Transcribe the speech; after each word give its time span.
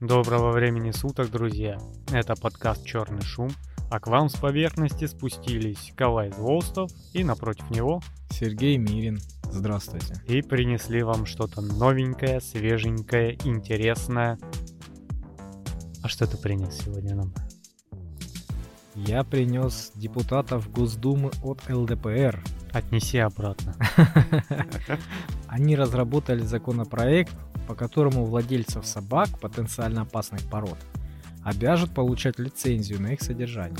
Доброго 0.00 0.50
времени 0.50 0.90
суток, 0.90 1.30
друзья! 1.30 1.78
Это 2.10 2.34
подкаст 2.34 2.84
«Черный 2.84 3.22
шум», 3.22 3.50
а 3.90 4.00
к 4.00 4.08
вам 4.08 4.28
с 4.28 4.34
поверхности 4.34 5.06
спустились 5.06 5.92
Калай 5.96 6.32
Злостов 6.32 6.90
и 7.12 7.22
напротив 7.22 7.70
него 7.70 8.02
Сергей 8.28 8.76
Мирин. 8.76 9.20
Здравствуйте. 9.44 10.20
и 10.26 10.42
принесли 10.42 11.04
вам 11.04 11.26
что-то 11.26 11.60
новенькое, 11.60 12.40
свеженькое, 12.40 13.38
интересное. 13.44 14.36
А 16.02 16.08
что 16.08 16.26
ты 16.26 16.36
принес 16.38 16.76
сегодня 16.76 17.14
нам? 17.14 17.32
Я 18.96 19.22
принес 19.22 19.92
депутатов 19.94 20.70
Госдумы 20.72 21.30
от 21.44 21.60
ЛДПР. 21.70 22.42
Отнеси 22.72 23.18
обратно. 23.18 23.76
Они 25.46 25.76
разработали 25.76 26.40
законопроект, 26.40 27.32
по 27.66 27.74
которому 27.74 28.24
владельцев 28.24 28.86
собак 28.86 29.38
потенциально 29.40 30.02
опасных 30.02 30.42
пород 30.50 30.78
обяжут 31.44 31.94
получать 31.94 32.38
лицензию 32.38 33.00
на 33.00 33.12
их 33.12 33.22
содержание, 33.22 33.78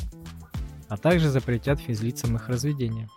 а 0.88 0.96
также 0.96 1.30
запретят 1.30 1.80
физлицам 1.80 2.36
их 2.36 2.48
разведение. 2.48 3.08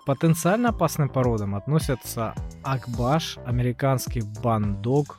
К 0.00 0.04
потенциально 0.04 0.68
опасным 0.68 1.08
породам 1.08 1.54
относятся 1.54 2.34
акбаш, 2.62 3.38
американский 3.46 4.22
бандог, 4.42 5.18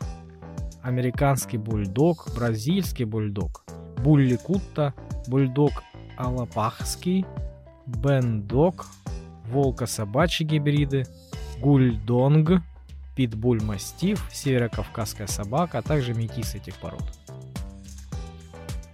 американский 0.83 1.57
бульдог, 1.57 2.27
бразильский 2.35 3.05
бульдог, 3.05 3.63
булли 3.97 4.35
кутта, 4.35 4.93
бульдог 5.27 5.71
алапахский, 6.17 7.25
бендог, 7.85 8.85
волко-собачьи 9.47 10.45
гибриды, 10.45 11.05
гульдонг, 11.59 12.61
питбуль-мастиф, 13.15 14.29
северокавказская 14.31 15.27
собака, 15.27 15.79
а 15.79 15.81
также 15.81 16.13
метис 16.13 16.55
этих 16.55 16.75
пород. 16.75 17.03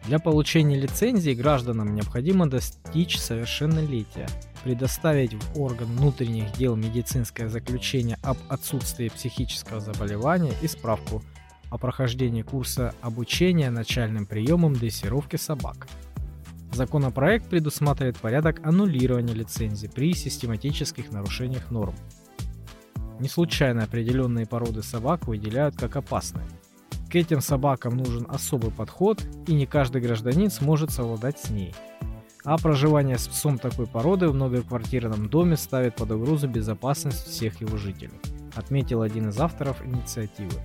Для 0.05 0.19
получения 0.19 0.79
лицензии 0.79 1.31
гражданам 1.31 1.93
необходимо 1.93 2.49
достичь 2.49 3.19
совершеннолетия, 3.19 4.27
предоставить 4.63 5.33
в 5.33 5.61
орган 5.61 5.87
внутренних 5.87 6.51
дел 6.53 6.75
медицинское 6.75 7.49
заключение 7.49 8.17
об 8.23 8.37
отсутствии 8.49 9.09
психического 9.09 9.79
заболевания 9.79 10.53
и 10.61 10.67
справку 10.67 11.23
о 11.69 11.77
прохождении 11.77 12.41
курса 12.41 12.93
обучения 13.01 13.69
начальным 13.69 14.25
приемам 14.25 14.73
дрессировки 14.73 15.37
собак. 15.37 15.87
Законопроект 16.73 17.47
предусматривает 17.47 18.17
порядок 18.17 18.65
аннулирования 18.65 19.33
лицензии 19.33 19.87
при 19.87 20.13
систематических 20.13 21.11
нарушениях 21.11 21.69
норм. 21.69 21.95
Не 23.21 23.29
случайно 23.29 23.83
определенные 23.83 24.47
породы 24.47 24.81
собак 24.81 25.27
выделяют 25.27 25.75
как 25.75 25.95
опасные. 25.95 26.47
К 27.07 27.15
этим 27.17 27.39
собакам 27.39 27.95
нужен 27.95 28.25
особый 28.27 28.71
подход, 28.71 29.23
и 29.45 29.53
не 29.53 29.67
каждый 29.67 30.01
гражданин 30.01 30.49
сможет 30.49 30.89
совладать 30.89 31.37
с 31.37 31.51
ней. 31.51 31.75
А 32.43 32.57
проживание 32.57 33.19
с 33.19 33.27
псом 33.27 33.59
такой 33.59 33.85
породы 33.85 34.27
в 34.27 34.33
многоквартирном 34.33 35.29
доме 35.29 35.55
ставит 35.55 35.97
под 35.97 36.09
угрозу 36.09 36.47
безопасность 36.47 37.27
всех 37.27 37.61
его 37.61 37.77
жителей, 37.77 38.19
отметил 38.55 39.03
один 39.03 39.29
из 39.29 39.39
авторов 39.39 39.85
инициативы. 39.85 40.59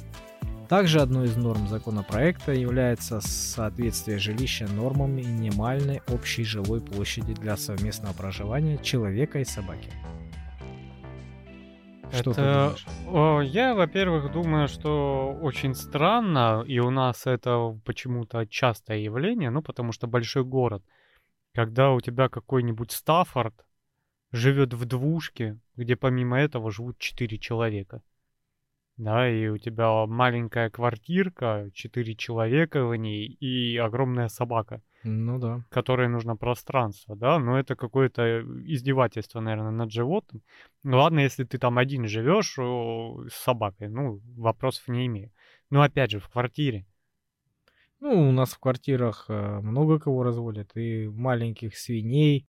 Также 0.66 1.02
одной 1.02 1.26
из 1.26 1.36
норм 1.36 1.68
законопроекта 1.68 2.52
является 2.54 3.20
соответствие 3.20 4.18
жилища 4.18 4.66
нормам 4.66 5.14
минимальной 5.14 6.00
общей 6.08 6.44
жилой 6.44 6.80
площади 6.80 7.34
для 7.34 7.58
совместного 7.58 8.14
проживания 8.14 8.78
человека 8.78 9.40
и 9.40 9.44
собаки. 9.44 9.90
Что 12.12 12.32
ты 12.32 12.40
Это, 12.40 12.76
думаешь? 12.76 12.86
о, 13.08 13.40
я, 13.40 13.74
во-первых, 13.74 14.32
думаю, 14.32 14.68
что 14.68 15.36
очень 15.40 15.74
странно, 15.74 16.64
и 16.66 16.78
у 16.78 16.90
нас 16.90 17.26
это 17.26 17.78
почему-то 17.84 18.46
частое 18.46 18.98
явление, 18.98 19.50
ну, 19.50 19.62
потому 19.62 19.92
что 19.92 20.06
большой 20.06 20.44
город, 20.44 20.82
когда 21.54 21.92
у 21.92 22.00
тебя 22.00 22.28
какой-нибудь 22.28 22.92
Стаффорд 22.92 23.66
живет 24.32 24.74
в 24.74 24.84
двушке, 24.84 25.58
где 25.76 25.96
помимо 25.96 26.38
этого 26.38 26.70
живут 26.70 26.98
четыре 26.98 27.38
человека. 27.38 28.02
Да, 28.96 29.28
и 29.28 29.48
у 29.48 29.58
тебя 29.58 30.06
маленькая 30.06 30.70
квартирка, 30.70 31.70
четыре 31.74 32.14
человека 32.14 32.86
в 32.86 32.96
ней 32.96 33.26
и 33.26 33.76
огромная 33.76 34.28
собака, 34.28 34.80
Ну 35.04 35.38
да. 35.38 35.64
которой 35.68 36.08
нужно 36.08 36.34
пространство, 36.36 37.14
да, 37.14 37.38
но 37.38 37.58
это 37.58 37.76
какое-то 37.76 38.40
издевательство, 38.64 39.40
наверное, 39.40 39.70
над 39.70 39.92
животным. 39.92 40.42
Ну 40.82 40.96
ладно, 40.96 41.20
если 41.20 41.44
ты 41.44 41.58
там 41.58 41.76
один 41.76 42.06
живешь 42.08 42.54
с 42.54 43.34
собакой, 43.34 43.88
ну, 43.90 44.22
вопросов 44.36 44.88
не 44.88 45.06
имею. 45.06 45.30
Но 45.68 45.82
опять 45.82 46.12
же, 46.12 46.18
в 46.18 46.28
квартире. 46.30 46.86
Ну, 48.00 48.28
у 48.28 48.32
нас 48.32 48.52
в 48.52 48.58
квартирах 48.58 49.26
э, 49.28 49.60
много 49.60 49.98
кого 49.98 50.22
разводят. 50.22 50.76
И 50.76 51.08
маленьких 51.08 51.76
свиней, 51.76 52.46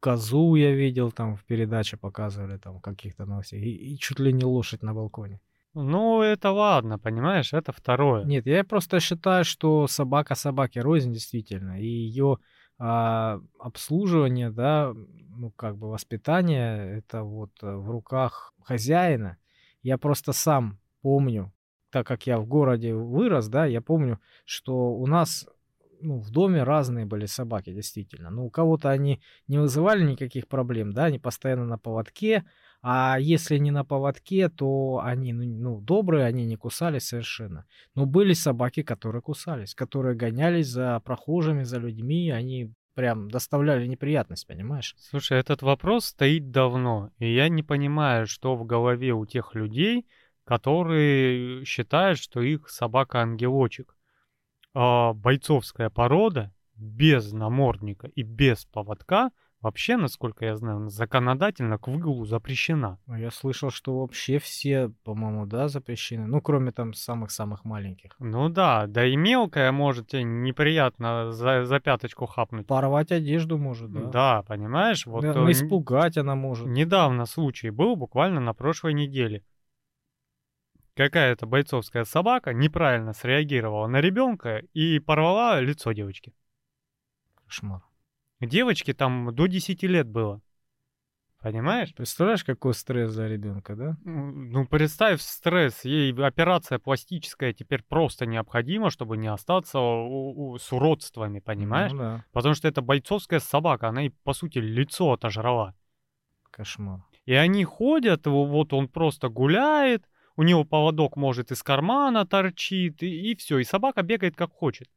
козу 0.00 0.56
я 0.56 0.72
видел, 0.74 1.12
там 1.12 1.36
в 1.36 1.44
передаче 1.44 1.96
показывали, 1.96 2.58
там 2.58 2.80
каких-то 2.80 3.26
новостях. 3.26 3.60
И, 3.60 3.94
и 3.94 3.98
чуть 3.98 4.20
ли 4.20 4.32
не 4.32 4.44
лошадь 4.44 4.82
на 4.82 4.94
балконе. 4.94 5.40
Ну, 5.74 6.22
это 6.22 6.50
ладно, 6.50 6.98
понимаешь, 6.98 7.52
это 7.52 7.72
второе. 7.72 8.24
Нет, 8.24 8.46
я 8.46 8.64
просто 8.64 9.00
считаю, 9.00 9.44
что 9.44 9.86
собака 9.86 10.34
собаке 10.34 10.80
рознь 10.80 11.12
действительно. 11.12 11.80
И 11.80 11.86
ее 11.86 12.38
обслуживание, 12.78 14.50
да, 14.50 14.94
ну 15.30 15.50
как 15.50 15.76
бы 15.76 15.90
воспитание, 15.90 16.98
это 16.98 17.24
вот 17.24 17.50
э, 17.62 17.74
в 17.74 17.90
руках 17.90 18.54
хозяина. 18.62 19.36
Я 19.82 19.98
просто 19.98 20.32
сам 20.32 20.78
помню, 21.02 21.52
так 21.90 22.06
как 22.06 22.26
я 22.26 22.38
в 22.38 22.46
городе 22.46 22.94
вырос, 22.94 23.48
да, 23.48 23.66
я 23.66 23.80
помню, 23.80 24.20
что 24.44 24.92
у 24.92 25.06
нас 25.06 25.48
ну, 26.00 26.18
в 26.18 26.30
доме 26.30 26.62
разные 26.62 27.06
были 27.06 27.26
собаки, 27.26 27.72
действительно. 27.72 28.30
Ну, 28.30 28.46
у 28.46 28.50
кого-то 28.50 28.90
они 28.90 29.20
не 29.46 29.58
вызывали 29.58 30.04
никаких 30.04 30.48
проблем, 30.48 30.92
да, 30.92 31.04
они 31.06 31.18
постоянно 31.18 31.64
на 31.64 31.78
поводке, 31.78 32.44
а 32.80 33.18
если 33.18 33.58
не 33.58 33.70
на 33.70 33.84
поводке, 33.84 34.48
то 34.48 35.00
они, 35.02 35.32
ну, 35.32 35.44
ну, 35.44 35.80
добрые, 35.80 36.26
они 36.26 36.46
не 36.46 36.56
кусались 36.56 37.08
совершенно. 37.08 37.64
Но 37.94 38.06
были 38.06 38.34
собаки, 38.34 38.82
которые 38.82 39.20
кусались, 39.20 39.74
которые 39.74 40.14
гонялись 40.14 40.68
за 40.68 41.00
прохожими, 41.00 41.64
за 41.64 41.78
людьми, 41.78 42.30
они 42.30 42.72
прям 42.94 43.30
доставляли 43.30 43.86
неприятность, 43.86 44.46
понимаешь? 44.46 44.94
Слушай, 44.98 45.38
этот 45.38 45.62
вопрос 45.62 46.06
стоит 46.06 46.50
давно, 46.50 47.10
и 47.18 47.32
я 47.32 47.48
не 47.48 47.62
понимаю, 47.62 48.26
что 48.26 48.56
в 48.56 48.64
голове 48.64 49.12
у 49.12 49.26
тех 49.26 49.54
людей, 49.54 50.06
которые 50.44 51.64
считают, 51.64 52.18
что 52.18 52.40
их 52.40 52.68
собака-ангелочек. 52.68 53.97
А, 54.74 55.12
бойцовская 55.12 55.90
порода 55.90 56.52
без 56.76 57.32
намордника 57.32 58.06
и 58.08 58.22
без 58.22 58.64
поводка 58.66 59.30
вообще, 59.60 59.96
насколько 59.96 60.44
я 60.44 60.54
знаю, 60.56 60.88
законодательно 60.88 61.78
к 61.78 61.88
выгулу 61.88 62.24
запрещена. 62.24 62.98
А 63.08 63.18
Я 63.18 63.30
слышал, 63.32 63.70
что 63.70 63.98
вообще 64.00 64.38
все, 64.38 64.90
по-моему, 65.04 65.46
да, 65.46 65.68
запрещены. 65.68 66.26
Ну, 66.26 66.40
кроме 66.40 66.70
там 66.70 66.92
самых-самых 66.92 67.64
маленьких. 67.64 68.12
Ну 68.20 68.48
да, 68.48 68.86
да 68.86 69.04
и 69.04 69.16
мелкая 69.16 69.72
может 69.72 70.08
тебе 70.08 70.22
неприятно 70.22 71.32
за, 71.32 71.64
за 71.64 71.80
пяточку 71.80 72.26
хапнуть. 72.26 72.66
Порвать 72.66 73.10
одежду 73.10 73.58
может, 73.58 73.90
да. 73.90 74.04
Да, 74.04 74.42
понимаешь? 74.42 75.06
Вот 75.06 75.22
Да, 75.22 75.32
э, 75.34 75.50
испугать 75.50 76.16
она 76.16 76.36
может. 76.36 76.66
недавно 76.68 77.26
случай 77.26 77.70
был, 77.70 77.96
буквально 77.96 78.40
на 78.40 78.54
прошлой 78.54 78.94
неделе. 78.94 79.42
Какая-то 80.98 81.46
бойцовская 81.46 82.02
собака 82.02 82.52
неправильно 82.52 83.12
среагировала 83.12 83.86
на 83.86 84.00
ребенка 84.00 84.64
и 84.74 84.98
порвала 84.98 85.60
лицо 85.60 85.92
девочки. 85.92 86.34
Кошмар. 87.44 87.82
Девочке 88.40 88.94
там 88.94 89.32
до 89.32 89.46
10 89.46 89.84
лет 89.84 90.08
было. 90.08 90.42
Понимаешь? 91.40 91.94
Представляешь, 91.94 92.42
какой 92.42 92.74
стресс 92.74 93.14
для 93.14 93.28
ребенка, 93.28 93.76
да? 93.76 93.96
Ну, 94.04 94.66
представь 94.66 95.20
стресс. 95.20 95.84
Ей 95.84 96.12
операция 96.12 96.80
пластическая 96.80 97.52
теперь 97.52 97.84
просто 97.84 98.26
необходима, 98.26 98.90
чтобы 98.90 99.16
не 99.16 99.28
остаться 99.28 99.78
у- 99.78 100.50
у- 100.50 100.58
с 100.58 100.72
уродствами, 100.72 101.38
понимаешь? 101.38 101.92
Ну 101.92 101.98
да, 101.98 102.24
Потому 102.32 102.56
что 102.56 102.66
это 102.66 102.82
бойцовская 102.82 103.38
собака, 103.38 103.86
она 103.86 104.00
ей, 104.00 104.10
по 104.24 104.32
сути, 104.32 104.58
лицо 104.58 105.12
отожрала. 105.12 105.76
кошмар. 106.50 107.04
И 107.24 107.34
они 107.34 107.62
ходят, 107.62 108.26
во- 108.26 108.46
вот 108.46 108.72
он 108.72 108.88
просто 108.88 109.28
гуляет, 109.28 110.04
у 110.38 110.44
него 110.44 110.62
поводок, 110.62 111.16
может, 111.16 111.50
из 111.50 111.64
кармана 111.64 112.24
торчит, 112.24 113.02
и, 113.02 113.34
все, 113.34 113.58
и 113.58 113.64
собака 113.64 114.02
бегает 114.02 114.36
как 114.36 114.52
хочет. 114.52 114.88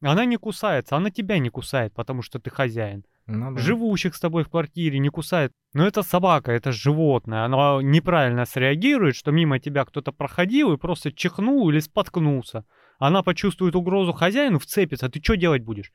Она 0.00 0.24
не 0.24 0.36
кусается, 0.36 0.96
она 0.96 1.10
тебя 1.10 1.38
не 1.38 1.48
кусает, 1.48 1.94
потому 1.94 2.22
что 2.22 2.40
ты 2.40 2.50
хозяин. 2.50 3.04
Ну 3.26 3.54
да. 3.54 3.60
Живущих 3.60 4.16
с 4.16 4.20
тобой 4.20 4.42
в 4.42 4.48
квартире 4.48 4.98
не 4.98 5.10
кусает. 5.10 5.52
Но 5.74 5.86
это 5.86 6.02
собака, 6.02 6.50
это 6.50 6.72
животное. 6.72 7.44
Оно 7.44 7.80
неправильно 7.82 8.46
среагирует, 8.46 9.14
что 9.14 9.30
мимо 9.30 9.60
тебя 9.60 9.84
кто-то 9.84 10.10
проходил 10.10 10.72
и 10.72 10.76
просто 10.76 11.12
чихнул 11.12 11.70
или 11.70 11.78
споткнулся. 11.78 12.66
Она 12.98 13.22
почувствует 13.22 13.76
угрозу 13.76 14.12
хозяину, 14.12 14.58
вцепится. 14.58 15.08
Ты 15.08 15.22
что 15.22 15.36
делать 15.36 15.62
будешь? 15.62 15.92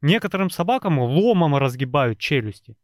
Некоторым 0.00 0.48
собакам 0.48 0.98
ломом 0.98 1.56
разгибают 1.56 2.18
челюсти. 2.18 2.78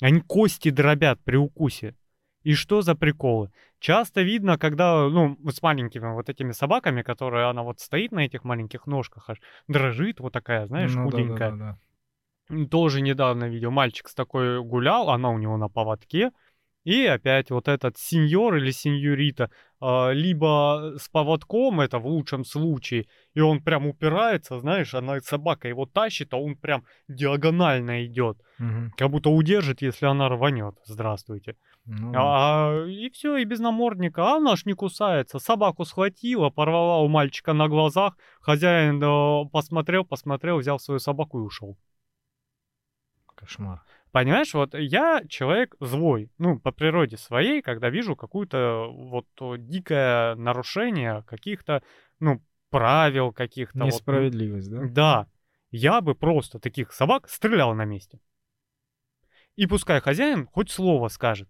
Они 0.00 0.20
кости 0.20 0.70
дробят 0.70 1.18
при 1.24 1.34
укусе. 1.34 1.96
И 2.44 2.54
что 2.54 2.82
за 2.82 2.94
приколы? 2.94 3.50
Часто 3.80 4.22
видно, 4.22 4.56
когда, 4.58 5.08
ну, 5.08 5.36
с 5.50 5.60
маленькими 5.62 6.12
вот 6.12 6.28
этими 6.28 6.52
собаками, 6.52 7.02
которые 7.02 7.48
она 7.50 7.62
вот 7.62 7.80
стоит 7.80 8.12
на 8.12 8.20
этих 8.20 8.44
маленьких 8.44 8.86
ножках, 8.86 9.28
аж 9.30 9.38
дрожит 9.66 10.20
вот 10.20 10.32
такая, 10.32 10.66
знаешь, 10.66 10.94
Ну 10.94 11.10
да, 11.10 11.10
худенькая. 11.10 11.50
да, 11.50 11.56
да, 11.56 11.64
да. 11.72 12.54
М, 12.54 12.68
Тоже 12.68 13.00
недавно 13.00 13.48
видел, 13.48 13.70
мальчик 13.70 14.08
с 14.08 14.14
такой 14.14 14.62
гулял, 14.62 15.10
она 15.10 15.30
у 15.30 15.38
него 15.38 15.56
на 15.56 15.68
поводке, 15.68 16.30
и 16.84 17.06
опять 17.06 17.50
вот 17.50 17.68
этот 17.68 17.98
сеньор 17.98 18.56
или 18.56 18.70
сеньорита, 18.70 19.50
а, 19.80 20.10
либо 20.12 20.94
с 20.98 21.08
поводком, 21.08 21.80
это 21.80 21.98
в 21.98 22.06
лучшем 22.06 22.44
случае, 22.44 23.06
и 23.34 23.40
он 23.40 23.62
прям 23.62 23.86
упирается, 23.86 24.60
знаешь, 24.60 24.94
она 24.94 25.20
собака 25.20 25.68
его 25.68 25.86
тащит, 25.86 26.32
а 26.34 26.36
он 26.36 26.56
прям 26.56 26.84
диагонально 27.08 28.04
идет, 28.06 28.38
Мгм. 28.58 28.92
как 28.96 29.10
будто 29.10 29.30
удержит, 29.30 29.82
если 29.82 30.06
она 30.06 30.28
рванет. 30.28 30.74
Здравствуйте. 30.84 31.56
Ну. 31.86 32.12
А, 32.16 32.86
и 32.86 33.10
все, 33.10 33.36
и 33.36 33.44
без 33.44 33.60
намордника. 33.60 34.22
А 34.22 34.36
она 34.36 34.56
ж 34.56 34.64
не 34.64 34.72
кусается. 34.72 35.38
Собаку 35.38 35.84
схватила, 35.84 36.48
порвала 36.48 37.02
у 37.02 37.08
мальчика 37.08 37.52
на 37.52 37.68
глазах. 37.68 38.16
Хозяин 38.40 39.02
э, 39.02 39.48
посмотрел, 39.50 40.04
посмотрел, 40.06 40.58
взял 40.58 40.78
свою 40.78 40.98
собаку 40.98 41.40
и 41.40 41.42
ушел. 41.42 41.76
Кошмар. 43.34 43.82
Понимаешь, 44.14 44.54
вот 44.54 44.74
я 44.74 45.24
человек 45.28 45.74
злой, 45.80 46.30
ну, 46.38 46.60
по 46.60 46.70
природе 46.70 47.16
своей, 47.16 47.62
когда 47.62 47.90
вижу 47.90 48.14
какое-то 48.14 48.86
вот 48.92 49.26
дикое 49.66 50.36
нарушение 50.36 51.24
каких-то, 51.26 51.82
ну, 52.20 52.40
правил 52.70 53.32
каких-то. 53.32 53.76
вот, 53.76 53.86
ну, 53.86 53.86
Несправедливость, 53.86 54.70
да? 54.70 54.82
да, 54.84 55.26
я 55.72 56.00
бы 56.00 56.14
просто 56.14 56.60
таких 56.60 56.92
собак 56.92 57.28
стрелял 57.28 57.74
на 57.74 57.84
месте. 57.86 58.20
И 59.56 59.66
пускай 59.66 60.00
хозяин 60.00 60.46
хоть 60.46 60.70
слово 60.70 61.08
скажет. 61.08 61.48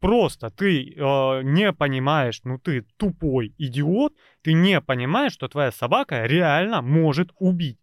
Просто 0.00 0.50
ты 0.50 0.92
э, 0.92 1.42
не 1.44 1.72
понимаешь, 1.72 2.40
ну 2.42 2.58
ты 2.58 2.82
тупой 2.96 3.54
идиот, 3.58 4.16
ты 4.42 4.54
не 4.54 4.80
понимаешь, 4.80 5.34
что 5.34 5.46
твоя 5.46 5.70
собака 5.70 6.26
реально 6.26 6.82
может 6.82 7.30
убить. 7.38 7.78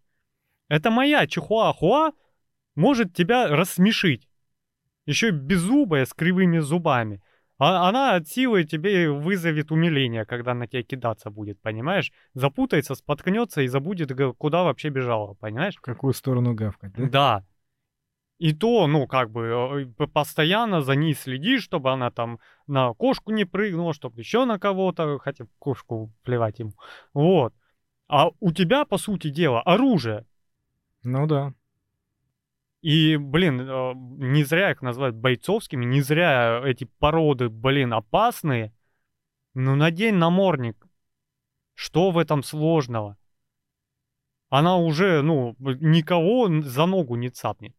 Это 0.68 0.92
моя 0.92 1.26
чихуахуа 1.26 2.12
может 2.80 3.14
тебя 3.14 3.48
рассмешить. 3.48 4.28
Еще 5.06 5.32
беззубая, 5.32 6.06
с 6.06 6.14
кривыми 6.14 6.60
зубами. 6.60 7.22
А 7.58 7.90
она 7.90 8.16
от 8.16 8.28
силы 8.28 8.64
тебе 8.64 9.12
вызовет 9.12 9.72
умиление, 9.72 10.26
когда 10.26 10.54
на 10.54 10.66
тебя 10.66 10.82
кидаться 10.84 11.30
будет, 11.30 11.60
понимаешь? 11.62 12.14
Запутается, 12.34 12.96
споткнется 12.96 13.62
и 13.62 13.68
забудет, 13.68 14.12
куда 14.38 14.64
вообще 14.64 14.90
бежала, 14.90 15.34
понимаешь? 15.34 15.76
В 15.76 15.82
какую 15.82 16.14
сторону 16.14 16.54
гавкать, 16.54 16.94
да? 16.94 17.10
Да. 17.10 17.46
И 18.38 18.54
то, 18.54 18.88
ну, 18.88 19.08
как 19.08 19.30
бы, 19.30 19.86
э, 20.00 20.06
постоянно 20.08 20.82
за 20.82 20.96
ней 20.96 21.14
следишь, 21.14 21.64
чтобы 21.64 21.92
она 21.92 22.12
там 22.12 22.40
на 22.66 22.94
кошку 22.94 23.34
не 23.34 23.44
прыгнула, 23.44 23.94
чтобы 23.94 24.22
еще 24.22 24.46
на 24.46 24.58
кого-то, 24.58 25.20
хотя 25.20 25.46
кошку 25.60 26.14
плевать 26.24 26.60
ему. 26.60 26.74
Вот. 27.14 27.54
А 28.08 28.30
у 28.40 28.54
тебя, 28.54 28.86
по 28.86 28.98
сути 28.98 29.30
дела, 29.30 29.62
оружие. 29.64 30.26
Ну 31.04 31.28
да. 31.28 31.54
И, 32.82 33.18
блин, 33.18 33.62
э, 33.62 33.94
не 33.96 34.44
зря 34.44 34.72
их 34.72 34.82
называют 34.82 35.16
бойцовскими, 35.16 35.84
не 35.84 36.02
зря 36.02 36.62
эти 36.66 36.86
породы, 36.86 37.50
блин, 37.50 37.94
опасные. 37.94 38.74
Ну, 39.54 39.76
надень 39.76 40.16
намордник. 40.16 40.88
Что 41.74 42.12
в 42.12 42.18
этом 42.18 42.44
сложного? 42.44 43.18
Она 44.50 44.78
уже, 44.78 45.22
ну, 45.22 45.56
никого 45.60 46.62
за 46.62 46.86
ногу 46.86 47.16
не 47.16 47.30
цапнет. 47.30 47.76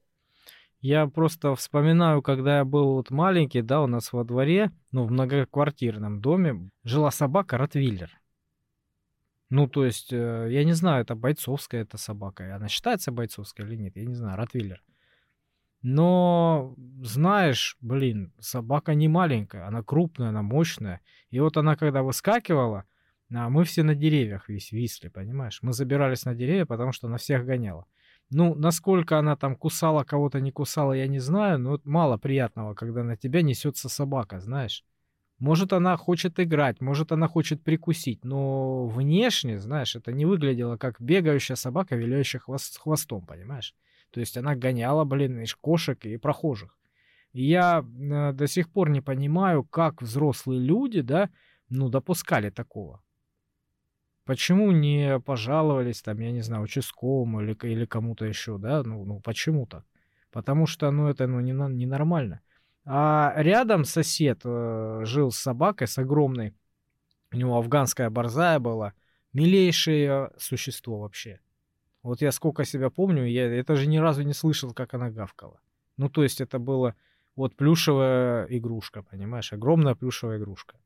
Я 0.80 1.06
просто 1.06 1.54
вспоминаю, 1.54 2.22
когда 2.22 2.58
я 2.58 2.64
был 2.64 2.94
вот 2.94 3.10
маленький, 3.10 3.60
да, 3.60 3.82
у 3.82 3.86
нас 3.86 4.12
во 4.12 4.24
дворе, 4.24 4.70
ну, 4.92 5.04
в 5.04 5.10
многоквартирном 5.10 6.20
доме 6.20 6.70
жила 6.84 7.10
собака 7.10 7.58
Ротвиллер. 7.58 8.10
Ну, 9.50 9.68
то 9.68 9.84
есть, 9.84 10.12
э, 10.12 10.48
я 10.50 10.64
не 10.64 10.72
знаю, 10.72 11.02
это 11.02 11.14
бойцовская 11.14 11.82
эта 11.82 11.98
собака. 11.98 12.54
Она 12.54 12.68
считается 12.68 13.10
бойцовской 13.10 13.66
или 13.66 13.76
нет, 13.76 13.96
я 13.96 14.06
не 14.06 14.14
знаю, 14.14 14.36
Ротвиллер. 14.38 14.82
Но, 15.82 16.74
знаешь, 17.02 17.76
блин, 17.80 18.32
собака 18.38 18.94
не 18.94 19.08
маленькая, 19.08 19.66
она 19.66 19.82
крупная, 19.82 20.28
она 20.28 20.42
мощная. 20.42 21.00
И 21.30 21.40
вот 21.40 21.56
она, 21.56 21.76
когда 21.76 22.02
выскакивала, 22.02 22.84
а 23.32 23.48
мы 23.48 23.64
все 23.64 23.82
на 23.82 23.94
деревьях 23.94 24.48
вис 24.48 24.72
висли, 24.72 25.08
понимаешь? 25.08 25.60
Мы 25.62 25.72
забирались 25.72 26.24
на 26.24 26.34
деревья, 26.34 26.66
потому 26.66 26.92
что 26.92 27.06
она 27.06 27.16
всех 27.16 27.46
гоняла. 27.46 27.86
Ну, 28.28 28.54
насколько 28.54 29.18
она 29.18 29.36
там 29.36 29.56
кусала 29.56 30.04
кого-то, 30.04 30.40
не 30.40 30.52
кусала, 30.52 30.92
я 30.92 31.06
не 31.06 31.18
знаю, 31.18 31.58
но 31.58 31.70
вот 31.70 31.86
мало 31.86 32.16
приятного, 32.16 32.74
когда 32.74 33.02
на 33.02 33.16
тебя 33.16 33.42
несется 33.42 33.88
собака, 33.88 34.40
знаешь. 34.40 34.84
Может, 35.38 35.72
она 35.72 35.96
хочет 35.96 36.38
играть, 36.38 36.82
может, 36.82 37.12
она 37.12 37.26
хочет 37.26 37.64
прикусить, 37.64 38.24
но 38.24 38.86
внешне, 38.86 39.58
знаешь, 39.58 39.96
это 39.96 40.12
не 40.12 40.26
выглядело 40.26 40.76
как 40.76 41.00
бегающая 41.00 41.56
собака, 41.56 41.96
виляющая 41.96 42.40
хвост- 42.40 42.78
хвостом, 42.78 43.24
понимаешь? 43.24 43.74
То 44.10 44.20
есть 44.20 44.36
она 44.36 44.54
гоняла, 44.54 45.04
блин, 45.04 45.40
и 45.40 45.46
кошек, 45.60 46.04
и 46.04 46.16
прохожих. 46.16 46.76
И 47.32 47.44
я 47.44 47.84
э, 47.84 48.32
до 48.32 48.46
сих 48.46 48.70
пор 48.70 48.90
не 48.90 49.00
понимаю, 49.00 49.64
как 49.64 50.02
взрослые 50.02 50.60
люди, 50.60 51.00
да, 51.00 51.30
ну, 51.68 51.88
допускали 51.88 52.50
такого. 52.50 53.02
Почему 54.24 54.70
не 54.72 55.20
пожаловались, 55.20 56.02
там, 56.02 56.18
я 56.20 56.32
не 56.32 56.42
знаю, 56.42 56.62
участковому 56.62 57.42
или, 57.42 57.56
или 57.62 57.84
кому-то 57.84 58.24
еще, 58.24 58.58
да? 58.58 58.82
Ну, 58.82 59.04
ну 59.04 59.20
почему 59.20 59.66
так? 59.66 59.84
Потому 60.30 60.66
что, 60.66 60.90
ну, 60.90 61.08
это 61.08 61.26
ну, 61.26 61.40
не, 61.40 61.52
на- 61.52 61.68
ненормально. 61.68 62.40
А 62.84 63.32
рядом 63.36 63.84
сосед 63.84 64.40
э, 64.44 65.00
жил 65.04 65.30
с 65.30 65.38
собакой, 65.38 65.86
с 65.86 65.98
огромной. 65.98 66.54
У 67.32 67.36
него 67.36 67.56
афганская 67.56 68.10
борзая 68.10 68.58
была. 68.58 68.94
Милейшее 69.32 70.30
существо 70.38 71.00
вообще. 71.00 71.40
Вот 72.02 72.22
я 72.22 72.32
сколько 72.32 72.64
себя 72.64 72.90
помню, 72.90 73.24
я 73.26 73.46
это 73.46 73.76
же 73.76 73.86
ни 73.86 73.98
разу 73.98 74.22
не 74.22 74.32
слышал, 74.32 74.72
как 74.72 74.94
она 74.94 75.10
гавкала. 75.10 75.60
Ну, 75.96 76.08
то 76.08 76.22
есть 76.22 76.40
это 76.40 76.58
было 76.58 76.94
вот 77.36 77.56
плюшевая 77.56 78.46
игрушка, 78.46 79.02
понимаешь? 79.02 79.52
Огромная 79.52 79.94
плюшевая 79.94 80.38
игрушка. 80.38 80.76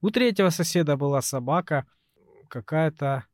У 0.00 0.10
третьего 0.10 0.50
соседа 0.50 0.96
была 0.96 1.22
собака 1.22 1.86
какая-то 2.48 3.24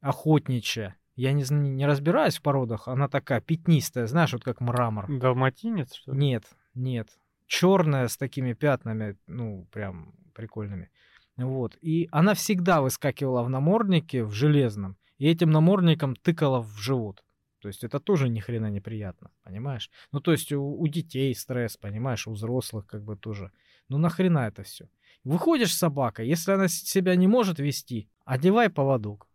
охотничья. 0.00 0.96
Я 1.16 1.32
не, 1.32 1.44
не 1.50 1.86
разбираюсь 1.86 2.38
в 2.38 2.42
породах, 2.42 2.88
она 2.88 3.08
такая 3.08 3.40
пятнистая, 3.40 4.06
знаешь, 4.06 4.32
вот 4.32 4.42
как 4.42 4.60
мрамор. 4.60 5.06
Далматинец, 5.08 5.94
что 5.94 6.12
ли? 6.12 6.18
Нет, 6.18 6.44
нет. 6.74 7.08
Черная 7.46 8.08
с 8.08 8.16
такими 8.16 8.52
пятнами, 8.52 9.16
ну, 9.26 9.66
прям 9.72 10.14
прикольными. 10.34 10.90
Вот. 11.36 11.76
И 11.80 12.08
она 12.12 12.34
всегда 12.34 12.80
выскакивала 12.80 13.42
в 13.42 13.50
наморднике, 13.50 14.24
в 14.24 14.32
железном, 14.32 14.96
и 15.20 15.28
этим 15.28 15.50
намордником 15.50 16.16
тыкала 16.16 16.62
в 16.62 16.78
живот. 16.78 17.22
То 17.60 17.68
есть 17.68 17.84
это 17.84 18.00
тоже 18.00 18.30
ни 18.30 18.40
хрена 18.40 18.70
неприятно, 18.70 19.30
понимаешь? 19.42 19.90
Ну, 20.12 20.20
то 20.20 20.32
есть 20.32 20.50
у, 20.50 20.62
у 20.62 20.88
детей 20.88 21.34
стресс, 21.34 21.76
понимаешь, 21.76 22.26
у 22.26 22.32
взрослых 22.32 22.86
как 22.86 23.04
бы 23.04 23.16
тоже. 23.16 23.52
Ну, 23.90 23.98
нахрена 23.98 24.48
это 24.48 24.62
все? 24.62 24.88
Выходишь 25.22 25.74
с 25.74 25.78
собакой, 25.78 26.26
если 26.26 26.52
она 26.52 26.68
себя 26.68 27.16
не 27.16 27.28
может 27.28 27.58
вести, 27.58 28.08
одевай 28.24 28.70
поводок. 28.70 29.28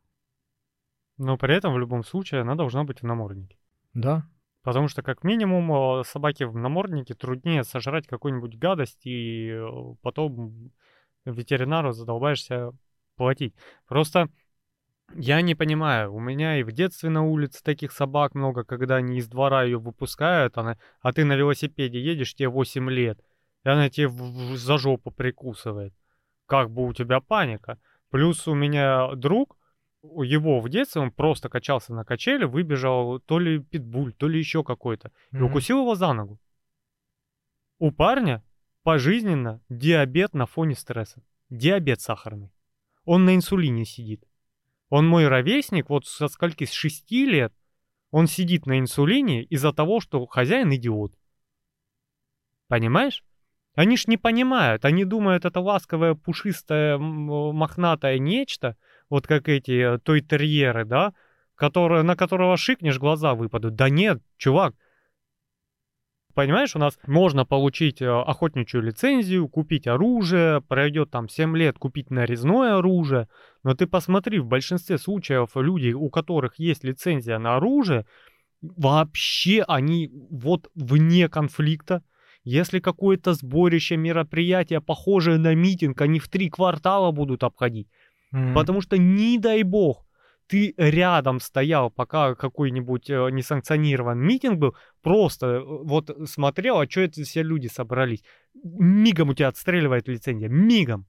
Но 1.18 1.38
при 1.38 1.56
этом 1.56 1.76
в 1.76 1.80
любом 1.80 2.04
случае 2.04 2.42
она 2.42 2.56
должна 2.56 2.84
быть 2.84 3.04
в 3.04 3.06
наморднике. 3.06 3.60
Да. 3.94 4.28
Потому 4.64 4.88
что, 4.88 5.04
как 5.04 5.24
минимум, 5.24 6.00
э, 6.00 6.04
собаке 6.04 6.48
в 6.48 6.58
наморднике 6.58 7.14
труднее 7.14 7.64
сожрать 7.64 8.08
какую-нибудь 8.08 8.58
гадость, 8.58 9.06
и 9.06 9.50
э, 9.52 9.68
потом 10.02 10.72
ветеринару 11.26 11.92
задолбаешься 11.92 12.72
платить. 13.16 13.54
Просто 13.88 14.30
я 15.14 15.42
не 15.42 15.56
понимаю, 15.56 16.14
у 16.14 16.20
меня 16.20 16.58
и 16.60 16.64
в 16.64 16.72
детстве 16.72 17.10
на 17.10 17.24
улице 17.24 17.64
таких 17.64 17.92
собак 17.92 18.36
много, 18.36 18.64
когда 18.64 18.96
они 18.96 19.18
из 19.18 19.28
двора 19.28 19.64
ее 19.64 19.78
выпускают, 19.78 20.58
она, 20.58 20.78
а 21.02 21.14
ты 21.14 21.24
на 21.26 21.36
велосипеде 21.36 22.02
едешь, 22.02 22.34
тебе 22.34 22.50
8 22.50 22.90
лет, 22.90 23.20
и 23.64 23.70
она 23.70 23.90
тебе 23.90 24.08
в- 24.08 24.14
в- 24.54 24.58
за 24.58 24.78
жопу 24.78 25.12
прикусывает. 25.12 25.94
Как 26.48 26.70
бы 26.70 26.86
у 26.86 26.94
тебя 26.94 27.20
паника. 27.22 27.80
Плюс 28.10 28.48
у 28.48 28.54
меня 28.54 29.14
друг, 29.16 29.58
его 30.04 30.60
в 30.60 30.70
детстве 30.70 31.02
он 31.02 31.12
просто 31.12 31.50
качался 31.50 31.94
на 31.94 32.06
качеле, 32.06 32.46
выбежал 32.46 33.20
то 33.20 33.40
ли 33.40 33.60
питбуль, 33.60 34.14
то 34.14 34.28
ли 34.28 34.38
еще 34.40 34.64
какой-то, 34.64 35.12
и 35.32 35.38
Мгм. 35.38 35.46
укусил 35.46 35.80
его 35.82 35.96
за 35.96 36.14
ногу. 36.14 36.40
У 37.80 37.92
парня 37.92 38.44
пожизненно 38.84 39.62
диабет 39.70 40.34
на 40.34 40.46
фоне 40.46 40.76
стресса. 40.76 41.24
Диабет 41.50 42.02
сахарный. 42.02 42.52
Он 43.04 43.26
на 43.26 43.36
инсулине 43.36 43.86
сидит. 43.86 44.24
Он 44.90 45.08
мой 45.08 45.28
ровесник, 45.28 45.90
вот 45.90 46.06
со 46.06 46.28
скольки, 46.28 46.66
с 46.66 46.72
6 46.72 47.12
лет, 47.12 47.54
он 48.12 48.28
сидит 48.28 48.66
на 48.66 48.80
инсулине 48.80 49.44
из-за 49.44 49.74
того, 49.74 50.00
что 50.00 50.26
хозяин 50.26 50.74
идиот. 50.74 51.14
Понимаешь? 52.68 53.24
Они 53.76 53.98
ж 53.98 54.08
не 54.08 54.18
понимают, 54.18 54.86
они 54.86 55.04
думают, 55.04 55.44
это 55.44 55.60
ласковое, 55.60 56.16
пушистое, 56.16 56.98
мохнатое 56.98 58.20
нечто, 58.20 58.78
вот 59.10 59.28
как 59.28 59.50
эти 59.50 59.96
э, 59.96 60.00
той-терьеры, 60.00 60.86
да, 60.86 61.14
которые, 61.56 62.04
на 62.04 62.16
которого 62.16 62.56
шикнешь, 62.56 63.00
глаза 63.00 63.34
выпадут. 63.34 63.76
Да 63.76 63.90
нет, 63.90 64.22
чувак, 64.38 64.76
понимаешь, 66.36 66.76
у 66.76 66.80
нас 66.80 67.00
можно 67.08 67.46
получить 67.46 68.02
э, 68.02 68.08
охотничью 68.08 68.82
лицензию, 68.82 69.48
купить 69.48 69.88
оружие, 69.88 70.62
пройдет 70.62 71.10
там 71.10 71.28
7 71.28 71.58
лет 71.58 71.80
купить 71.80 72.12
нарезное 72.12 72.78
оружие, 72.78 73.28
но 73.64 73.74
ты 73.74 73.88
посмотри, 73.88 74.40
в 74.40 74.46
большинстве 74.46 74.98
случаев 74.98 75.50
люди, 75.56 75.94
у 75.94 76.10
которых 76.10 76.60
есть 76.60 76.84
лицензия 76.84 77.40
на 77.40 77.56
оружие, 77.56 78.06
вообще 78.62 79.64
они 79.68 80.12
вот 80.30 80.70
вне 80.76 81.30
конфликта. 81.30 82.04
Если 82.44 82.80
какое-то 82.80 83.34
сборище, 83.34 83.98
мероприятие, 83.98 84.82
похожее 84.82 85.40
на 85.40 85.56
митинг, 85.56 86.00
они 86.02 86.20
в 86.20 86.28
три 86.28 86.50
квартала 86.50 87.12
будут 87.12 87.44
обходить. 87.44 87.88
Mm-hmm. 88.34 88.54
Потому 88.54 88.82
что, 88.82 88.98
не 89.00 89.40
дай 89.40 89.64
бог, 89.64 90.05
ты 90.48 90.74
рядом 90.78 91.40
стоял, 91.40 91.90
пока 91.90 92.36
какой-нибудь 92.36 93.10
э, 93.10 93.30
несанкционирован 93.32 94.20
митинг 94.20 94.60
был, 94.60 94.76
просто 95.02 95.48
э, 95.48 95.60
вот 95.64 96.16
смотрел, 96.26 96.80
а 96.80 96.90
что 96.90 97.02
это 97.02 97.24
все 97.24 97.42
люди 97.44 97.68
собрались. 97.68 98.24
Мигом 98.64 99.30
у 99.30 99.34
тебя 99.34 99.48
отстреливает 99.48 100.08
лицензия, 100.08 100.50
мигом. 100.50 101.08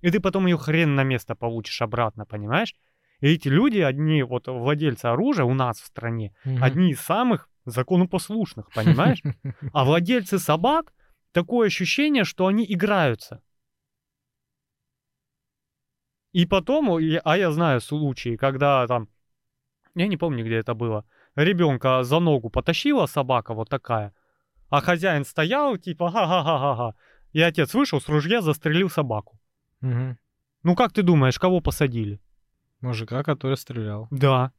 И 0.00 0.10
ты 0.10 0.20
потом 0.20 0.46
ее 0.46 0.56
хрен 0.56 0.94
на 0.94 1.04
место 1.04 1.34
получишь 1.34 1.82
обратно, 1.82 2.24
понимаешь? 2.24 2.74
И 3.20 3.34
эти 3.34 3.48
люди, 3.48 3.78
одни 3.78 4.22
вот 4.22 4.48
владельцы 4.48 5.06
оружия 5.06 5.44
у 5.44 5.52
нас 5.52 5.78
в 5.78 5.86
стране, 5.86 6.34
угу. 6.44 6.58
одни 6.62 6.92
из 6.92 7.00
самых 7.00 7.48
законопослушных, 7.66 8.70
понимаешь? 8.74 9.22
А 9.72 9.84
владельцы 9.84 10.38
собак, 10.38 10.92
такое 11.32 11.66
ощущение, 11.66 12.24
что 12.24 12.46
они 12.46 12.64
играются. 12.66 13.42
И 16.32 16.46
потом, 16.46 16.90
а 17.24 17.36
я 17.36 17.50
знаю 17.50 17.80
случаи, 17.80 18.36
когда 18.36 18.86
там, 18.86 19.08
я 19.94 20.06
не 20.06 20.16
помню, 20.16 20.44
где 20.44 20.56
это 20.56 20.74
было, 20.74 21.04
ребенка 21.34 22.02
за 22.04 22.20
ногу 22.20 22.50
потащила 22.50 23.06
собака 23.06 23.54
вот 23.54 23.68
такая, 23.68 24.14
а 24.68 24.80
хозяин 24.80 25.24
стоял, 25.24 25.76
типа, 25.76 26.10
ха-ха-ха-ха-ха, 26.10 26.94
и 27.32 27.40
отец 27.40 27.74
вышел 27.74 28.00
с 28.00 28.08
ружья, 28.08 28.40
застрелил 28.42 28.88
собаку. 28.88 29.40
Угу. 29.82 30.16
Ну 30.62 30.76
как 30.76 30.92
ты 30.92 31.02
думаешь, 31.02 31.38
кого 31.38 31.60
посадили? 31.60 32.20
Мужика, 32.80 33.22
который 33.22 33.56
стрелял. 33.56 34.06
Да. 34.10 34.52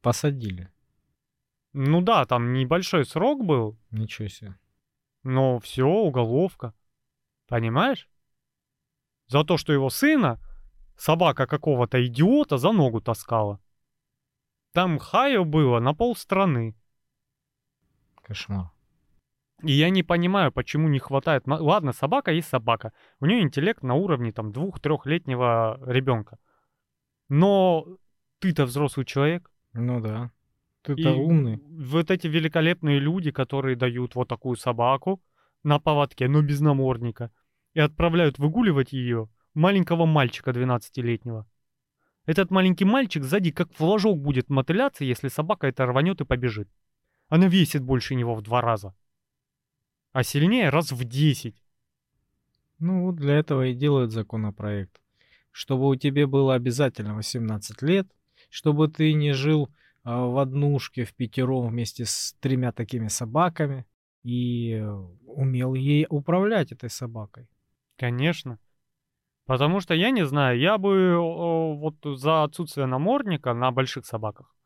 Посадили. 0.00 0.70
Ну 1.72 2.00
да, 2.00 2.24
там 2.24 2.52
небольшой 2.52 3.04
срок 3.04 3.44
был. 3.44 3.78
Ничего 3.90 4.28
себе. 4.28 4.58
Но 5.22 5.58
все, 5.58 5.86
уголовка. 5.86 6.72
Понимаешь? 7.48 8.08
За 9.30 9.44
то, 9.44 9.56
что 9.56 9.72
его 9.72 9.90
сына 9.90 10.40
собака 10.96 11.46
какого-то 11.46 12.04
идиота 12.04 12.58
за 12.58 12.72
ногу 12.72 13.00
таскала. 13.00 13.60
Там 14.72 14.98
хаю 14.98 15.44
было 15.44 15.78
на 15.78 15.94
полстраны. 15.94 16.74
Кошмар. 18.22 18.72
И 19.62 19.72
я 19.72 19.90
не 19.90 20.02
понимаю, 20.02 20.50
почему 20.50 20.88
не 20.88 20.98
хватает... 20.98 21.44
Ладно, 21.46 21.92
собака 21.92 22.32
есть 22.32 22.48
собака. 22.48 22.92
У 23.20 23.26
нее 23.26 23.42
интеллект 23.42 23.84
на 23.84 23.94
уровне 23.94 24.32
там 24.32 24.50
двух-трехлетнего 24.50 25.78
ребенка. 25.86 26.38
Но 27.28 27.86
ты-то 28.40 28.64
взрослый 28.64 29.06
человек. 29.06 29.48
Ну 29.74 30.00
да. 30.00 30.32
Ты-то 30.82 31.12
умный. 31.12 31.62
Вот 31.68 32.10
эти 32.10 32.26
великолепные 32.26 32.98
люди, 32.98 33.30
которые 33.30 33.76
дают 33.76 34.16
вот 34.16 34.26
такую 34.26 34.56
собаку 34.56 35.22
на 35.62 35.78
поводке, 35.78 36.26
но 36.26 36.42
без 36.42 36.60
намордника 36.60 37.30
и 37.74 37.80
отправляют 37.80 38.38
выгуливать 38.38 38.92
ее 38.92 39.28
маленького 39.54 40.06
мальчика 40.06 40.50
12-летнего. 40.50 41.46
Этот 42.26 42.50
маленький 42.50 42.84
мальчик 42.84 43.24
сзади 43.24 43.50
как 43.50 43.72
флажок 43.72 44.18
будет 44.18 44.50
мотыляться, 44.50 45.04
если 45.04 45.28
собака 45.28 45.66
это 45.66 45.86
рванет 45.86 46.20
и 46.20 46.24
побежит. 46.24 46.68
Она 47.28 47.46
весит 47.46 47.82
больше 47.82 48.14
него 48.14 48.34
в 48.34 48.42
два 48.42 48.60
раза. 48.60 48.94
А 50.12 50.22
сильнее 50.22 50.68
раз 50.68 50.92
в 50.92 51.04
10. 51.04 51.62
Ну, 52.78 53.04
вот 53.06 53.16
для 53.16 53.36
этого 53.36 53.66
и 53.66 53.74
делают 53.74 54.12
законопроект. 54.12 55.00
Чтобы 55.52 55.88
у 55.88 55.96
тебя 55.96 56.26
было 56.26 56.54
обязательно 56.54 57.14
18 57.14 57.82
лет, 57.82 58.08
чтобы 58.48 58.88
ты 58.88 59.12
не 59.12 59.32
жил 59.32 59.68
а, 60.02 60.24
в 60.26 60.38
однушке 60.38 61.04
в 61.04 61.14
пятером 61.14 61.68
вместе 61.68 62.04
с 62.04 62.34
тремя 62.40 62.72
такими 62.72 63.08
собаками 63.08 63.86
и 64.22 64.72
э, 64.72 64.90
умел 65.26 65.74
ей 65.74 66.06
управлять 66.08 66.72
этой 66.72 66.90
собакой. 66.90 67.48
Конечно. 68.00 68.58
Потому 69.44 69.80
что, 69.80 69.92
я 69.92 70.10
не 70.10 70.24
знаю, 70.24 70.58
я 70.58 70.78
бы 70.78 71.18
вот 71.18 71.96
за 72.02 72.44
отсутствие 72.44 72.86
намордника 72.86 73.52
на 73.52 73.70
больших 73.72 74.06
собаках, 74.06 74.56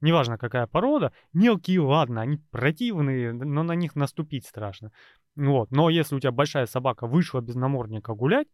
неважно 0.00 0.38
какая 0.38 0.66
порода, 0.66 1.12
мелкие, 1.32 1.82
ладно, 1.82 2.22
они 2.22 2.38
противные, 2.50 3.32
но 3.32 3.62
на 3.62 3.76
них 3.76 3.94
наступить 3.94 4.44
страшно. 4.44 4.90
Вот. 5.36 5.70
Но 5.70 5.88
если 5.88 6.16
у 6.16 6.18
тебя 6.18 6.32
большая 6.32 6.66
собака 6.66 7.06
вышла 7.06 7.40
без 7.40 7.54
намордника 7.54 8.12
гулять, 8.12 8.48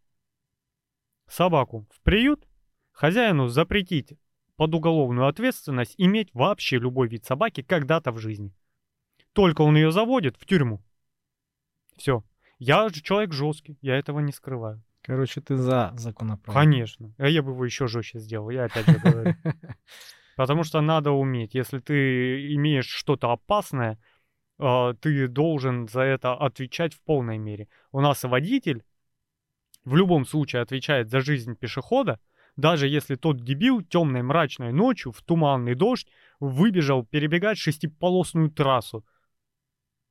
собаку 1.28 1.86
в 1.90 2.02
приют, 2.02 2.46
хозяину 2.92 3.48
запретить 3.48 4.18
под 4.56 4.74
уголовную 4.74 5.28
ответственность 5.28 5.94
иметь 5.96 6.28
вообще 6.34 6.76
любой 6.76 7.08
вид 7.08 7.24
собаки 7.24 7.62
когда-то 7.62 8.12
в 8.12 8.18
жизни. 8.18 8.52
Только 9.32 9.62
он 9.62 9.76
ее 9.76 9.92
заводит 9.92 10.36
в 10.36 10.44
тюрьму. 10.44 10.84
Все. 11.96 12.22
Я 12.58 12.88
же 12.88 13.02
человек 13.02 13.32
жесткий, 13.32 13.78
я 13.82 13.96
этого 13.96 14.20
не 14.20 14.32
скрываю. 14.32 14.82
Короче, 15.02 15.40
ты 15.40 15.56
за 15.56 15.92
законопроект. 15.96 16.58
Конечно. 16.58 17.14
А 17.18 17.28
я 17.28 17.42
бы 17.42 17.52
его 17.52 17.64
еще 17.64 17.86
жестче 17.86 18.18
сделал, 18.18 18.50
я 18.50 18.64
опять 18.64 18.86
же 18.86 18.98
говорю. 18.98 19.34
Потому 20.36 20.64
что 20.64 20.80
надо 20.80 21.12
уметь. 21.12 21.54
Если 21.54 21.78
ты 21.78 22.54
имеешь 22.54 22.88
что-то 22.88 23.30
опасное, 23.30 23.98
а, 24.58 24.94
ты 24.94 25.28
должен 25.28 25.88
за 25.88 26.00
это 26.00 26.34
отвечать 26.34 26.94
в 26.94 27.00
полной 27.02 27.38
мере. 27.38 27.68
У 27.92 28.00
нас 28.00 28.24
водитель 28.24 28.82
в 29.84 29.94
любом 29.94 30.26
случае 30.26 30.62
отвечает 30.62 31.08
за 31.10 31.20
жизнь 31.20 31.56
пешехода, 31.56 32.18
даже 32.56 32.88
если 32.88 33.14
тот 33.14 33.44
дебил 33.44 33.82
темной 33.82 34.22
мрачной 34.22 34.72
ночью 34.72 35.12
в 35.12 35.22
туманный 35.22 35.74
дождь 35.74 36.08
выбежал 36.40 37.04
перебегать 37.04 37.58
шестиполосную 37.58 38.50
трассу. 38.50 39.04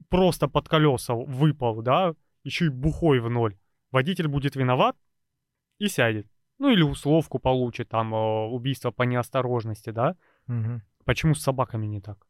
Просто 0.10 0.48
под 0.48 0.70
колеса 0.70 1.16
выпал, 1.16 1.82
да, 1.82 2.16
еще 2.46 2.68
и 2.68 2.70
бухой 2.70 3.20
в 3.20 3.30
ноль. 3.30 3.58
Водитель 3.92 4.28
будет 4.28 4.56
виноват 4.56 4.96
и 5.80 5.88
сядет. 5.88 6.28
Ну 6.58 6.70
или 6.70 6.84
условку 6.84 7.40
получит, 7.40 7.90
там, 7.90 8.14
э, 8.14 8.48
убийство 8.48 8.92
по 8.92 9.04
неосторожности, 9.04 9.90
да? 9.90 10.16
Угу. 10.48 10.82
Почему 11.04 11.36
с 11.36 11.42
собаками 11.42 11.86
не 11.86 12.00
так? 12.00 12.26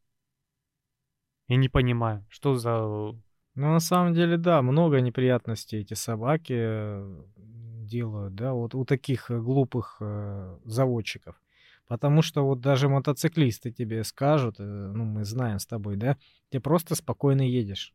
Я 1.48 1.58
не 1.58 1.70
понимаю, 1.70 2.26
что 2.30 2.56
за... 2.56 2.72
Ну, 2.80 3.22
на 3.56 3.80
самом 3.80 4.14
деле, 4.14 4.38
да, 4.38 4.62
много 4.62 5.00
неприятностей 5.00 5.78
эти 5.78 5.94
собаки 5.94 6.54
э, 6.58 7.24
делают, 7.36 8.36
да, 8.36 8.54
вот 8.54 8.76
у 8.76 8.84
таких 8.84 9.32
э, 9.32 9.40
глупых 9.40 9.98
э, 10.02 10.58
заводчиков. 10.66 11.40
Потому 11.88 12.24
что 12.24 12.44
вот 12.46 12.62
даже 12.62 12.90
мотоциклисты 12.90 13.72
тебе 13.72 14.04
скажут, 14.04 14.56
ну, 14.58 15.06
мы 15.06 15.24
знаем 15.24 15.60
с 15.60 15.68
тобой, 15.68 15.98
да, 15.98 16.18
ты 16.50 16.60
просто 16.60 16.96
спокойно 16.96 17.44
едешь. 17.44 17.94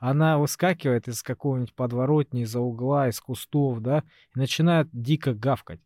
Она 0.00 0.38
выскакивает 0.38 1.08
из 1.08 1.22
какого-нибудь 1.22 1.74
подворотни, 1.74 2.42
из-за 2.42 2.60
угла, 2.60 3.08
из 3.08 3.20
кустов, 3.20 3.80
да, 3.80 4.02
и 4.34 4.38
начинает 4.38 4.88
дико 4.92 5.34
гавкать. 5.34 5.80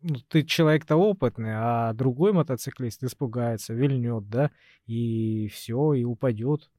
Ну, 0.00 0.16
ты 0.28 0.42
человек-то 0.42 0.96
опытный, 0.96 1.52
а 1.54 1.92
другой 1.92 2.32
мотоциклист 2.32 3.04
испугается, 3.04 3.74
вильнет, 3.74 4.28
да, 4.28 4.50
и 4.86 5.48
все, 5.48 5.92
и 5.92 6.04
упадет 6.04 6.70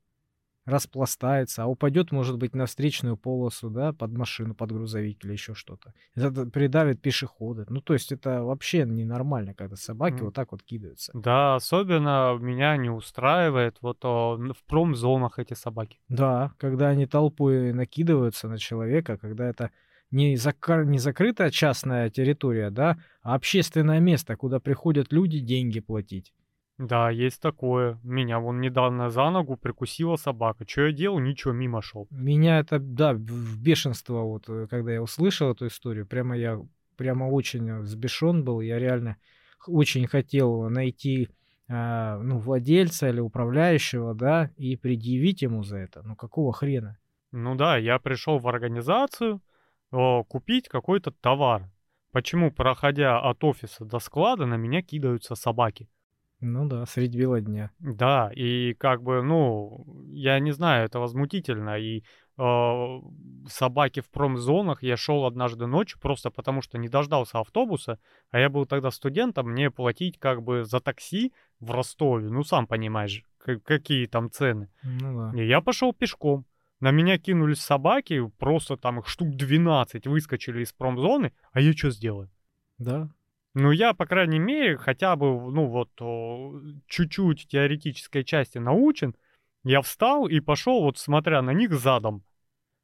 распластается, 0.70 1.64
а 1.64 1.68
упадет, 1.68 2.12
может 2.12 2.38
быть, 2.38 2.56
на 2.56 2.66
встречную 2.66 3.18
полосу, 3.18 3.70
да, 3.70 3.94
под 3.94 4.12
машину, 4.12 4.54
под 4.54 4.72
грузовик 4.72 5.26
или 5.26 5.34
еще 5.34 5.54
что-то. 5.54 5.94
Это 6.16 6.46
придавит 6.46 7.02
пешехода. 7.02 7.66
Ну, 7.70 7.82
то 7.82 7.94
есть 7.94 8.12
это 8.12 8.44
вообще 8.44 8.86
ненормально, 8.86 9.54
когда 9.54 9.76
собаки 9.76 10.22
mm. 10.22 10.26
вот 10.26 10.34
так 10.34 10.52
вот 10.52 10.64
кидаются. 10.64 11.12
Да, 11.14 11.56
особенно 11.56 12.38
меня 12.40 12.78
не 12.78 12.90
устраивает 12.90 13.78
вот 13.82 14.04
о, 14.06 14.38
в 14.38 14.64
промзонах 14.68 15.40
эти 15.40 15.54
собаки. 15.54 16.00
Да, 16.08 16.54
когда 16.58 16.90
они 16.90 17.06
толпой 17.06 17.74
накидываются 17.74 18.48
на 18.48 18.58
человека, 18.58 19.18
когда 19.18 19.48
это 19.50 19.72
не, 20.12 20.36
закр... 20.38 20.86
не 20.86 20.98
закрытая 21.00 21.52
частная 21.52 22.10
территория, 22.10 22.70
да, 22.70 22.98
а 23.22 23.36
общественное 23.36 24.00
место, 24.00 24.36
куда 24.36 24.60
приходят 24.60 25.12
люди 25.12 25.40
деньги 25.40 25.80
платить. 25.80 26.34
Да, 26.80 27.10
есть 27.10 27.42
такое. 27.42 28.00
Меня 28.04 28.40
вон 28.40 28.62
недавно 28.62 29.10
за 29.10 29.30
ногу 29.30 29.58
прикусила 29.58 30.16
собака. 30.16 30.64
Что 30.66 30.84
я 30.84 30.94
делал? 30.94 31.20
Ничего, 31.20 31.54
мимо 31.54 31.82
шел. 31.82 32.08
Меня 32.10 32.60
это, 32.60 32.80
да, 32.80 33.14
в 33.14 33.62
бешенство, 33.62 34.22
вот, 34.22 34.46
э, 34.48 34.66
когда 34.70 34.94
я 34.94 35.02
услышал 35.02 35.52
эту 35.52 35.68
историю, 35.68 36.08
прямо 36.08 36.38
я 36.38 36.58
прямо 36.96 37.26
очень 37.26 37.80
взбешен 37.80 38.46
был. 38.46 38.62
Я 38.62 38.80
реально 38.80 39.18
очень 39.68 40.08
хотел 40.08 40.70
найти 40.70 41.28
э, 41.68 42.20
ну, 42.24 42.38
владельца 42.38 43.10
или 43.10 43.20
управляющего, 43.20 44.14
да, 44.14 44.50
и 44.56 44.78
предъявить 44.78 45.42
ему 45.42 45.64
за 45.64 45.80
это. 45.80 46.02
Ну, 46.04 46.16
какого 46.16 46.54
хрена? 46.54 46.98
Ну 47.34 47.56
да, 47.56 47.76
я 47.76 48.00
пришел 48.00 48.40
в 48.40 48.48
организацию 48.48 49.42
о, 49.92 50.24
купить 50.24 50.70
какой-то 50.70 51.12
товар. 51.12 51.70
Почему, 52.14 52.52
проходя 52.52 53.20
от 53.20 53.44
офиса 53.44 53.84
до 53.84 54.00
склада, 54.00 54.46
на 54.46 54.56
меня 54.56 54.82
кидаются 54.82 55.36
собаки? 55.36 55.90
Ну 56.42 56.68
да, 56.68 56.86
средь 56.86 57.16
бела 57.16 57.42
дня. 57.42 57.72
Да, 57.80 58.32
и 58.34 58.74
как 58.74 59.04
бы, 59.04 59.22
ну, 59.22 59.86
я 60.12 60.40
не 60.40 60.52
знаю, 60.52 60.86
это 60.86 61.00
возмутительно. 61.00 61.78
И 61.78 62.04
э, 62.38 63.00
собаки 63.48 64.00
в 64.00 64.10
промзонах 64.10 64.82
я 64.82 64.96
шел 64.96 65.26
однажды 65.26 65.68
ночью 65.68 66.00
просто 66.00 66.30
потому, 66.30 66.62
что 66.62 66.78
не 66.78 66.88
дождался 66.88 67.40
автобуса, 67.40 68.00
а 68.32 68.40
я 68.40 68.50
был 68.50 68.66
тогда 68.66 68.90
студентом, 68.92 69.50
мне 69.50 69.70
платить 69.70 70.18
как 70.18 70.42
бы 70.42 70.64
за 70.64 70.80
такси 70.80 71.34
в 71.60 71.72
Ростове, 71.72 72.30
ну, 72.30 72.44
сам 72.44 72.68
понимаешь, 72.68 73.24
какие 73.66 74.06
там 74.06 74.32
цены. 74.32 74.70
Ну 74.84 75.32
да. 75.32 75.38
И 75.38 75.46
я 75.46 75.60
пошел 75.60 75.94
пешком. 75.94 76.46
На 76.80 76.92
меня 76.92 77.18
кинулись 77.18 77.60
собаки, 77.60 78.26
просто 78.38 78.78
там 78.78 79.00
их 79.00 79.08
штук 79.10 79.36
12 79.36 80.08
выскочили 80.08 80.64
из 80.64 80.72
промзоны, 80.72 81.34
а 81.52 81.60
я 81.60 81.74
что 81.74 81.90
сделаю? 81.90 82.30
Да, 82.78 83.10
Ну, 83.56 83.72
я, 83.72 83.94
по 83.94 84.06
крайней 84.06 84.40
мере, 84.40 84.78
хотя 84.78 85.16
бы, 85.16 85.52
ну, 85.52 85.66
вот, 85.66 85.90
чуть-чуть 86.88 87.48
теоретической 87.48 88.24
части 88.24 88.60
научен. 88.60 89.16
Я 89.64 89.82
встал 89.82 90.28
и 90.28 90.40
пошел, 90.40 90.84
вот, 90.84 90.98
смотря 90.98 91.42
на 91.42 91.52
них 91.52 91.74
задом, 91.74 92.24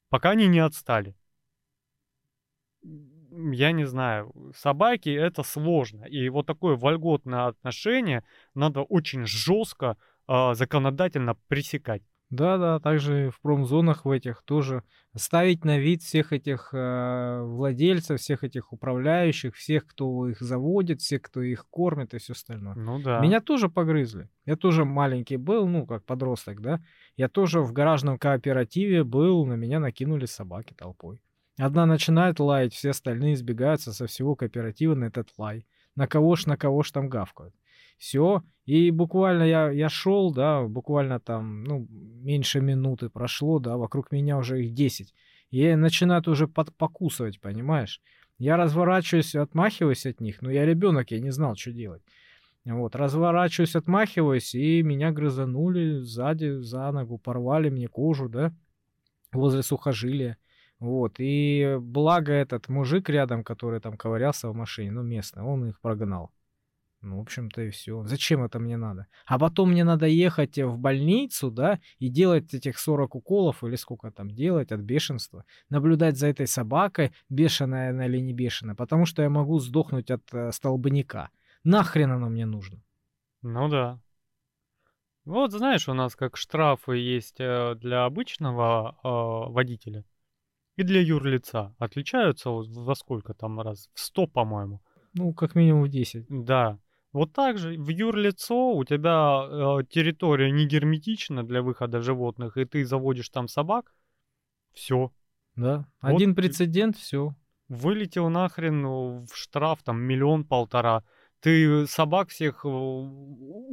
пока 0.10 0.32
они 0.32 0.48
не 0.48 0.60
отстали. 0.60 1.16
Я 2.82 3.72
не 3.72 3.86
знаю, 3.86 4.34
собаки 4.56 5.10
это 5.10 5.44
сложно. 5.44 6.06
И 6.06 6.30
вот 6.30 6.46
такое 6.46 6.76
вольготное 6.76 7.48
отношение 7.48 8.24
надо 8.54 8.82
очень 8.82 9.26
жестко 9.26 9.98
а, 10.28 10.54
законодательно 10.56 11.36
пресекать. 11.48 12.02
Да-да, 12.30 12.80
также 12.80 13.30
в 13.30 13.40
промзонах 13.42 14.04
в 14.04 14.10
этих 14.10 14.42
тоже 14.44 14.84
ставить 15.16 15.64
на 15.64 15.78
вид 15.78 16.02
всех 16.02 16.34
этих 16.34 16.70
э, 16.74 17.42
владельцев, 17.44 18.20
всех 18.20 18.44
этих 18.44 18.74
управляющих, 18.74 19.56
всех, 19.56 19.86
кто 19.86 20.28
их 20.28 20.42
заводит, 20.42 21.02
всех, 21.02 21.22
кто 21.22 21.42
их 21.42 21.68
кормит 21.70 22.14
и 22.14 22.18
все 22.18 22.34
остальное. 22.34 22.76
Ну 22.76 23.00
да. 23.00 23.20
Меня 23.20 23.42
тоже 23.42 23.70
погрызли. 23.70 24.30
Я 24.46 24.56
тоже 24.56 24.86
маленький 24.86 25.38
был, 25.38 25.68
ну, 25.68 25.86
как 25.86 26.04
подросток, 26.04 26.62
да. 26.62 26.82
Я 27.16 27.30
тоже 27.30 27.62
в 27.62 27.72
гаражном 27.72 28.18
кооперативе 28.18 29.04
был, 29.04 29.46
на 29.46 29.54
меня 29.54 29.80
накинули 29.80 30.26
собаки 30.26 30.74
толпой. 30.74 31.22
Одна 31.58 31.86
начинает 31.86 32.40
лаять, 32.40 32.74
все 32.74 32.90
остальные 32.90 33.36
избегаются 33.36 33.94
со 33.94 34.08
всего 34.08 34.36
кооператива 34.36 34.96
на 34.96 35.06
этот 35.06 35.30
лай. 35.38 35.66
На 35.96 36.08
кого 36.08 36.36
ж, 36.36 36.48
на 36.48 36.58
кого 36.58 36.84
ж 36.84 36.92
там 36.92 37.08
гавкают. 37.08 37.56
Все. 37.98 38.44
И 38.66 38.90
буквально 38.92 39.44
я, 39.44 39.70
я 39.70 39.90
шел, 39.90 40.34
да, 40.34 40.64
буквально 40.64 41.20
там, 41.20 41.64
ну, 41.64 41.88
меньше 41.90 42.62
минуты 42.62 43.10
прошло, 43.10 43.60
да, 43.60 43.78
вокруг 43.78 44.12
меня 44.12 44.38
уже 44.38 44.64
их 44.64 44.74
10. 44.74 45.14
И 45.52 45.76
начинают 45.76 46.28
уже 46.28 46.48
под, 46.48 46.76
покусывать, 46.76 47.40
понимаешь? 47.40 48.02
Я 48.38 48.58
разворачиваюсь, 48.58 49.36
отмахиваюсь 49.36 50.06
от 50.06 50.20
них, 50.20 50.42
но 50.42 50.50
я 50.50 50.66
ребенок, 50.66 51.12
я 51.12 51.20
не 51.20 51.32
знал, 51.32 51.56
что 51.56 51.72
делать. 51.72 52.02
Вот, 52.66 52.96
разворачиваюсь, 52.96 53.76
отмахиваюсь, 53.76 54.56
и 54.56 54.82
меня 54.82 55.12
грызанули 55.12 56.00
сзади, 56.00 56.60
за 56.62 56.92
ногу, 56.92 57.20
порвали 57.20 57.70
мне 57.70 57.88
кожу, 57.88 58.28
да, 58.28 58.52
возле 59.32 59.62
сухожилия. 59.62 60.38
Вот, 60.80 61.16
и 61.20 61.78
благо 61.80 62.34
этот 62.34 62.68
мужик 62.68 63.08
рядом, 63.10 63.44
который 63.44 63.80
там 63.80 63.96
ковырялся 63.96 64.50
в 64.50 64.56
машине, 64.56 64.92
ну, 64.92 65.04
местный, 65.04 65.44
он 65.44 65.70
их 65.70 65.80
прогнал. 65.80 66.32
Ну, 67.06 67.18
в 67.18 67.22
общем-то, 67.22 67.62
и 67.62 67.70
все. 67.70 68.04
Зачем 68.06 68.44
это 68.44 68.58
мне 68.60 68.78
надо? 68.78 69.06
А 69.28 69.38
потом 69.38 69.70
мне 69.72 69.84
надо 69.84 70.08
ехать 70.08 70.58
в 70.58 70.78
больницу, 70.78 71.52
да, 71.52 71.80
и 72.00 72.10
делать 72.10 72.54
этих 72.54 72.80
40 72.80 73.16
уколов, 73.16 73.64
или 73.64 73.76
сколько 73.76 74.12
там 74.12 74.32
делать 74.32 74.72
от 74.72 74.80
бешенства. 74.82 75.46
Наблюдать 75.70 76.18
за 76.18 76.28
этой 76.28 76.48
собакой, 76.48 77.12
бешеная 77.30 77.92
она 77.92 78.08
или 78.08 78.18
не 78.18 78.34
бешеная, 78.34 78.76
потому 78.76 79.06
что 79.06 79.22
я 79.22 79.30
могу 79.30 79.60
сдохнуть 79.60 80.10
от 80.10 80.24
э, 80.34 80.52
столбняка. 80.52 81.30
Нахрен 81.64 82.12
оно 82.12 82.30
мне 82.30 82.48
нужно? 82.48 82.82
Ну 83.44 83.70
да. 83.70 84.00
Вот 85.26 85.52
знаешь, 85.52 85.88
у 85.88 85.94
нас 85.94 86.16
как 86.16 86.38
штрафы 86.38 86.98
есть 86.98 87.40
э, 87.40 87.76
для 87.76 88.06
обычного 88.06 88.98
э, 89.04 89.52
водителя 89.52 90.04
и 90.76 90.84
для 90.84 91.02
юрлица. 91.02 91.76
Отличаются 91.78 92.50
во 92.50 92.96
сколько 92.96 93.36
там 93.36 93.62
раз? 93.62 93.90
В 93.94 94.00
100, 94.00 94.28
по-моему. 94.28 94.82
Ну, 95.14 95.34
как 95.34 95.56
минимум 95.56 95.84
в 95.84 95.90
10. 95.90 96.26
Да. 96.30 96.78
Вот 97.16 97.32
так 97.32 97.58
же 97.58 97.78
в 97.78 97.88
юрлицо 97.88 98.74
у 98.74 98.84
тебя 98.84 99.48
э, 99.48 99.84
территория 99.90 100.52
не 100.52 100.66
герметична 100.68 101.44
для 101.44 101.62
выхода 101.62 102.02
животных, 102.02 102.58
и 102.58 102.66
ты 102.66 102.84
заводишь 102.84 103.30
там 103.30 103.48
собак, 103.48 103.94
все. 104.74 105.14
Да. 105.56 105.86
Вот 106.02 106.16
Один 106.16 106.36
прецедент, 106.36 106.98
все. 106.98 107.34
Вылетел 107.70 108.30
нахрен 108.30 108.82
ну, 108.82 109.26
в 109.32 109.34
штраф 109.34 109.82
там 109.82 110.02
миллион-полтора. 110.02 111.04
Ты 111.40 111.88
собак 111.88 112.28
всех 112.28 112.66
э, 112.66 112.70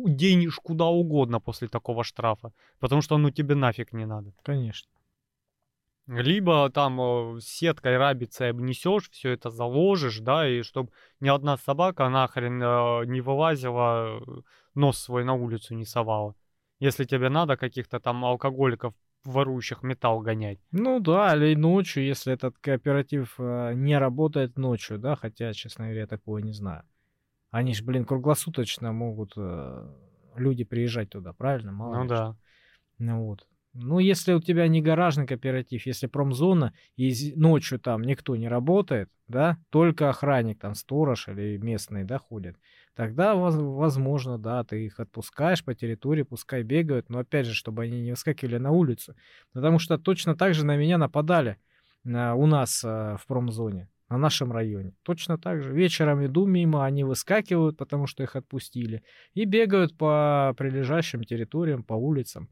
денешь 0.07 0.61
куда 0.63 0.85
угодно 0.85 1.41
после 1.41 1.67
такого 1.67 2.05
штрафа, 2.05 2.53
потому 2.79 3.03
что 3.03 3.19
ну 3.19 3.31
тебе 3.31 3.57
нафиг 3.57 3.93
не 3.93 4.07
надо. 4.07 4.33
Конечно. 4.45 4.89
Либо 6.21 6.71
там 6.71 7.01
э, 7.01 7.41
сеткой 7.41 7.97
рабицей 7.97 8.51
обнесешь, 8.51 9.11
все 9.11 9.31
это 9.31 9.51
заложишь, 9.51 10.19
да, 10.21 10.49
и 10.49 10.63
чтобы 10.63 10.91
ни 11.21 11.29
одна 11.29 11.57
собака 11.57 12.09
нахрен 12.09 12.63
э, 12.63 13.07
не 13.07 13.21
вылазила, 13.21 14.21
э, 14.21 14.41
нос 14.75 14.99
свой 14.99 15.25
на 15.25 15.35
улицу 15.35 15.75
не 15.75 15.85
совала. 15.85 16.35
Если 16.81 17.05
тебе 17.05 17.29
надо 17.29 17.57
каких-то 17.57 18.01
там 18.01 18.25
алкоголиков, 18.25 18.95
ворующих 19.25 19.83
металл 19.83 20.21
гонять. 20.21 20.59
Ну 20.73 21.01
да, 21.01 21.35
или 21.37 21.55
ночью, 21.55 22.05
если 22.05 22.33
этот 22.33 22.59
кооператив 22.59 23.35
э, 23.39 23.73
не 23.75 23.99
работает 23.99 24.59
ночью, 24.59 24.99
да, 24.99 25.17
хотя, 25.17 25.53
честно 25.53 25.85
говоря, 25.85 26.01
я 26.01 26.07
такого 26.07 26.39
не 26.39 26.53
знаю. 26.53 26.83
Они 27.51 27.75
ж, 27.75 27.83
блин, 27.83 28.05
круглосуточно 28.05 28.93
могут 28.93 29.35
э, 29.37 29.89
люди 30.37 30.65
приезжать 30.65 31.11
туда, 31.11 31.33
правильно? 31.33 31.73
Мало 31.73 31.97
Ну 31.97 32.03
ли 32.03 32.09
да. 32.09 32.17
что. 32.17 32.37
Ну 32.99 33.25
вот. 33.25 33.47
Ну, 33.75 33.99
если 34.01 34.35
у 34.35 34.41
тебя 34.41 34.69
не 34.69 34.83
гаражный 34.83 35.27
кооператив, 35.27 35.87
если 35.87 36.07
промзона, 36.07 36.75
и 36.97 37.33
ночью 37.37 37.79
там 37.81 38.03
никто 38.03 38.37
не 38.37 38.47
работает, 38.47 39.09
да, 39.29 39.57
только 39.71 40.11
охранник, 40.11 40.59
там, 40.61 40.75
сторож 40.75 41.27
или 41.29 41.57
местный, 41.57 42.05
да, 42.05 42.19
ходит, 42.19 42.57
тогда, 42.95 43.35
воз- 43.35 43.57
возможно, 43.57 44.37
да, 44.39 44.63
ты 44.65 44.85
их 44.85 45.01
отпускаешь 45.01 45.65
по 45.65 45.75
территории, 45.75 46.23
пускай 46.23 46.63
бегают, 46.63 47.09
но 47.09 47.21
опять 47.21 47.47
же, 47.47 47.55
чтобы 47.55 47.85
они 47.85 48.03
не 48.03 48.11
выскакивали 48.11 48.59
на 48.59 48.73
улицу. 48.73 49.15
Потому 49.55 49.79
что 49.79 49.97
точно 49.97 50.37
так 50.37 50.53
же 50.53 50.67
на 50.67 50.77
меня 50.77 50.99
нападали 50.99 51.57
а, 52.07 52.35
у 52.35 52.45
нас 52.47 52.83
а, 52.85 53.17
в 53.17 53.27
промзоне, 53.27 53.89
на 54.11 54.19
нашем 54.19 54.53
районе. 54.53 54.93
Точно 55.03 55.39
так 55.39 55.63
же. 55.63 55.73
Вечером 55.73 56.23
иду 56.27 56.45
мимо, 56.45 56.85
они 56.85 57.05
выскакивают, 57.05 57.79
потому 57.79 58.07
что 58.07 58.23
их 58.23 58.37
отпустили, 58.37 59.03
и 59.33 59.47
бегают 59.47 59.97
по 59.97 60.55
прилежащим 60.59 61.25
территориям, 61.25 61.83
по 61.85 61.95
улицам. 61.95 62.51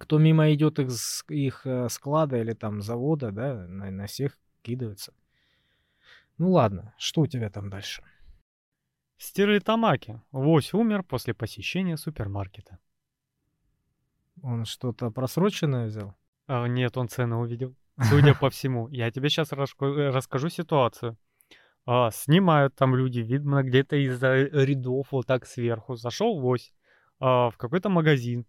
Кто 0.00 0.18
мимо 0.18 0.52
идет 0.52 0.78
их, 0.78 0.90
их 1.28 1.66
э, 1.66 1.88
склада 1.90 2.38
или 2.38 2.54
там 2.54 2.80
завода, 2.80 3.30
да, 3.30 3.66
на, 3.68 3.90
на 3.90 4.06
всех 4.06 4.38
кидаются. 4.62 5.12
Ну 6.38 6.52
ладно, 6.52 6.94
что 6.96 7.20
у 7.20 7.26
тебя 7.26 7.50
там 7.50 7.68
дальше? 7.68 8.02
Стиры 9.18 9.60
Тамаки. 9.60 10.22
Лось 10.32 10.72
умер 10.72 11.02
после 11.02 11.34
посещения 11.34 11.98
супермаркета. 11.98 12.78
Он 14.42 14.64
что-то 14.64 15.10
просроченное 15.10 15.86
взял? 15.86 16.14
А, 16.46 16.66
нет, 16.66 16.96
он 16.96 17.08
цены 17.08 17.36
увидел. 17.36 17.76
Судя 18.02 18.34
по 18.34 18.48
всему. 18.48 18.88
Я 18.88 19.10
тебе 19.10 19.28
сейчас 19.28 19.52
расскажу 19.52 20.48
ситуацию. 20.48 21.18
А, 21.84 22.10
снимают 22.10 22.74
там 22.74 22.96
люди, 22.96 23.20
видно, 23.20 23.62
где-то 23.62 23.96
из-за 23.96 24.34
рядов 24.34 25.08
вот 25.10 25.26
так 25.26 25.44
сверху. 25.44 25.96
Зашел 25.96 26.32
лось 26.32 26.72
а, 27.18 27.50
в 27.50 27.58
какой-то 27.58 27.90
магазин. 27.90 28.46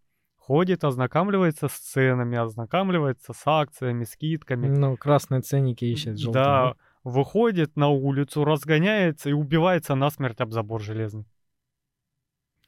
Ходит, 0.51 0.83
ознакомливается 0.83 1.69
с 1.69 1.77
ценами, 1.79 2.37
ознакомливается 2.37 3.31
с 3.31 3.41
акциями, 3.45 4.03
скидками. 4.03 4.67
Ну, 4.67 4.97
красные 4.97 5.39
ценники 5.39 5.85
ищет, 5.85 6.19
желтые. 6.19 6.43
Да, 6.43 6.75
выходит 7.05 7.77
на 7.77 7.87
улицу, 7.87 8.43
разгоняется 8.43 9.29
и 9.29 9.31
убивается 9.31 9.95
насмерть 9.95 10.41
об 10.41 10.51
забор 10.51 10.81
железный. 10.81 11.25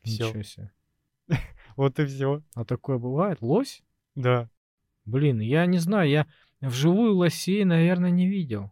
Всё. 0.04 0.30
Ничего 0.30 0.44
себе. 0.44 0.72
Вот 1.76 2.00
и 2.00 2.06
все. 2.06 2.42
А 2.56 2.64
такое 2.64 3.00
бывает? 3.00 3.40
Лось? 3.42 3.84
Да. 4.16 4.50
Блин, 5.04 5.42
я 5.42 5.66
не 5.66 5.80
знаю, 5.80 6.10
я 6.10 6.28
вживую 6.62 7.18
лосей, 7.18 7.66
наверное, 7.66 8.12
не 8.12 8.30
видел. 8.30 8.72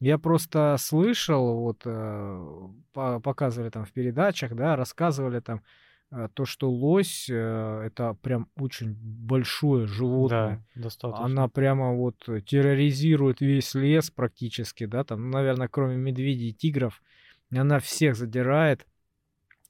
Я 0.00 0.18
просто 0.18 0.74
слышал, 0.80 1.60
вот 1.60 1.82
э, 1.84 2.68
по- 2.92 3.20
показывали 3.20 3.70
там 3.70 3.84
в 3.84 3.92
передачах, 3.92 4.56
да, 4.56 4.74
рассказывали 4.74 5.38
там 5.38 5.62
то, 6.34 6.44
что 6.44 6.70
лось 6.70 7.28
э, 7.28 7.82
это 7.86 8.14
прям 8.22 8.48
очень 8.56 8.94
большое 8.94 9.86
животное. 9.86 10.64
Да, 10.74 10.82
достаточно. 10.82 11.24
Она 11.24 11.48
прямо 11.48 11.94
вот 11.94 12.16
терроризирует 12.46 13.40
весь 13.40 13.74
лес 13.74 14.10
практически, 14.10 14.86
да, 14.86 15.04
там, 15.04 15.30
наверное, 15.30 15.68
кроме 15.68 15.96
медведей 15.96 16.50
и 16.50 16.54
тигров, 16.54 17.02
она 17.50 17.78
всех 17.78 18.16
задирает, 18.16 18.86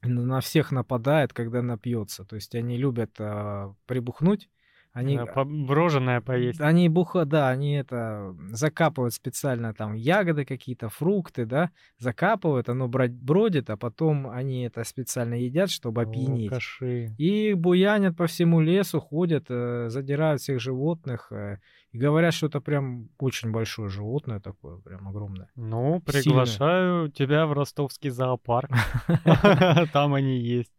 на 0.01 0.39
всех 0.41 0.71
нападает, 0.71 1.33
когда 1.33 1.61
напьется. 1.61 2.25
То 2.25 2.35
есть 2.35 2.53
они 2.55 2.77
любят 2.77 3.11
а, 3.19 3.73
прибухнуть, 3.85 4.49
Они, 4.95 5.19
броженое 5.65 6.21
поесть. 6.21 6.61
они 6.61 6.87
буха, 6.87 7.25
да, 7.25 7.49
они 7.49 7.73
это 7.73 8.33
закапывают 8.51 9.13
специально 9.13 9.73
там 9.73 9.93
ягоды 9.93 10.45
какие-то, 10.45 10.87
фрукты, 10.87 11.45
да, 11.45 11.71
закапывают, 11.97 12.69
оно 12.69 12.87
бродит, 12.87 13.69
а 13.69 13.75
потом 13.75 14.29
они 14.29 14.63
это 14.63 14.85
специально 14.85 15.33
едят, 15.33 15.69
чтобы 15.69 16.03
опьянеть. 16.03 16.49
Алкаши. 16.49 17.13
И 17.17 17.53
буянят 17.55 18.15
по 18.15 18.27
всему 18.27 18.61
лесу, 18.61 19.01
ходят, 19.01 19.47
э, 19.49 19.89
задирают 19.89 20.39
всех 20.39 20.61
животных 20.61 21.29
э, 21.33 21.57
и 21.91 21.97
говорят, 21.97 22.33
что 22.33 22.47
это 22.47 22.61
прям 22.61 23.09
очень 23.19 23.51
большое 23.51 23.89
животное 23.89 24.39
такое, 24.39 24.77
прям 24.77 25.09
огромное. 25.09 25.49
Ну, 25.55 25.99
приглашаю 26.05 27.11
тебя 27.11 27.45
в 27.47 27.51
ростовский 27.51 28.11
зоопарк. 28.11 28.71
Там 29.91 30.13
они 30.13 30.39
есть. 30.39 30.71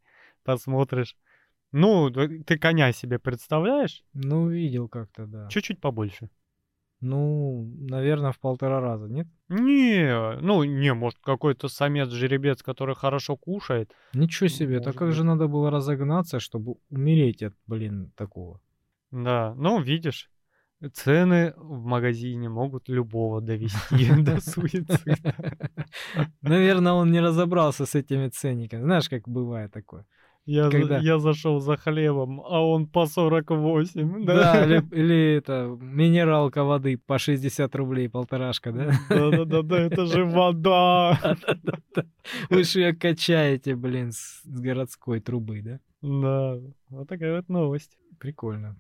Посмотришь. 0.43 1.17
Ну, 1.79 2.11
ты 2.11 2.59
коня 2.59 2.93
себе 2.93 3.19
представляешь? 3.19 4.03
Ну, 4.15 4.49
видел 4.49 4.89
как-то, 4.89 5.27
да. 5.27 5.49
Чуть-чуть 5.49 5.79
побольше. 5.79 6.31
Ну, 7.03 7.71
наверное, 7.91 8.33
в 8.33 8.39
полтора 8.39 8.81
раза, 8.81 9.09
нет? 9.09 9.27
Не, 9.51 10.41
ну, 10.41 10.65
не, 10.65 10.95
может, 10.95 11.19
какой-то 11.19 11.69
самец-жеребец, 11.69 12.63
который 12.63 12.95
хорошо 12.95 13.37
кушает. 13.37 13.93
Ничего 14.15 14.49
себе, 14.49 14.79
Может 14.79 14.97
как 14.97 15.09
быть. 15.09 15.17
же 15.17 15.25
надо 15.25 15.49
было 15.49 15.71
разогнаться, 15.71 16.41
чтобы 16.41 16.77
умереть 16.89 17.43
от, 17.43 17.53
блин, 17.67 18.11
такого. 18.17 18.59
Да, 19.11 19.55
ну, 19.59 19.79
видишь, 19.83 20.31
цены 20.95 21.53
в 21.59 21.85
магазине 21.85 22.49
могут 22.49 22.89
любого 22.89 23.43
довести 23.43 24.23
до 24.23 24.41
суицида. 24.41 25.35
Наверное, 26.41 26.93
он 26.93 27.13
не 27.13 27.21
разобрался 27.21 27.85
с 27.85 27.95
этими 27.95 28.29
ценниками. 28.29 28.83
Знаешь, 28.83 29.11
как 29.11 29.29
бывает 29.29 29.73
такое. 29.73 30.07
Я, 30.47 30.71
Когда- 30.71 30.99
я 30.99 31.19
зашел 31.19 31.59
за 31.59 31.77
хлебом, 31.77 32.41
а 32.41 32.65
он 32.65 32.87
по 32.87 33.07
48. 33.07 34.25
Да, 34.25 34.65
или, 34.65 34.81
или 34.93 35.35
это 35.35 35.77
минералка 35.81 36.63
воды 36.63 36.97
по 36.99 37.19
60 37.19 37.75
рублей, 37.75 38.09
полторашка, 38.09 38.71
да? 38.73 38.93
Да-да-да, 39.09 39.79
это 39.81 40.07
же 40.07 40.25
вода. 40.25 41.19
Вы 42.49 42.63
же 42.63 42.81
ее 42.81 42.95
качаете, 42.95 43.75
блин, 43.75 44.13
с 44.13 44.41
городской 44.45 45.19
трубы, 45.21 45.63
да? 45.63 45.81
Да, 46.01 46.61
вот 46.91 47.09
такая 47.09 47.37
вот 47.37 47.49
новость. 47.49 47.99
Прикольно. 48.21 48.77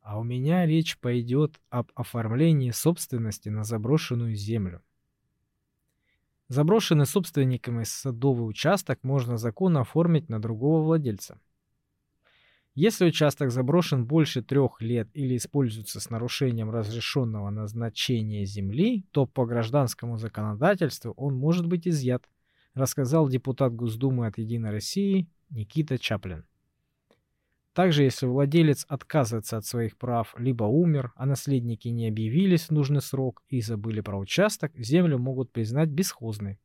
А 0.00 0.20
у 0.20 0.22
меня 0.22 0.64
речь 0.64 0.96
пойдет 0.98 1.58
об 1.70 1.90
оформлении 1.96 2.70
собственности 2.70 3.48
на 3.48 3.64
заброшенную 3.64 4.36
землю. 4.36 4.80
Заброшенный 6.54 7.04
собственниками 7.04 7.82
садовый 7.82 8.48
участок 8.48 9.00
можно 9.02 9.36
законно 9.38 9.80
оформить 9.80 10.28
на 10.28 10.40
другого 10.40 10.84
владельца. 10.84 11.40
Если 12.76 13.06
участок 13.06 13.50
заброшен 13.50 14.06
больше 14.06 14.40
трех 14.40 14.80
лет 14.80 15.08
или 15.14 15.36
используется 15.36 15.98
с 15.98 16.10
нарушением 16.10 16.70
разрешенного 16.70 17.50
назначения 17.50 18.44
земли, 18.44 19.04
то 19.10 19.26
по 19.26 19.46
гражданскому 19.46 20.16
законодательству 20.16 21.12
он 21.16 21.34
может 21.34 21.66
быть 21.66 21.88
изъят, 21.88 22.24
рассказал 22.74 23.28
депутат 23.28 23.74
Госдумы 23.74 24.28
от 24.28 24.38
«Единой 24.38 24.70
России» 24.70 25.28
Никита 25.50 25.98
Чаплин. 25.98 26.44
Также, 27.74 28.04
если 28.04 28.26
владелец 28.26 28.86
отказывается 28.88 29.56
от 29.56 29.66
своих 29.66 29.96
прав, 29.96 30.32
либо 30.38 30.62
умер, 30.62 31.12
а 31.16 31.26
наследники 31.26 31.88
не 31.88 32.06
объявились 32.06 32.68
в 32.68 32.70
нужный 32.70 33.02
срок 33.02 33.42
и 33.48 33.60
забыли 33.60 34.00
про 34.00 34.16
участок, 34.16 34.72
землю 34.76 35.18
могут 35.18 35.50
признать 35.50 35.88
бесхозной. 35.88 36.60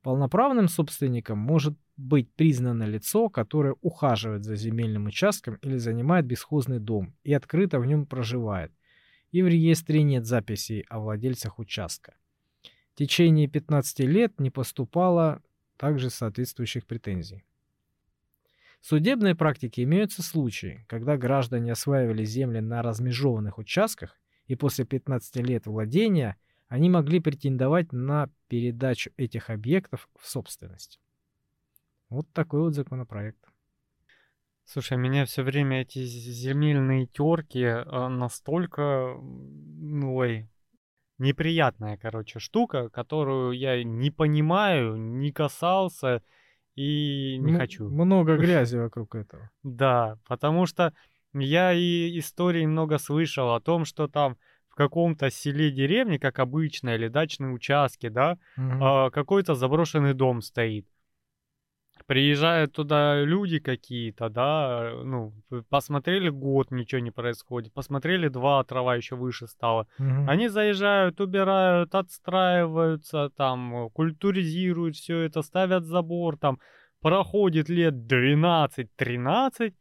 Полноправным 0.00 0.68
собственником 0.68 1.38
может 1.38 1.76
быть 1.98 2.32
признано 2.32 2.84
лицо, 2.84 3.28
которое 3.28 3.76
ухаживает 3.82 4.44
за 4.44 4.56
земельным 4.56 5.04
участком 5.04 5.56
или 5.56 5.76
занимает 5.76 6.24
бесхозный 6.24 6.80
дом 6.80 7.14
и 7.24 7.34
открыто 7.34 7.78
в 7.78 7.84
нем 7.84 8.06
проживает, 8.06 8.72
и 9.32 9.42
в 9.42 9.48
реестре 9.48 10.02
нет 10.02 10.24
записей 10.24 10.86
о 10.88 11.00
владельцах 11.00 11.58
участка. 11.58 12.14
В 12.94 12.98
течение 12.98 13.48
15 13.48 14.00
лет 14.00 14.40
не 14.40 14.50
поступало 14.50 15.42
также 15.76 16.08
соответствующих 16.08 16.86
претензий. 16.86 17.44
Судебной 18.82 19.36
практике 19.36 19.84
имеются 19.84 20.24
случаи, 20.24 20.84
когда 20.88 21.16
граждане 21.16 21.70
осваивали 21.70 22.24
земли 22.24 22.58
на 22.58 22.82
размежованных 22.82 23.58
участках, 23.58 24.20
и 24.46 24.56
после 24.56 24.84
15 24.84 25.36
лет 25.36 25.66
владения 25.66 26.36
они 26.66 26.90
могли 26.90 27.20
претендовать 27.20 27.92
на 27.92 28.28
передачу 28.48 29.12
этих 29.16 29.50
объектов 29.50 30.08
в 30.18 30.28
собственность. 30.28 31.00
Вот 32.08 32.26
такой 32.32 32.62
вот 32.62 32.74
законопроект. 32.74 33.38
Слушай, 34.64 34.98
меня 34.98 35.26
все 35.26 35.44
время 35.44 35.82
эти 35.82 36.04
земельные 36.04 37.06
терки 37.06 37.64
а, 37.64 38.08
настолько, 38.08 39.16
ну, 39.20 40.16
ой, 40.16 40.48
неприятная, 41.18 41.96
короче, 41.98 42.40
штука, 42.40 42.88
которую 42.88 43.52
я 43.52 43.84
не 43.84 44.10
понимаю, 44.10 44.96
не 44.96 45.30
касался 45.30 46.22
и 46.74 47.38
не 47.38 47.52
хочу. 47.54 47.88
Много 47.88 48.36
грязи 48.38 48.76
вокруг 48.76 49.14
этого. 49.14 49.50
Да, 49.62 50.18
потому 50.26 50.66
что 50.66 50.92
я 51.34 51.72
и 51.72 52.18
истории 52.18 52.66
много 52.66 52.98
слышал 52.98 53.54
о 53.54 53.60
том, 53.60 53.84
что 53.84 54.08
там 54.08 54.36
в 54.68 54.74
каком-то 54.74 55.30
селе, 55.30 55.70
деревне, 55.70 56.18
как 56.18 56.38
обычно, 56.38 56.94
или 56.94 57.08
дачные 57.08 57.52
участки, 57.52 58.08
да, 58.08 58.38
а, 58.56 59.10
какой-то 59.10 59.54
заброшенный 59.54 60.14
дом 60.14 60.40
стоит. 60.40 60.86
Приезжают 62.06 62.72
туда 62.72 63.22
люди 63.22 63.58
какие-то, 63.58 64.28
да, 64.28 64.92
ну, 65.04 65.32
п- 65.48 65.62
посмотрели 65.68 66.28
год, 66.30 66.70
ничего 66.70 67.00
не 67.00 67.10
происходит, 67.10 67.72
посмотрели 67.72 68.28
два, 68.28 68.64
трава 68.64 68.96
еще 68.96 69.16
выше 69.16 69.46
стала. 69.46 69.86
Мгм. 69.98 70.28
Они 70.28 70.48
заезжают, 70.48 71.20
убирают, 71.20 71.94
отстраиваются, 71.94 73.30
там, 73.36 73.86
э, 73.86 73.90
культуризируют 73.90 74.96
все 74.96 75.18
это, 75.20 75.42
ставят 75.42 75.84
забор, 75.84 76.36
там, 76.36 76.58
проходит 77.00 77.68
лет 77.68 78.06
12-13, 78.06 79.74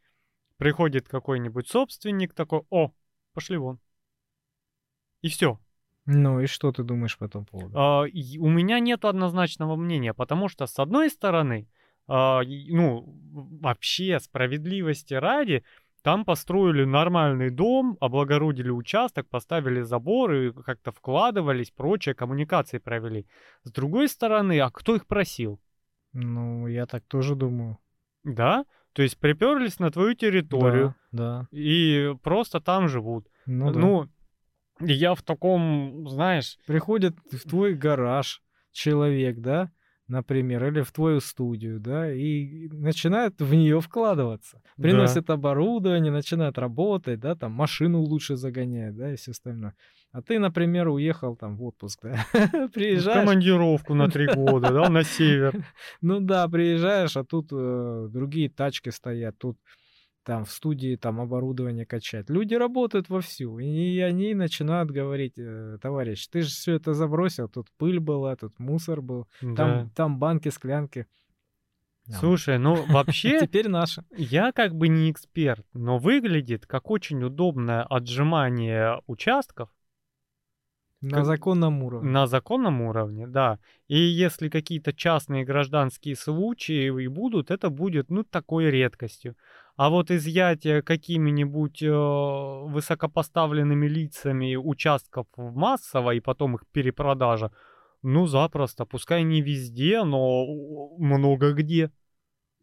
приходит 0.57 1.07
какой-нибудь 1.07 1.67
собственник 1.67 2.33
такой, 2.33 2.61
о, 2.69 2.91
пошли 3.33 3.57
вон. 3.57 3.79
И 5.21 5.29
все. 5.29 5.59
Ну 6.05 6.39
и 6.39 6.47
что 6.47 6.71
ты 6.71 6.83
думаешь 6.83 7.17
по 7.17 7.25
этому 7.25 7.45
поводу? 7.45 7.77
А, 7.77 8.01
у 8.01 8.49
меня 8.49 8.79
нет 8.79 9.05
однозначного 9.05 9.75
мнения, 9.75 10.13
потому 10.13 10.49
что, 10.49 10.65
с 10.65 10.79
одной 10.79 11.09
стороны, 11.09 11.67
ну, 12.07 13.01
в- 13.01 13.61
вообще 13.61 14.19
справедливости 14.19 15.13
ради, 15.13 15.63
там 16.03 16.25
построили 16.25 16.83
нормальный 16.83 17.49
дом, 17.51 17.97
облагородили 18.01 18.69
участок, 18.69 19.29
поставили 19.29 19.81
забор 19.81 20.33
и 20.33 20.51
как-то 20.51 20.91
вкладывались, 20.91 21.71
прочее, 21.71 22.15
коммуникации 22.15 22.79
провели. 22.79 23.27
С 23.63 23.71
другой 23.71 24.07
стороны, 24.07 24.59
а 24.59 24.71
кто 24.71 24.95
их 24.95 25.05
просил? 25.05 25.59
Ну, 26.13 26.67
я 26.67 26.85
так 26.87 27.03
тоже 27.05 27.35
думаю. 27.35 27.77
Да? 28.23 28.65
То 28.93 29.03
есть 29.03 29.17
приперлись 29.19 29.79
на 29.79 29.89
твою 29.91 30.15
территорию 30.15 30.95
Да, 31.11 31.47
и 31.51 32.13
просто 32.23 32.59
там 32.59 32.89
живут. 32.89 33.27
да. 33.45 33.51
Ну, 33.53 33.71
да. 33.71 33.79
ну 33.79 34.09
я 34.79 35.13
в 35.13 35.21
таком, 35.21 36.07
знаешь, 36.09 36.57
Приходит 36.65 37.15
в 37.31 37.47
твой 37.47 37.73
гараж 37.75 38.41
человек, 38.71 39.37
да, 39.39 39.71
например, 40.11 40.67
или 40.67 40.81
в 40.81 40.91
твою 40.91 41.21
студию, 41.21 41.79
да, 41.79 42.11
и 42.11 42.67
начинает 42.67 43.39
в 43.39 43.53
нее 43.53 43.79
вкладываться. 43.79 44.61
Да. 44.77 44.83
Приносит 44.83 45.29
оборудование, 45.29 46.11
начинает 46.11 46.57
работать, 46.57 47.19
да, 47.19 47.35
там 47.35 47.53
машину 47.53 48.01
лучше 48.01 48.35
загоняет, 48.35 48.95
да, 48.95 49.13
и 49.13 49.15
все 49.15 49.31
остальное. 49.31 49.73
А 50.11 50.21
ты, 50.21 50.39
например, 50.39 50.89
уехал 50.89 51.37
там 51.37 51.55
в 51.55 51.63
отпуск, 51.63 52.01
да, 52.03 52.25
в 52.33 52.67
приезжаешь, 52.69 53.21
командировку 53.21 53.93
на 53.93 54.09
три 54.09 54.27
года, 54.27 54.71
да, 54.71 54.89
на 54.89 55.03
север. 55.03 55.65
ну 56.01 56.19
да, 56.19 56.47
приезжаешь, 56.49 57.15
а 57.15 57.23
тут 57.23 57.47
э, 57.53 58.07
другие 58.11 58.49
тачки 58.49 58.89
стоят, 58.89 59.37
тут 59.37 59.57
там 60.23 60.45
в 60.45 60.51
студии 60.51 60.95
там 60.95 61.19
оборудование 61.19 61.85
качать. 61.85 62.29
Люди 62.29 62.53
работают 62.55 63.09
вовсю, 63.09 63.57
и 63.59 63.99
они 63.99 64.33
начинают 64.35 64.91
говорить, 64.91 65.33
э, 65.37 65.77
товарищ, 65.81 66.27
ты 66.27 66.41
же 66.41 66.49
все 66.49 66.73
это 66.75 66.93
забросил, 66.93 67.49
тут 67.49 67.67
пыль 67.77 67.99
была, 67.99 68.35
тут 68.35 68.57
мусор 68.59 69.01
был, 69.01 69.27
Да. 69.41 69.55
там, 69.55 69.89
там 69.91 70.19
банки, 70.19 70.49
склянки. 70.49 71.07
Слушай, 72.09 72.57
ну 72.59 72.75
вообще 72.89 73.39
Теперь 73.39 73.67
наши. 73.69 74.03
я 74.17 74.51
как 74.51 74.75
бы 74.75 74.87
не 74.89 75.11
эксперт, 75.11 75.65
но 75.73 75.97
выглядит 75.97 76.65
как 76.65 76.89
очень 76.91 77.23
удобное 77.23 77.83
отжимание 77.83 79.01
участков 79.07 79.69
На 81.01 81.17
Как- 81.17 81.25
законном 81.25 81.81
уровне. 81.83 82.09
на 82.11 82.27
законном 82.27 82.81
уровне, 82.81 83.25
да. 83.27 83.57
И 83.87 83.97
если 83.97 84.49
какие-то 84.49 84.93
частные 84.93 85.45
гражданские 85.45 86.15
случаи 86.15 86.87
и 87.03 87.07
будут, 87.07 87.49
это 87.49 87.69
будет, 87.71 88.09
ну, 88.11 88.23
такой 88.23 88.69
редкостью. 88.69 89.35
А 89.81 89.89
вот 89.89 90.11
изъятие 90.11 90.83
какими-нибудь 90.83 91.81
э, 91.81 91.89
высокопоставленными 91.89 93.87
лицами 93.87 94.55
участков 94.55 95.25
массово 95.35 96.11
и 96.11 96.19
потом 96.19 96.53
их 96.53 96.67
перепродажа, 96.71 97.51
ну, 98.03 98.27
запросто. 98.27 98.85
Пускай 98.85 99.23
не 99.23 99.41
везде, 99.41 100.03
но 100.03 100.45
много 100.99 101.53
где. 101.53 101.89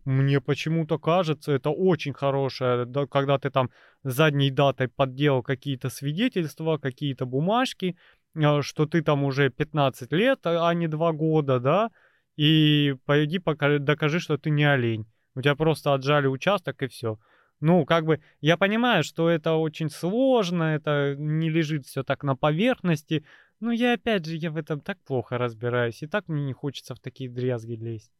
Мне 0.04 0.40
почему-то 0.40 1.00
кажется, 1.00 1.50
это 1.50 1.70
очень 1.70 2.12
хорошее, 2.12 2.85
да, 2.85 3.07
когда 3.07 3.37
ты 3.40 3.50
там 3.50 3.70
задней 4.04 4.52
датой 4.52 4.87
подделал 4.87 5.42
какие-то 5.42 5.90
свидетельства, 5.90 6.78
какие-то 6.78 7.26
бумажки, 7.26 7.96
а, 8.37 8.62
что 8.62 8.87
ты 8.87 9.02
там 9.02 9.24
уже 9.24 9.50
15 9.50 10.12
лет, 10.12 10.46
а, 10.46 10.68
а 10.68 10.72
не 10.72 10.87
2 10.87 11.12
года, 11.12 11.59
да, 11.59 11.90
и 12.37 12.94
пойди 13.07 13.40
покажи, 13.40 13.81
докажи, 13.81 14.20
что 14.20 14.38
ты 14.38 14.50
не 14.50 14.62
олень. 14.62 15.04
У 15.38 15.40
тебя 15.40 15.55
просто 15.55 15.94
отжали 15.94 16.27
участок 16.27 16.83
и 16.83 16.88
все. 16.88 17.16
Ну, 17.61 17.87
как 17.87 18.05
бы, 18.05 18.20
я 18.40 18.57
понимаю, 18.57 19.05
что 19.05 19.31
это 19.31 19.55
очень 19.55 19.88
сложно, 19.88 20.64
это 20.74 21.14
не 21.16 21.48
лежит 21.48 21.87
все 21.87 22.03
так 22.03 22.24
на 22.24 22.35
поверхности, 22.35 23.24
но 23.61 23.70
я 23.70 23.92
опять 23.92 24.24
же, 24.24 24.35
я 24.35 24.51
в 24.51 24.57
этом 24.57 24.81
так 24.81 24.98
плохо 25.05 25.38
разбираюсь, 25.38 26.03
и 26.03 26.09
так 26.09 26.27
мне 26.27 26.44
не 26.44 26.53
хочется 26.53 26.96
в 26.96 26.98
такие 26.98 27.31
дрязги 27.31 27.74
лезть. 27.74 28.11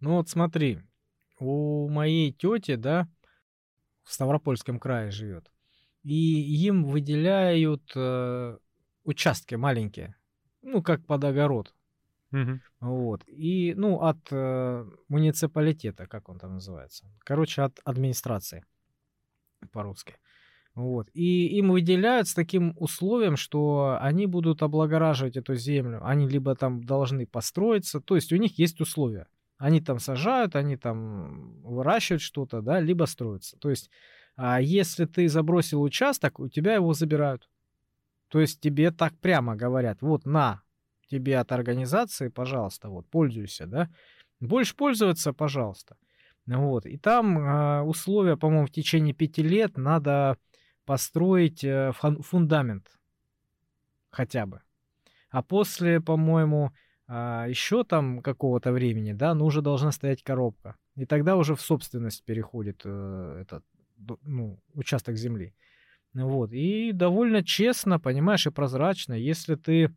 Ну 0.00 0.16
вот 0.16 0.28
смотри, 0.28 0.80
у 1.38 1.88
моей 1.88 2.30
тети, 2.30 2.74
да, 2.74 3.08
в 4.04 4.12
Ставропольском 4.12 4.78
крае 4.78 5.10
живет, 5.10 5.50
и 6.02 6.66
им 6.66 6.84
выделяют 6.84 7.90
э, 7.96 8.58
участки 9.04 9.54
маленькие, 9.54 10.14
ну, 10.60 10.82
как 10.82 11.06
под 11.06 11.24
огород. 11.24 11.74
Мгм. 12.30 12.60
Вот. 12.80 13.22
И, 13.26 13.74
ну, 13.76 14.00
от 14.00 14.18
э, 14.30 14.84
муниципалитета, 15.08 16.06
как 16.06 16.28
он 16.28 16.38
там 16.38 16.54
называется. 16.54 17.06
Короче, 17.24 17.62
от 17.62 17.80
администрации 17.84 18.64
по-русски. 19.72 20.14
Вот. 20.74 21.08
И 21.12 21.46
им 21.58 21.70
выделяют 21.70 22.28
с 22.28 22.34
таким 22.34 22.74
условием, 22.76 23.36
что 23.36 23.98
они 24.00 24.26
будут 24.26 24.62
облагораживать 24.62 25.36
эту 25.36 25.54
землю. 25.56 26.00
Они 26.02 26.28
либо 26.28 26.54
там 26.54 26.84
должны 26.84 27.26
построиться, 27.26 28.00
то 28.00 28.14
есть 28.14 28.32
у 28.32 28.36
них 28.36 28.58
есть 28.58 28.80
условия. 28.80 29.26
Они 29.58 29.80
там 29.80 29.98
сажают, 29.98 30.56
они 30.56 30.76
там 30.76 31.60
выращивают 31.62 32.22
что-то, 32.22 32.62
да, 32.62 32.80
либо 32.80 33.04
строятся. 33.04 33.58
То 33.58 33.68
есть, 33.68 33.90
а 34.36 34.60
если 34.60 35.04
ты 35.04 35.28
забросил 35.28 35.82
участок, 35.82 36.40
у 36.40 36.48
тебя 36.48 36.74
его 36.74 36.94
забирают. 36.94 37.48
То 38.28 38.40
есть 38.40 38.60
тебе 38.60 38.90
так 38.90 39.18
прямо 39.18 39.56
говорят, 39.56 40.00
вот 40.00 40.24
на, 40.24 40.62
тебе 41.10 41.38
от 41.38 41.52
организации, 41.52 42.28
пожалуйста, 42.28 42.88
вот, 42.88 43.06
пользуйся, 43.08 43.66
да. 43.66 43.88
Больше 44.40 44.74
пользоваться, 44.74 45.32
пожалуйста. 45.32 45.96
Вот. 46.46 46.86
И 46.86 46.96
там 46.96 47.38
э, 47.38 47.82
условия, 47.82 48.36
по-моему, 48.36 48.66
в 48.66 48.70
течение 48.70 49.14
пяти 49.14 49.42
лет 49.42 49.76
надо 49.76 50.36
построить 50.86 51.62
э, 51.62 51.92
фундамент 51.92 52.98
хотя 54.10 54.46
бы. 54.46 54.62
А 55.30 55.42
после, 55.42 56.00
по-моему, 56.00 56.72
э, 57.08 57.46
еще 57.48 57.84
там 57.84 58.22
какого-то 58.22 58.72
времени, 58.72 59.12
да, 59.12 59.34
ну 59.34 59.44
уже 59.44 59.62
должна 59.62 59.92
стоять 59.92 60.22
коробка. 60.22 60.76
И 60.96 61.06
тогда 61.06 61.36
уже 61.36 61.54
в 61.54 61.60
собственность 61.60 62.24
переходит 62.24 62.82
э, 62.84 63.42
этот 63.42 63.64
ну, 64.22 64.58
участок 64.74 65.16
земли. 65.16 65.54
Вот. 66.14 66.52
И 66.52 66.92
довольно 66.92 67.44
честно, 67.44 68.00
понимаешь, 68.00 68.46
и 68.46 68.50
прозрачно. 68.50 69.14
Если 69.14 69.54
ты 69.54 69.94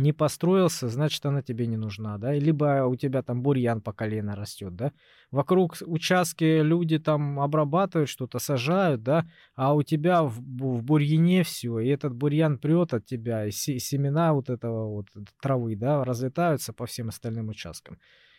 не 0.00 0.12
построился, 0.12 0.88
значит, 0.88 1.24
она 1.26 1.42
тебе 1.42 1.66
не 1.66 1.76
нужна, 1.76 2.18
да, 2.18 2.32
либо 2.32 2.86
у 2.86 2.96
тебя 2.96 3.22
там 3.22 3.42
бурьян 3.42 3.80
по 3.80 3.92
колено 3.92 4.34
растет, 4.34 4.74
да, 4.74 4.92
вокруг 5.30 5.76
участки 5.86 6.62
люди 6.62 6.98
там 6.98 7.38
обрабатывают 7.38 8.08
что-то, 8.08 8.38
сажают, 8.38 9.02
да, 9.02 9.26
а 9.54 9.74
у 9.74 9.82
тебя 9.82 10.22
в, 10.22 10.40
в 10.40 10.82
бурьяне 10.82 11.42
все, 11.44 11.78
и 11.78 11.88
этот 11.88 12.14
бурьян 12.14 12.58
прет 12.58 12.94
от 12.94 13.04
тебя, 13.04 13.46
и 13.46 13.50
семена 13.50 14.32
вот 14.32 14.50
этого 14.50 14.88
вот 14.88 15.06
травы, 15.40 15.76
да, 15.76 16.04
разлетаются 16.04 16.72
по 16.72 16.86
всем 16.86 17.08
остальным 17.08 17.48
участкам. 17.48 17.98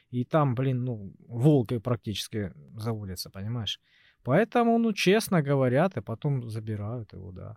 И 0.09 0.25
там, 0.25 0.55
блин, 0.55 0.83
ну, 0.83 1.13
волкой 1.27 1.79
практически 1.79 2.51
заводится, 2.75 3.29
понимаешь? 3.29 3.79
Поэтому, 4.23 4.77
ну, 4.77 4.93
честно 4.93 5.41
говорят, 5.41 5.95
и 5.97 6.01
потом 6.01 6.49
забирают 6.49 7.13
его, 7.13 7.31
да. 7.31 7.55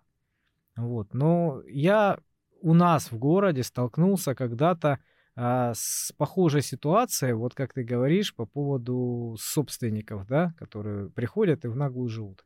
Вот, 0.77 1.13
но 1.13 1.61
я 1.67 2.17
у 2.65 2.73
нас 2.73 3.11
в 3.11 3.17
городе 3.19 3.61
столкнулся 3.61 4.33
когда-то 4.33 4.97
а, 5.35 5.73
с 5.75 6.11
похожей 6.17 6.63
ситуацией, 6.63 7.33
вот 7.33 7.53
как 7.53 7.73
ты 7.73 7.83
говоришь, 7.83 8.33
по 8.33 8.47
поводу 8.47 9.35
собственников, 9.39 10.25
да, 10.25 10.51
которые 10.57 11.11
приходят 11.11 11.63
и 11.63 11.67
в 11.67 11.75
наглую 11.75 12.09
живут. 12.09 12.43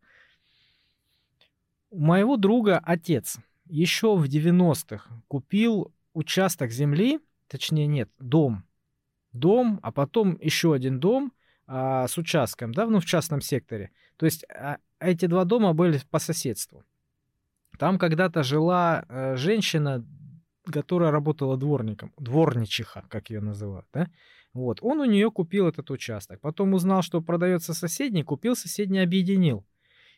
У 1.89 2.01
моего 2.01 2.35
друга 2.35 2.81
отец 2.83 3.37
еще 3.65 4.17
в 4.17 4.25
90-х 4.25 5.09
купил 5.29 5.93
участок 6.11 6.71
земли, 6.71 7.21
точнее 7.47 7.87
нет, 7.87 8.09
дом. 8.19 8.65
Дом, 9.31 9.79
а 9.83 9.93
потом 9.93 10.37
еще 10.41 10.73
один 10.73 10.99
дом 10.99 11.31
а, 11.65 12.09
с 12.09 12.17
участком, 12.17 12.73
да, 12.73 12.87
ну 12.87 12.99
в 12.99 13.05
частном 13.05 13.39
секторе. 13.39 13.91
То 14.17 14.25
есть 14.25 14.43
а, 14.49 14.79
эти 14.99 15.27
два 15.27 15.45
дома 15.45 15.71
были 15.71 16.01
по 16.11 16.19
соседству. 16.19 16.83
Там 17.79 17.97
когда-то 17.97 18.43
жила 18.43 19.05
э, 19.07 19.37
женщина, 19.37 20.05
которая 20.69 21.11
работала 21.11 21.57
дворником, 21.57 22.11
дворничиха, 22.19 23.05
как 23.09 23.29
ее 23.29 23.39
называют, 23.39 23.87
да? 23.93 24.09
Вот, 24.53 24.79
он 24.81 24.99
у 24.99 25.05
нее 25.05 25.31
купил 25.31 25.67
этот 25.67 25.89
участок. 25.89 26.41
Потом 26.41 26.73
узнал, 26.73 27.03
что 27.03 27.21
продается 27.21 27.73
соседний, 27.73 28.23
купил 28.23 28.55
соседний, 28.55 28.99
объединил. 28.99 29.65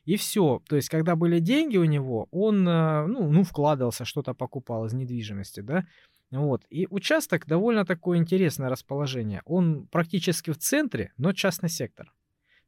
И 0.06 0.16
все. 0.16 0.62
То 0.68 0.76
есть, 0.76 0.90
когда 0.90 1.16
были 1.16 1.40
деньги 1.40 1.78
у 1.78 1.84
него, 1.84 2.28
он, 2.32 2.68
э, 2.68 3.06
ну, 3.06 3.30
ну 3.32 3.44
вкладывался, 3.44 4.06
что-то 4.06 4.34
покупал 4.34 4.86
из 4.86 4.94
недвижимости, 4.94 5.60
да? 5.60 5.86
Вот. 6.32 6.66
И 6.72 6.88
участок 6.90 7.46
довольно 7.46 7.86
такое 7.86 8.18
интересное 8.18 8.70
расположение. 8.70 9.44
Он 9.46 9.86
практически 9.88 10.50
в 10.50 10.58
центре, 10.58 11.12
но 11.18 11.32
частный 11.34 11.70
сектор. 11.70 12.12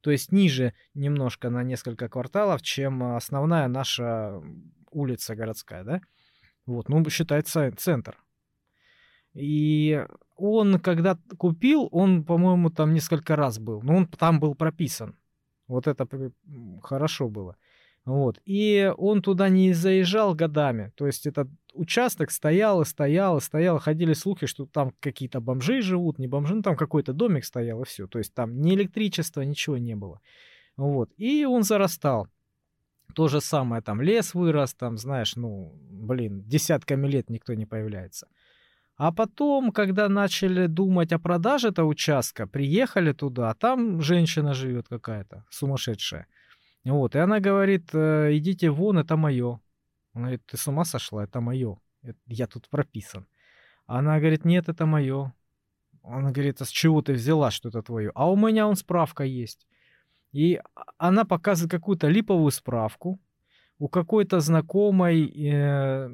То 0.02 0.12
есть 0.12 0.34
ниже 0.34 0.74
немножко 0.94 1.50
на 1.50 1.64
несколько 1.64 2.10
кварталов, 2.10 2.62
чем 2.62 3.16
основная 3.16 3.70
наша 3.70 4.44
улица 4.94 5.36
городская, 5.36 5.84
да? 5.84 6.02
Вот, 6.66 6.90
ну, 6.90 7.08
считается 7.10 7.72
центр. 7.78 8.18
И 9.34 10.06
он, 10.36 10.80
когда 10.80 11.18
купил, 11.38 11.90
он, 11.92 12.24
по-моему, 12.24 12.70
там 12.70 12.94
несколько 12.94 13.36
раз 13.36 13.60
был. 13.60 13.82
Но 13.82 13.96
он 13.96 14.08
там 14.08 14.40
был 14.40 14.56
прописан. 14.56 15.18
Вот 15.68 15.88
это 15.88 16.08
хорошо 16.82 17.30
было. 17.30 17.56
Вот. 18.06 18.40
И 18.46 18.92
он 18.98 19.22
туда 19.22 19.50
не 19.50 19.74
заезжал 19.74 20.36
годами. 20.36 20.92
То 20.96 21.08
есть 21.08 21.26
этот 21.26 21.48
участок 21.74 22.32
стоял 22.32 22.82
и 22.82 22.86
стоял 22.86 23.38
и 23.38 23.42
стоял. 23.42 23.80
Ходили 23.80 24.14
слухи, 24.14 24.46
что 24.46 24.66
там 24.66 24.92
какие-то 25.00 25.40
бомжи 25.40 25.82
живут, 25.82 26.20
не 26.20 26.28
бомжи, 26.28 26.56
ну 26.56 26.62
там 26.62 26.76
какой-то 26.76 27.14
домик 27.14 27.46
стоял 27.46 27.82
и 27.82 27.86
все. 27.86 28.08
То 28.08 28.20
есть 28.20 28.34
там 28.34 28.62
ни 28.62 28.76
электричества, 28.76 29.42
ничего 29.42 29.78
не 29.78 29.96
было. 29.96 30.20
Вот. 30.76 31.12
И 31.18 31.46
он 31.46 31.64
зарастал. 31.64 32.28
То 33.16 33.28
же 33.28 33.42
самое, 33.42 33.82
там 33.82 34.02
лес 34.02 34.34
вырос, 34.34 34.74
там, 34.74 34.98
знаешь, 34.98 35.36
ну, 35.36 35.74
блин, 35.89 36.44
десятками 36.44 37.08
лет 37.08 37.30
никто 37.30 37.54
не 37.54 37.66
появляется. 37.66 38.28
А 38.96 39.12
потом, 39.12 39.72
когда 39.72 40.10
начали 40.10 40.68
думать 40.68 41.12
о 41.13 41.20
продаже 41.20 41.70
этого 41.70 41.88
участка, 41.88 42.48
приехали 42.48 43.13
туда, 43.13 43.50
а 43.50 43.54
там 43.54 44.02
женщина 44.02 44.54
живет 44.54 44.88
какая-то, 44.88 45.46
сумасшедшая. 45.50 46.28
Вот, 46.86 47.16
и 47.16 47.20
она 47.20 47.39
говорит, 47.39 47.89
«Э, 47.94 48.30
идите 48.32 48.70
вон, 48.70 48.98
это 48.98 49.16
мое. 49.16 49.60
Она 50.13 50.24
говорит, 50.24 50.46
ты 50.46 50.58
с 50.58 50.68
ума 50.68 50.86
сошла, 50.86 51.24
это 51.24 51.42
мое. 51.42 51.78
Я 52.28 52.48
тут 52.48 52.70
прописан. 52.70 53.26
Она 53.86 54.20
говорит, 54.20 54.46
нет, 54.46 54.70
это 54.70 54.86
мое. 54.86 55.34
Она 56.04 56.32
говорит, 56.32 56.62
а 56.62 56.66
с 56.66 56.70
чего 56.70 57.02
ты 57.02 57.13
взяла, 57.13 57.52
что 57.52 57.70
это 57.70 57.82
твое? 57.82 58.12
А 58.13 58.30
у 58.30 58.36
меня 58.36 58.68
он 58.68 58.76
справка 58.76 59.24
есть. 59.24 59.68
И 60.34 60.60
она 60.98 61.24
показывает 61.24 61.72
какую-то 61.72 62.10
липовую 62.10 62.52
справку. 62.52 63.19
У 63.80 63.88
какой-то 63.88 64.39
знакомой 64.39 65.26
э, 65.26 66.10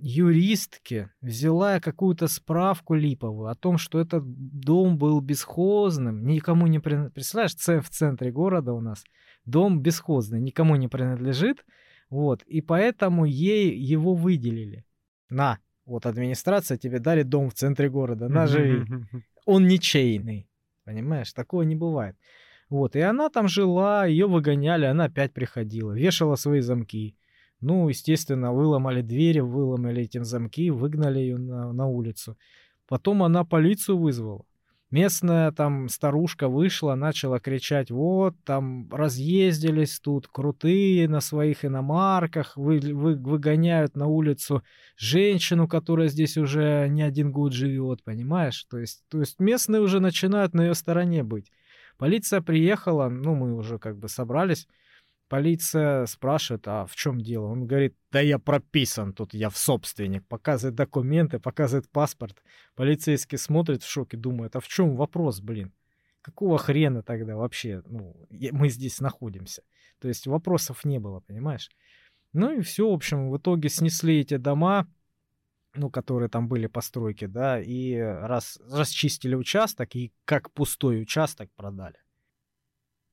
юристки 0.00 1.10
взяла 1.20 1.80
какую-то 1.80 2.28
справку 2.28 2.94
липовую 2.94 3.48
о 3.48 3.54
том, 3.54 3.78
что 3.78 4.00
этот 4.00 4.22
дом 4.26 4.98
был 4.98 5.20
бесхозным, 5.20 6.26
никому 6.26 6.66
не 6.66 6.78
принадлежит. 6.78 7.14
Представляешь, 7.14 7.54
в 7.54 7.90
центре 7.90 8.32
города 8.32 8.72
у 8.72 8.80
нас 8.80 9.04
дом 9.44 9.80
бесхозный, 9.80 10.40
никому 10.40 10.76
не 10.76 10.88
принадлежит. 10.88 11.64
Вот, 12.08 12.42
и 12.42 12.60
поэтому 12.60 13.24
ей 13.24 13.76
его 13.76 14.14
выделили. 14.14 14.84
На, 15.28 15.58
вот 15.86 16.06
администрация 16.06 16.76
тебе 16.76 16.98
дарит 16.98 17.28
дом 17.28 17.50
в 17.50 17.54
центре 17.54 17.88
города, 17.88 18.28
на, 18.28 18.46
живи. 18.46 18.84
Он 19.46 19.68
ничейный, 19.68 20.48
понимаешь, 20.84 21.32
такого 21.32 21.62
не 21.62 21.76
бывает. 21.76 22.16
Вот, 22.70 22.94
и 22.94 23.00
она 23.00 23.28
там 23.28 23.48
жила, 23.48 24.06
ее 24.06 24.28
выгоняли, 24.28 24.84
она 24.84 25.04
опять 25.04 25.34
приходила, 25.34 25.92
вешала 25.92 26.36
свои 26.36 26.60
замки. 26.60 27.16
Ну, 27.60 27.88
естественно, 27.88 28.52
выломали 28.52 29.02
двери, 29.02 29.40
выломали 29.40 30.02
этим 30.02 30.24
замки, 30.24 30.70
выгнали 30.70 31.18
ее 31.18 31.36
на, 31.36 31.72
на 31.72 31.86
улицу. 31.86 32.38
Потом 32.88 33.22
она 33.24 33.44
полицию 33.44 33.98
вызвала. 33.98 34.44
Местная 34.90 35.52
там 35.52 35.88
старушка 35.88 36.48
вышла, 36.48 36.94
начала 36.96 37.38
кричать, 37.38 37.92
вот, 37.92 38.34
там 38.44 38.88
разъездились 38.92 40.00
тут, 40.00 40.26
крутые 40.26 41.08
на 41.08 41.20
своих 41.20 41.64
иномарках, 41.64 42.56
вы, 42.56 42.80
вы, 42.80 43.14
выгоняют 43.14 43.94
на 43.94 44.06
улицу 44.06 44.64
женщину, 44.96 45.68
которая 45.68 46.08
здесь 46.08 46.36
уже 46.36 46.88
не 46.88 47.02
один 47.02 47.30
год 47.30 47.52
живет, 47.52 48.02
понимаешь? 48.02 48.64
То 48.68 48.78
есть, 48.78 49.04
то 49.08 49.20
есть 49.20 49.38
местные 49.38 49.80
уже 49.80 50.00
начинают 50.00 50.54
на 50.54 50.62
ее 50.62 50.74
стороне 50.74 51.22
быть. 51.22 51.52
Полиция 52.00 52.40
приехала, 52.40 53.10
ну, 53.10 53.34
мы 53.34 53.54
уже 53.54 53.78
как 53.78 53.98
бы 53.98 54.08
собрались. 54.08 54.66
Полиция 55.28 56.06
спрашивает, 56.06 56.66
а 56.66 56.86
в 56.86 56.96
чем 56.96 57.20
дело? 57.20 57.48
Он 57.48 57.66
говорит, 57.66 57.94
да 58.10 58.20
я 58.20 58.38
прописан 58.38 59.12
тут, 59.12 59.34
я 59.34 59.50
в 59.50 59.58
собственник. 59.58 60.26
Показывает 60.26 60.76
документы, 60.76 61.38
показывает 61.38 61.90
паспорт. 61.90 62.42
Полицейский 62.74 63.36
смотрит 63.36 63.82
в 63.82 63.90
шоке, 63.90 64.16
думает, 64.16 64.56
а 64.56 64.60
в 64.60 64.66
чем 64.66 64.96
вопрос, 64.96 65.42
блин? 65.42 65.74
Какого 66.22 66.56
хрена 66.56 67.02
тогда 67.02 67.36
вообще 67.36 67.82
ну, 67.84 68.16
мы 68.30 68.70
здесь 68.70 69.00
находимся? 69.00 69.62
То 69.98 70.08
есть 70.08 70.26
вопросов 70.26 70.86
не 70.86 70.98
было, 70.98 71.20
понимаешь? 71.20 71.68
Ну 72.32 72.50
и 72.50 72.62
все, 72.62 72.88
в 72.88 72.94
общем, 72.94 73.28
в 73.30 73.36
итоге 73.36 73.68
снесли 73.68 74.20
эти 74.20 74.38
дома, 74.38 74.88
ну, 75.74 75.90
которые 75.90 76.28
там 76.28 76.48
были 76.48 76.66
постройки, 76.66 77.26
да, 77.26 77.60
и 77.60 77.96
раз, 77.96 78.58
расчистили 78.70 79.34
участок, 79.34 79.94
и 79.94 80.12
как 80.24 80.50
пустой 80.52 81.02
участок 81.02 81.50
продали. 81.56 81.96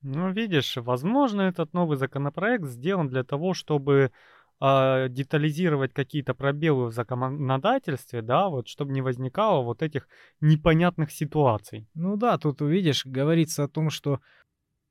Ну, 0.02 0.30
видишь, 0.30 0.76
возможно, 0.76 1.42
этот 1.42 1.72
новый 1.72 1.96
законопроект 1.96 2.64
сделан 2.64 3.08
для 3.08 3.24
того, 3.24 3.52
чтобы 3.52 4.12
э, 4.60 5.06
детализировать 5.08 5.92
какие-то 5.92 6.34
пробелы 6.34 6.86
в 6.86 6.92
законодательстве, 6.92 8.22
да, 8.22 8.48
вот, 8.48 8.68
чтобы 8.68 8.92
не 8.92 9.02
возникало 9.02 9.62
вот 9.62 9.82
этих 9.82 10.08
непонятных 10.40 11.10
ситуаций. 11.10 11.88
Ну 11.94 12.16
да, 12.16 12.38
тут 12.38 12.62
увидишь, 12.62 13.06
говорится 13.06 13.64
о 13.64 13.68
том, 13.68 13.90
что 13.90 14.20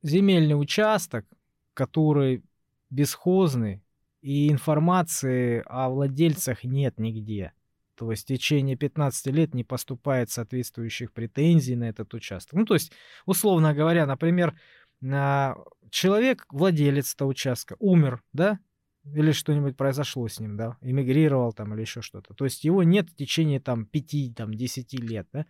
земельный 0.01 0.60
участок, 0.60 1.25
который 1.73 2.43
бесхозный, 2.89 3.82
и 4.21 4.51
информации 4.51 5.63
о 5.67 5.89
владельцах 5.89 6.63
нет 6.63 6.99
нигде. 6.99 7.53
То 7.97 8.12
есть 8.12 8.23
в 8.23 8.27
течение 8.27 8.75
15 8.75 9.27
лет 9.27 9.55
не 9.55 9.63
поступает 9.63 10.29
соответствующих 10.29 11.12
претензий 11.12 11.75
на 11.75 11.86
этот 11.86 12.13
участок. 12.13 12.53
Ну, 12.53 12.65
то 12.65 12.75
есть, 12.75 12.91
условно 13.25 13.73
говоря, 13.73 14.05
например, 14.05 14.55
человек, 15.01 16.45
владелец 16.51 17.15
этого 17.15 17.29
участка, 17.29 17.75
умер, 17.79 18.21
да, 18.33 18.60
или 19.03 19.31
что-нибудь 19.31 19.75
произошло 19.77 20.27
с 20.27 20.39
ним, 20.39 20.57
да, 20.57 20.77
эмигрировал 20.81 21.53
там 21.53 21.73
или 21.73 21.81
еще 21.81 22.01
что-то. 22.01 22.33
То 22.36 22.45
есть 22.45 22.63
его 22.63 22.83
нет 22.83 23.10
в 23.10 23.15
течение 23.15 23.60
там 23.60 23.86
5, 23.86 24.36
там 24.36 24.53
10 24.53 24.93
лет, 24.99 25.27
да. 25.33 25.45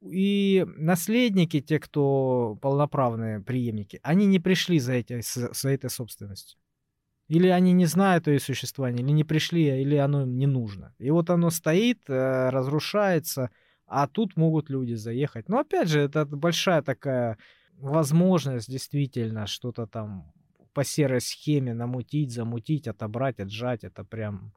И 0.00 0.64
наследники, 0.76 1.60
те, 1.60 1.80
кто 1.80 2.56
полноправные 2.62 3.40
преемники, 3.40 3.98
они 4.02 4.26
не 4.26 4.38
пришли 4.38 4.78
за, 4.78 4.92
эти, 4.92 5.20
за 5.22 5.68
этой 5.68 5.90
собственностью. 5.90 6.58
Или 7.28 7.48
они 7.48 7.72
не 7.72 7.86
знают 7.86 8.26
о 8.26 8.30
ее 8.30 8.40
существовании, 8.40 9.02
или 9.02 9.12
не 9.12 9.24
пришли, 9.24 9.82
или 9.82 9.96
оно 9.96 10.22
им 10.22 10.36
не 10.38 10.46
нужно. 10.46 10.94
И 10.98 11.10
вот 11.10 11.30
оно 11.30 11.50
стоит, 11.50 12.00
э, 12.08 12.48
разрушается, 12.48 13.50
а 13.86 14.06
тут 14.06 14.36
могут 14.36 14.70
люди 14.70 14.94
заехать. 14.94 15.48
Но 15.48 15.58
опять 15.58 15.88
же, 15.88 16.00
это 16.00 16.24
большая 16.24 16.82
такая 16.82 17.38
возможность 17.78 18.70
действительно 18.70 19.46
что-то 19.46 19.86
там 19.86 20.32
по 20.72 20.84
серой 20.84 21.20
схеме 21.20 21.74
намутить, 21.74 22.32
замутить, 22.32 22.88
отобрать, 22.88 23.40
отжать. 23.40 23.84
Это 23.84 24.04
прям 24.04 24.52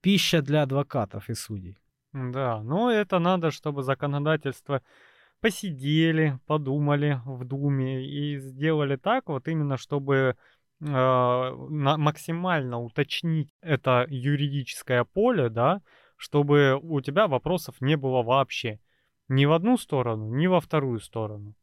пища 0.00 0.42
для 0.42 0.62
адвокатов 0.62 1.28
и 1.28 1.34
судей. 1.34 1.76
Да, 2.12 2.62
но 2.62 2.90
это 2.90 3.18
надо, 3.18 3.50
чтобы 3.50 3.82
законодательство 3.82 4.82
посидели, 5.40 6.38
подумали 6.46 7.20
в 7.24 7.44
Думе 7.44 8.06
и 8.06 8.38
сделали 8.38 8.96
так 8.96 9.28
вот 9.28 9.48
именно, 9.48 9.76
чтобы 9.76 10.36
максимально 10.80 12.80
уточнить 12.80 13.52
это 13.60 14.06
юридическое 14.08 15.04
поле, 15.04 15.48
да, 15.48 15.80
чтобы 16.16 16.78
у 16.82 17.00
тебя 17.00 17.28
вопросов 17.28 17.76
не 17.80 17.96
было 17.96 18.22
вообще. 18.22 18.80
Ни 19.28 19.44
в 19.44 19.52
одну 19.52 19.76
сторону, 19.76 20.34
ни 20.34 20.46
во 20.46 20.60
вторую 20.60 21.00
сторону. 21.00 21.54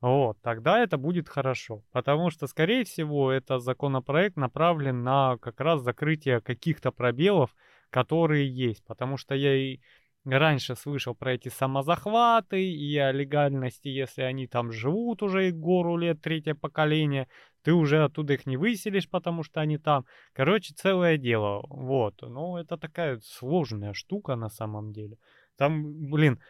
Вот, 0.00 0.40
тогда 0.42 0.78
это 0.78 0.96
будет 0.96 1.28
хорошо. 1.28 1.82
Потому 1.90 2.30
что, 2.30 2.46
скорее 2.46 2.84
всего, 2.84 3.32
это 3.32 3.58
законопроект 3.58 4.36
направлен 4.36 5.02
на 5.02 5.36
как 5.38 5.60
раз 5.60 5.82
закрытие 5.82 6.40
каких-то 6.40 6.92
пробелов, 6.92 7.54
которые 7.90 8.48
есть. 8.48 8.84
Потому 8.86 9.16
что 9.16 9.34
я 9.34 9.56
и 9.56 9.80
раньше 10.24 10.76
слышал 10.76 11.14
про 11.14 11.34
эти 11.34 11.48
самозахваты 11.48 12.62
и 12.62 12.96
о 12.98 13.12
легальности, 13.12 13.88
если 13.88 14.22
они 14.22 14.46
там 14.46 14.72
живут 14.72 15.22
уже 15.22 15.48
и 15.48 15.52
гору 15.52 15.96
лет, 15.96 16.20
третье 16.20 16.54
поколение, 16.54 17.28
ты 17.62 17.72
уже 17.72 18.04
оттуда 18.04 18.34
их 18.34 18.46
не 18.46 18.56
выселишь, 18.56 19.08
потому 19.08 19.42
что 19.42 19.60
они 19.60 19.78
там. 19.78 20.04
Короче, 20.32 20.74
целое 20.74 21.18
дело. 21.18 21.64
Вот. 21.68 22.22
Ну, 22.22 22.56
это 22.56 22.76
такая 22.76 23.20
сложная 23.24 23.92
штука 23.92 24.36
на 24.36 24.48
самом 24.48 24.92
деле. 24.92 25.18
Там, 25.56 26.10
блин, 26.10 26.40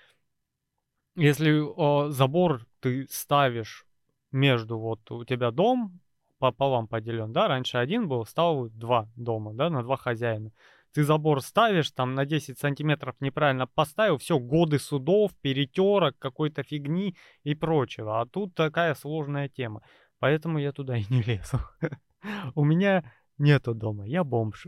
если 1.16 1.60
о, 1.60 2.10
забор 2.10 2.66
ты 2.80 3.06
ставишь 3.10 3.86
между, 4.30 4.78
вот 4.78 5.10
у 5.10 5.24
тебя 5.24 5.50
дом 5.50 6.00
пополам 6.38 6.86
поделен, 6.86 7.32
да, 7.32 7.48
раньше 7.48 7.78
один 7.78 8.06
был, 8.06 8.24
стал 8.24 8.68
два 8.68 9.08
дома, 9.16 9.52
да, 9.54 9.70
на 9.70 9.82
два 9.82 9.96
хозяина. 9.96 10.52
Ты 10.92 11.04
забор 11.04 11.42
ставишь, 11.42 11.90
там 11.90 12.14
на 12.14 12.24
10 12.24 12.58
сантиметров 12.58 13.16
неправильно 13.20 13.66
поставил, 13.66 14.18
все, 14.18 14.38
годы 14.38 14.78
судов, 14.78 15.32
перетерок, 15.40 16.18
какой-то 16.18 16.62
фигни 16.62 17.16
и 17.42 17.54
прочего. 17.54 18.20
А 18.20 18.26
тут 18.26 18.54
такая 18.54 18.94
сложная 18.94 19.48
тема. 19.48 19.82
Поэтому 20.18 20.58
я 20.58 20.72
туда 20.72 20.96
и 20.96 21.04
не 21.10 21.22
лезу. 21.22 21.58
У 22.54 22.64
меня 22.64 23.04
нету 23.38 23.74
дома, 23.74 24.06
я 24.06 24.24
бомж. 24.24 24.66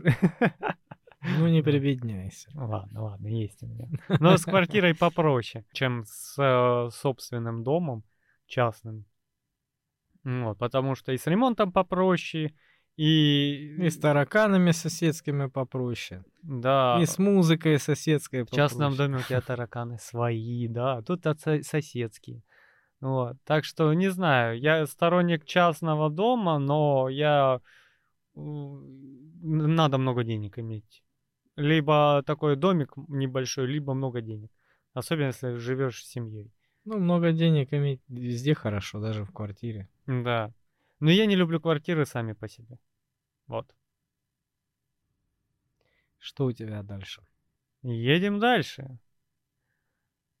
Ну, 1.21 1.47
не 1.47 1.61
прибедняйся. 1.63 2.49
Ладно, 2.53 3.03
ладно, 3.03 3.27
есть 3.27 3.61
у 3.63 3.67
меня. 3.67 3.87
Но 4.19 4.37
с 4.37 4.45
квартирой 4.45 4.95
попроще, 4.95 5.65
чем 5.73 6.03
с 6.05 6.35
э, 6.41 6.89
собственным 6.91 7.63
домом 7.63 8.03
частным. 8.47 9.05
Вот, 10.23 10.57
потому 10.59 10.95
что 10.95 11.11
и 11.11 11.17
с 11.17 11.25
ремонтом 11.25 11.71
попроще, 11.71 12.55
и... 13.01 13.75
И 13.79 13.89
с 13.89 13.97
тараканами 13.97 14.69
соседскими 14.69 15.47
попроще. 15.47 16.23
Да. 16.43 16.99
И 17.01 17.05
с 17.07 17.17
музыкой 17.17 17.79
соседской 17.79 18.41
попроще. 18.41 18.67
В 18.67 18.69
частном 18.69 18.95
доме 18.95 19.17
у 19.17 19.21
тебя 19.21 19.41
тараканы 19.47 19.97
свои, 19.97 20.67
да, 20.67 20.97
а 20.97 21.01
тут 21.01 21.23
соседские. 21.63 22.43
Вот. 22.99 23.37
Так 23.43 23.65
что, 23.65 23.91
не 23.93 24.09
знаю, 24.11 24.59
я 24.59 24.85
сторонник 24.85 25.45
частного 25.45 26.11
дома, 26.11 26.59
но 26.59 27.09
я... 27.09 27.59
Надо 28.35 29.97
много 29.97 30.23
денег 30.23 30.59
иметь. 30.59 31.03
Либо 31.55 32.21
такой 32.27 32.55
домик 32.55 32.93
небольшой, 33.07 33.65
либо 33.65 33.95
много 33.95 34.21
денег. 34.21 34.51
Особенно, 34.93 35.27
если 35.27 35.55
живешь 35.55 36.03
с 36.03 36.11
семьей. 36.11 36.51
Ну, 36.85 36.99
много 36.99 37.31
денег 37.31 37.73
иметь 37.73 38.01
везде 38.09 38.53
хорошо, 38.53 38.99
даже 38.99 39.23
в 39.23 39.31
квартире. 39.31 39.89
Да. 40.05 40.53
Но 40.99 41.09
я 41.09 41.25
не 41.25 41.35
люблю 41.35 41.59
квартиры 41.59 42.05
сами 42.05 42.33
по 42.33 42.47
себе. 42.47 42.77
Вот. 43.51 43.75
Что 46.19 46.45
у 46.45 46.53
тебя 46.53 46.83
дальше? 46.83 47.21
Едем 47.81 48.39
дальше. 48.39 48.97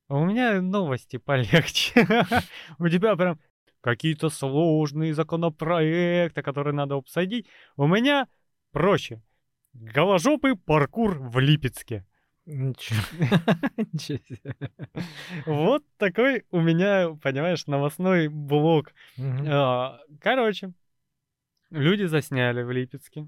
У 0.07 0.23
меня 0.23 0.61
новости 0.61 1.17
полегче. 1.17 2.07
У 2.79 2.87
тебя 2.87 3.17
прям 3.17 3.37
какие-то 3.81 4.29
сложные 4.29 5.13
законопроекты, 5.13 6.41
которые 6.41 6.73
надо 6.73 6.95
обсудить. 6.95 7.47
У 7.75 7.85
меня 7.85 8.29
проще. 8.71 9.21
Голожопый 9.73 10.55
паркур 10.55 11.19
в 11.19 11.37
Липецке. 11.39 12.05
Ничего. 12.45 13.01
Вот 15.45 15.83
такой 15.97 16.45
у 16.49 16.61
меня, 16.61 17.09
понимаешь, 17.21 17.67
новостной 17.67 18.29
блок. 18.29 18.93
А, 19.19 19.99
короче, 20.21 20.71
люди 21.71 22.03
засняли 22.03 22.61
в 22.63 22.71
Липецке. 22.71 23.27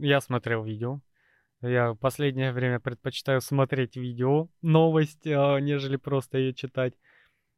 Я 0.00 0.20
смотрел 0.20 0.64
видео. 0.64 1.00
Я 1.62 1.92
в 1.92 1.96
последнее 1.96 2.52
время 2.52 2.80
предпочитаю 2.80 3.40
смотреть 3.40 3.96
видео, 3.96 4.48
новость, 4.62 5.26
а, 5.26 5.58
нежели 5.58 5.96
просто 5.96 6.38
ее 6.38 6.54
читать. 6.54 6.94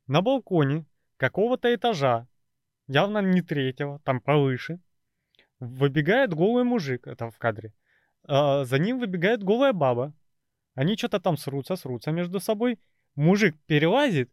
На 0.09 0.23
балконе 0.23 0.87
какого-то 1.19 1.73
этажа, 1.73 2.27
явно 2.89 3.19
не 3.19 3.43
третьего, 3.43 4.01
там 4.01 4.21
повыше, 4.21 4.81
выбегает 5.61 6.35
голый 6.35 6.65
мужик, 6.65 7.07
это 7.07 7.31
в 7.31 7.39
кадре. 7.39 7.73
А, 8.25 8.65
за 8.65 8.79
ним 8.79 8.99
выбегает 8.99 9.45
голая 9.45 9.73
баба. 9.73 10.13
Они 10.75 10.97
что-то 10.97 11.21
там 11.21 11.37
срутся, 11.37 11.77
срутся 11.77 12.11
между 12.11 12.41
собой. 12.41 12.81
Мужик 13.15 13.57
перелазит 13.67 14.33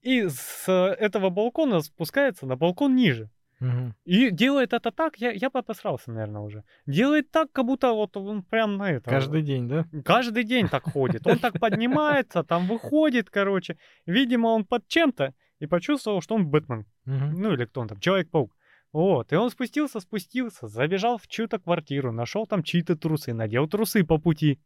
и 0.00 0.28
с 0.28 0.68
этого 0.68 1.30
балкона 1.30 1.80
спускается 1.80 2.46
на 2.46 2.56
балкон 2.56 2.96
ниже. 2.96 3.30
Угу. 3.60 3.94
И 4.04 4.30
делает 4.30 4.72
это 4.72 4.90
так, 4.92 5.16
я, 5.16 5.32
я 5.32 5.50
посрался, 5.50 6.12
наверное, 6.12 6.42
уже. 6.42 6.64
Делает 6.86 7.30
так, 7.30 7.50
как 7.52 7.64
будто 7.64 7.92
вот 7.92 8.16
он 8.16 8.42
прям 8.42 8.76
на 8.76 8.92
это. 8.92 9.10
Каждый 9.10 9.42
день, 9.42 9.68
да? 9.68 9.86
Каждый 10.04 10.44
день 10.44 10.68
так 10.68 10.84
ходит. 10.84 11.26
Он 11.26 11.38
так 11.38 11.58
поднимается, 11.58 12.44
там 12.44 12.66
выходит, 12.66 13.30
короче. 13.30 13.76
Видимо, 14.06 14.48
он 14.48 14.64
под 14.64 14.86
чем-то 14.86 15.34
и 15.58 15.66
почувствовал, 15.66 16.20
что 16.20 16.36
он 16.36 16.46
Бэтмен. 16.46 16.86
Ну 17.04 17.52
или 17.52 17.64
кто 17.64 17.80
он 17.80 17.88
там, 17.88 17.98
Человек-паук. 17.98 18.54
Вот, 18.92 19.32
и 19.32 19.36
он 19.36 19.50
спустился, 19.50 20.00
спустился, 20.00 20.66
забежал 20.66 21.18
в 21.18 21.28
чью-то 21.28 21.58
квартиру, 21.58 22.10
нашел 22.10 22.46
там 22.46 22.62
чьи-то 22.62 22.96
трусы, 22.96 23.34
надел 23.34 23.68
трусы 23.68 24.02
по 24.02 24.16
пути, 24.18 24.60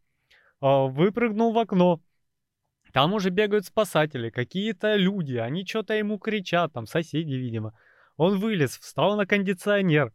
а, 0.61 0.87
выпрыгнул 0.87 1.53
в 1.53 1.59
окно, 1.59 2.01
Там 2.93 3.15
уже 3.15 3.31
бегают 3.31 3.65
спасатели, 3.65 4.31
какие-то 4.31 4.95
люди, 4.95 5.35
они 5.35 5.67
что-то 5.67 5.95
ему 5.95 6.19
кричат, 6.19 6.73
там 6.73 6.87
соседи, 6.87 7.33
видимо. 7.33 7.75
Он 8.17 8.39
вылез, 8.39 8.79
встал 8.79 9.17
на 9.17 9.27
кондиционер, 9.27 10.13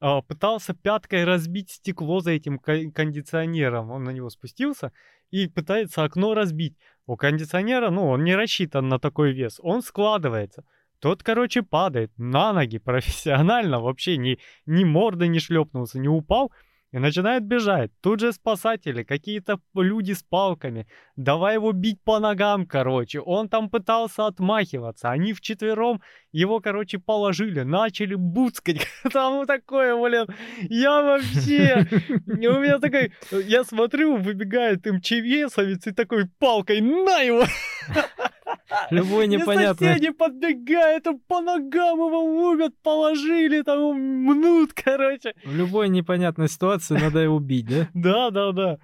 а, 0.00 0.22
пытался 0.22 0.74
пяткой 0.74 1.24
разбить 1.24 1.70
стекло 1.70 2.20
за 2.20 2.32
этим 2.32 2.58
кондиционером. 2.58 3.90
Он 3.90 4.04
на 4.04 4.10
него 4.10 4.30
спустился 4.30 4.92
и 5.30 5.46
пытается 5.46 6.04
окно 6.04 6.34
разбить. 6.34 6.76
У 7.06 7.16
кондиционера, 7.16 7.90
ну, 7.90 8.08
он 8.08 8.24
не 8.24 8.34
рассчитан 8.34 8.88
на 8.88 8.98
такой 8.98 9.32
вес, 9.32 9.58
он 9.62 9.82
складывается. 9.82 10.64
Тот, 11.00 11.22
короче, 11.22 11.62
падает 11.62 12.12
на 12.18 12.52
ноги 12.52 12.78
профессионально, 12.84 13.80
вообще 13.80 14.16
ни, 14.16 14.38
ни 14.66 14.84
морды 14.84 15.28
не 15.28 15.38
шлепнулся, 15.38 15.98
не 15.98 16.08
упал, 16.08 16.52
и 16.92 16.98
начинает 16.98 17.44
бежать. 17.44 17.90
Тут 18.00 18.20
же 18.20 18.32
спасатели, 18.32 19.04
какие-то 19.04 19.60
люди 19.74 20.12
с 20.12 20.22
палками. 20.22 20.88
Давай 21.16 21.54
его 21.54 21.72
бить 21.72 22.02
по 22.02 22.18
ногам, 22.18 22.66
короче. 22.66 23.20
Он 23.20 23.48
там 23.48 23.70
пытался 23.70 24.26
отмахиваться. 24.26 25.10
Они 25.10 25.32
вчетвером 25.32 26.02
его, 26.32 26.60
короче, 26.60 26.98
положили, 26.98 27.62
начали 27.62 28.14
буцкать. 28.14 28.86
Там 29.12 29.46
такое, 29.46 29.96
блин. 29.96 30.26
Я 30.68 31.02
вообще... 31.02 31.86
У 32.26 32.32
меня 32.32 32.78
такой... 32.78 33.12
Я 33.30 33.64
смотрю, 33.64 34.16
выбегает 34.16 34.86
МЧВСовец 34.86 35.86
и 35.86 35.92
такой 35.92 36.26
палкой 36.38 36.80
на 36.80 37.20
его. 37.20 37.44
Любой 38.90 39.26
непонятный... 39.26 39.88
И 39.88 39.90
соседи 39.92 40.10
подбегают, 40.10 41.06
по 41.26 41.40
ногам 41.40 41.98
его 41.98 42.22
лупят, 42.22 42.74
положили, 42.82 43.62
там 43.62 43.94
мнут, 43.96 44.72
короче. 44.74 45.34
В 45.44 45.54
любой 45.54 45.88
непонятной 45.88 46.48
ситуации 46.48 46.98
надо 46.98 47.20
его 47.20 47.36
убить, 47.36 47.66
да? 47.66 47.88
Да, 47.94 48.30
да, 48.30 48.52
да. 48.52 48.78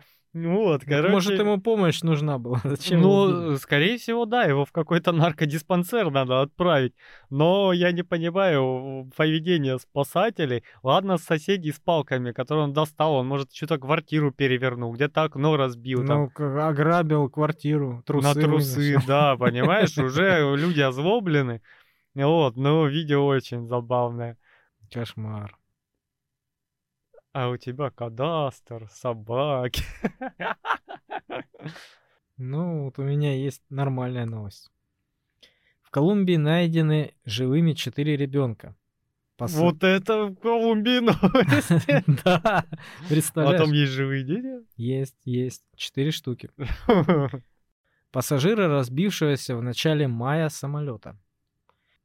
Вот, 0.45 0.85
короче... 0.85 1.09
Может, 1.09 1.39
ему 1.39 1.59
помощь 1.59 2.03
нужна 2.03 2.39
была? 2.39 2.61
Зачем 2.65 3.01
Ну, 3.01 3.57
скорее 3.57 3.97
всего, 3.97 4.27
да, 4.27 4.45
его 4.45 4.67
в 4.67 4.73
какой-то 4.73 5.13
наркодиспансер 5.13 6.11
надо 6.11 6.43
отправить. 6.43 6.93
Но 7.31 7.73
я 7.73 7.91
не 7.93 8.03
понимаю 8.03 9.11
поведения 9.17 9.79
спасателей. 9.79 10.63
Ладно, 10.83 11.17
соседей 11.17 11.73
с 11.73 11.81
палками, 11.81 12.33
которые 12.33 12.65
он 12.65 12.75
достал, 12.75 13.15
он, 13.15 13.27
может, 13.27 13.55
что-то 13.55 13.79
квартиру 13.79 14.31
перевернул, 14.31 14.93
где-то 14.93 15.23
окно 15.23 15.57
разбил. 15.57 16.03
Ну, 16.03 16.31
там. 16.37 16.59
ограбил 16.59 17.31
квартиру, 17.31 18.03
трусы. 18.05 18.29
На 18.29 18.35
трусы, 18.35 18.99
да, 19.07 19.37
понимаешь, 19.39 19.97
уже 19.97 20.55
люди 20.55 20.83
озлоблены. 20.83 21.63
Вот, 22.15 22.57
ну, 22.57 22.87
видео 22.87 23.25
очень 23.25 23.67
забавное. 23.67 24.37
Кошмар 24.93 25.57
а 27.37 27.51
у 27.51 27.59
тебя 27.59 27.91
кадастр, 27.91 28.89
собаки. 28.91 29.85
Ну, 32.39 32.85
вот 32.85 32.99
у 32.99 33.03
меня 33.03 33.35
есть 33.35 33.63
нормальная 33.71 34.27
новость. 34.27 34.71
В 35.83 35.91
Колумбии 35.91 36.37
найдены 36.37 37.15
живыми 37.25 37.73
четыре 37.73 38.15
ребенка. 38.15 38.77
Пос... 39.39 39.55
Вот 39.55 39.83
это 39.83 40.27
в 40.27 40.37
Колумбии 40.37 41.01
новость. 41.01 41.87
Да, 42.25 42.67
представляешь. 43.09 43.61
А 43.61 43.65
там 43.65 43.73
есть 43.73 43.93
живые 43.93 44.23
дети? 44.23 44.67
Есть, 44.77 45.17
есть. 45.25 45.65
Четыре 45.77 46.11
штуки. 46.11 46.51
Пассажиры 48.13 48.69
разбившегося 48.69 49.57
в 49.57 49.63
начале 49.63 50.09
мая 50.09 50.51
самолета. 50.51 51.19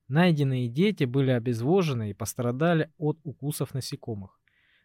Найденные 0.07 0.69
дети 0.69 1.03
были 1.03 1.31
обезвожены 1.31 2.11
и 2.11 2.13
пострадали 2.13 2.89
от 2.97 3.19
укусов 3.25 3.73
насекомых. 3.73 4.40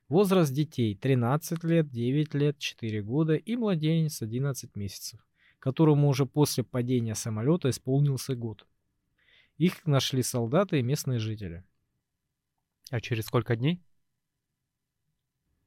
Возраст 0.09 0.53
детей 0.53 0.95
13 0.95 1.65
лет, 1.65 1.91
9 1.91 2.35
лет, 2.35 2.59
4 2.59 3.03
года 3.03 3.35
и 3.35 3.57
младенец 3.57 4.23
11 4.23 4.77
месяцев, 4.77 5.21
которому 5.59 6.09
уже 6.09 6.27
после 6.27 6.63
падения 6.63 7.17
самолета 7.17 7.71
исполнился 7.71 8.37
год. 8.37 8.67
Их 9.59 9.85
нашли 9.87 10.23
солдаты 10.23 10.79
и 10.79 10.83
местные 10.83 11.19
жители. 11.19 11.65
А 12.91 13.01
через 13.01 13.27
сколько 13.27 13.57
дней? 13.57 13.83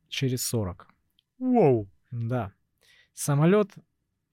Через 0.08 0.46
40. 0.46 0.88
Воу! 1.40 1.90
Да. 2.12 2.54
Самолет 3.14 3.72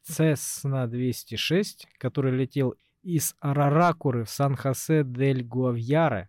Cessna 0.09 0.87
206, 0.87 1.89
который 1.99 2.33
летел 2.33 2.77
из 3.03 3.35
Араракуры 3.41 4.25
в 4.25 4.31
Сан-Хосе-дель-Гуавьяре, 4.31 6.29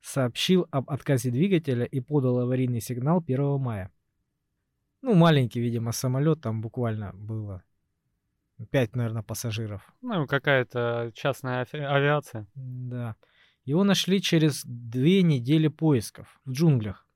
сообщил 0.00 0.66
об 0.70 0.90
отказе 0.90 1.30
двигателя 1.30 1.84
и 1.84 2.00
подал 2.00 2.38
аварийный 2.38 2.80
сигнал 2.80 3.22
1 3.26 3.60
мая. 3.60 3.90
Ну, 5.02 5.14
маленький, 5.14 5.60
видимо, 5.60 5.92
самолет, 5.92 6.40
там 6.42 6.60
буквально 6.60 7.12
было 7.14 7.62
пять, 8.70 8.94
наверное, 8.94 9.22
пассажиров. 9.22 9.82
Ну, 10.02 10.26
какая-то 10.26 11.10
частная 11.14 11.66
авиация. 11.72 12.46
Да. 12.54 13.16
Его 13.64 13.84
нашли 13.84 14.20
через 14.20 14.62
две 14.64 15.22
недели 15.22 15.68
поисков 15.68 16.40
в 16.44 16.52
джунглях. 16.52 17.06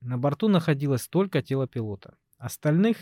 На 0.00 0.18
борту 0.18 0.48
находилось 0.48 1.08
только 1.08 1.42
тело 1.42 1.66
пилота. 1.66 2.16
Остальных 2.38 2.96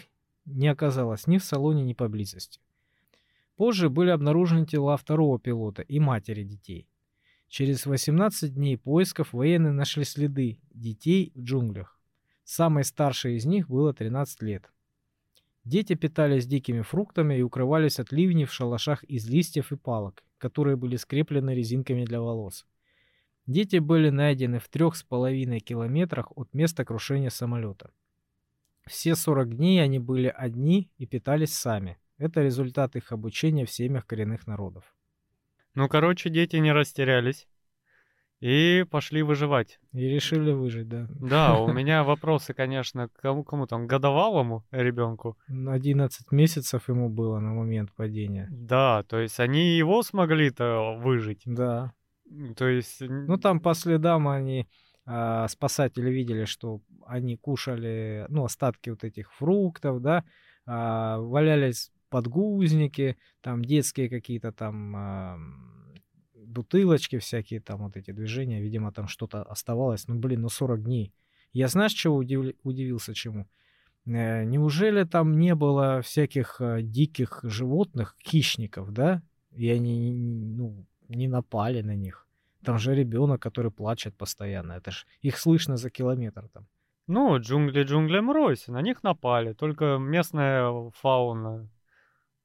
не 0.45 0.69
оказалось 0.69 1.27
ни 1.27 1.39
в 1.39 1.45
салоне, 1.45 1.85
ни 1.85 1.93
поблизости. 1.93 2.61
Позже 3.57 3.89
были 3.89 4.11
обнаружены 4.11 4.67
тела 4.67 4.97
второго 4.97 5.39
пилота 5.39 5.83
и 5.83 5.99
матери 6.01 6.45
детей. 6.45 6.89
Через 7.49 7.87
18 7.87 8.55
дней 8.55 8.77
поисков 8.77 9.33
военные 9.33 9.73
нашли 9.73 10.05
следы 10.05 10.61
детей 10.71 11.33
в 11.35 11.43
джунглях. 11.43 11.99
Самой 12.45 12.85
старшей 12.85 13.37
из 13.37 13.47
них 13.47 13.69
было 13.69 13.95
13 13.95 14.43
лет. 14.43 14.71
Дети 15.65 15.95
питались 15.95 16.47
дикими 16.47 16.83
фруктами 16.83 17.39
и 17.39 17.43
укрывались 17.43 17.99
от 17.99 18.13
ливней 18.13 18.45
в 18.45 18.53
шалашах 18.53 19.03
из 19.05 19.29
листьев 19.29 19.73
и 19.73 19.77
палок, 19.77 20.23
которые 20.37 20.77
были 20.77 20.97
скреплены 20.97 21.55
резинками 21.55 22.05
для 22.05 22.21
волос. 22.21 22.67
Дети 23.47 23.77
были 23.77 24.11
найдены 24.11 24.59
в 24.59 24.69
трех 24.69 24.95
с 24.95 25.03
половиной 25.03 25.61
километрах 25.61 26.31
от 26.37 26.53
места 26.53 26.85
крушения 26.85 27.31
самолета. 27.31 27.91
Все 28.87 29.15
40 29.15 29.57
дней 29.57 29.83
они 29.83 29.99
были 29.99 30.29
одни 30.29 30.91
и 30.99 31.07
питались 31.07 31.55
сами. 31.55 31.99
Это 32.19 32.43
результат 32.43 32.95
их 32.97 33.11
обучения 33.11 33.65
в 33.65 33.71
семьях 33.71 34.07
коренных 34.07 34.47
народов. 34.47 34.95
Ну, 35.75 35.89
короче, 35.89 36.31
дети 36.31 36.57
не 36.57 36.73
растерялись. 36.73 37.47
И 38.41 38.85
пошли 38.89 39.23
выживать. 39.23 39.81
И 39.93 40.07
решили 40.07 40.53
выжить, 40.53 40.89
да. 40.89 41.09
Да, 41.11 41.59
у 41.59 41.73
меня 41.73 42.05
вопросы, 42.05 42.55
конечно, 42.55 43.09
к 43.09 43.13
кому, 43.15 43.43
кому 43.43 43.67
там, 43.67 43.89
годовалому 43.89 44.65
ребенку. 44.71 45.37
11 45.49 46.31
месяцев 46.31 46.89
ему 46.89 47.09
было 47.09 47.41
на 47.41 47.53
момент 47.53 47.93
падения. 47.93 48.47
Да, 48.51 49.03
то 49.09 49.19
есть 49.19 49.41
они 49.41 49.77
его 49.77 50.03
смогли-то 50.03 50.99
выжить. 51.03 51.43
Да. 51.47 51.93
То 52.57 52.69
есть... 52.69 53.01
Ну, 53.01 53.39
там 53.39 53.59
по 53.59 53.75
следам 53.75 54.29
они, 54.29 54.69
а, 55.05 55.49
спасатели 55.49 56.09
видели, 56.11 56.45
что 56.45 56.81
они 57.07 57.37
кушали, 57.37 58.27
ну, 58.29 58.45
остатки 58.45 58.91
вот 58.91 59.03
этих 59.03 59.33
фруктов, 59.33 60.01
да, 60.01 60.23
а, 60.65 61.19
валялись 61.19 61.91
подгузники, 62.09 63.17
там 63.41 63.65
детские 63.65 64.09
какие-то 64.09 64.53
там 64.53 64.97
э, 64.97 65.37
бутылочки 66.35 67.19
всякие, 67.19 67.61
там 67.61 67.81
вот 67.83 67.97
эти 67.97 68.11
движения, 68.11 68.61
видимо, 68.61 68.93
там 68.93 69.09
что-то 69.09 69.43
оставалось. 69.43 70.09
Ну, 70.09 70.19
блин, 70.19 70.43
ну 70.43 70.49
40 70.49 70.83
дней. 70.83 71.13
Я 71.53 71.69
знаешь, 71.69 71.93
чего 71.93 72.17
удив... 72.17 72.55
удивился 72.63 73.15
чему? 73.15 73.47
Э, 74.07 74.45
неужели 74.45 75.05
там 75.05 75.39
не 75.39 75.55
было 75.55 76.01
всяких 76.03 76.61
э, 76.61 76.83
диких 76.83 77.41
животных, 77.43 78.17
хищников, 78.23 78.93
да? 78.93 79.23
И 79.53 79.71
они, 79.71 80.13
ну, 80.13 80.87
не 81.09 81.29
напали 81.29 81.83
на 81.83 81.95
них. 81.95 82.27
Там 82.65 82.79
же 82.79 82.95
ребенок, 82.95 83.41
который 83.41 83.71
плачет 83.71 84.17
постоянно. 84.17 84.73
Это 84.73 84.91
ж 84.91 85.07
их 85.23 85.39
слышно 85.39 85.77
за 85.77 85.91
километр 85.91 86.49
там. 86.49 86.67
Ну, 87.07 87.39
джунгли 87.39 87.85
джунглям 87.85 88.31
рось, 88.31 88.69
на 88.69 88.83
них 88.83 89.03
напали. 89.03 89.55
Только 89.55 89.97
местная 89.99 90.91
фауна 90.91 91.69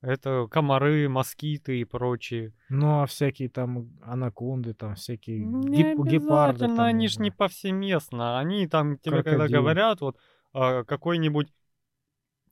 это 0.04 0.48
комары, 0.52 1.08
москиты 1.08 1.80
и 1.80 1.86
прочие. 1.86 2.54
Ну, 2.70 3.02
а 3.02 3.06
всякие 3.06 3.50
там 3.50 3.90
анаконды, 4.02 4.74
там 4.74 4.96
всякие 4.96 5.46
не 5.46 5.96
гип- 5.96 6.06
гепарды. 6.06 6.68
Там, 6.68 6.80
они 6.82 7.08
ж 7.08 7.20
не 7.20 7.32
повсеместно. 7.32 8.38
Они 8.38 8.68
там 8.68 8.98
тебе 8.98 9.24
Крокодил. 9.24 9.40
когда 9.40 9.60
говорят, 9.60 10.02
вот 10.02 10.18
а, 10.54 10.84
какой-нибудь 10.84 11.48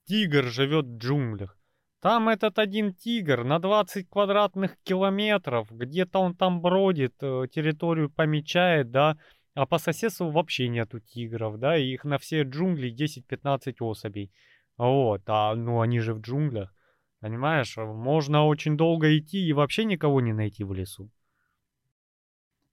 тигр 0.05 0.45
живет 0.45 0.85
в 0.85 0.97
джунглях. 0.97 1.57
Там 2.01 2.29
этот 2.29 2.57
один 2.57 2.93
тигр 2.93 3.43
на 3.43 3.59
20 3.59 4.09
квадратных 4.09 4.77
километров, 4.83 5.67
где-то 5.69 6.19
он 6.19 6.35
там 6.35 6.61
бродит, 6.61 7.13
э, 7.21 7.45
территорию 7.51 8.09
помечает, 8.09 8.89
да, 8.89 9.17
а 9.53 9.67
по 9.67 9.77
соседству 9.77 10.31
вообще 10.31 10.67
нету 10.67 10.99
тигров, 10.99 11.59
да, 11.59 11.77
и 11.77 11.91
их 11.91 12.03
на 12.05 12.17
все 12.17 12.41
джунгли 12.41 12.89
10-15 12.89 13.81
особей. 13.81 14.31
Вот, 14.77 15.21
а 15.27 15.53
ну 15.53 15.81
они 15.81 15.99
же 15.99 16.15
в 16.15 16.21
джунглях. 16.21 16.73
Понимаешь, 17.21 17.77
можно 17.77 18.45
очень 18.45 18.75
долго 18.75 19.15
идти 19.15 19.45
и 19.45 19.53
вообще 19.53 19.85
никого 19.85 20.21
не 20.21 20.33
найти 20.33 20.63
в 20.63 20.73
лесу. 20.73 21.09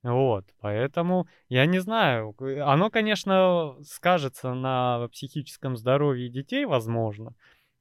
Вот, 0.01 0.45
поэтому 0.59 1.27
я 1.49 1.67
не 1.67 1.79
знаю. 1.79 2.35
Оно, 2.65 2.89
конечно, 2.89 3.75
скажется 3.83 4.53
на 4.55 5.07
психическом 5.11 5.77
здоровье 5.77 6.29
детей, 6.29 6.65
возможно. 6.65 7.35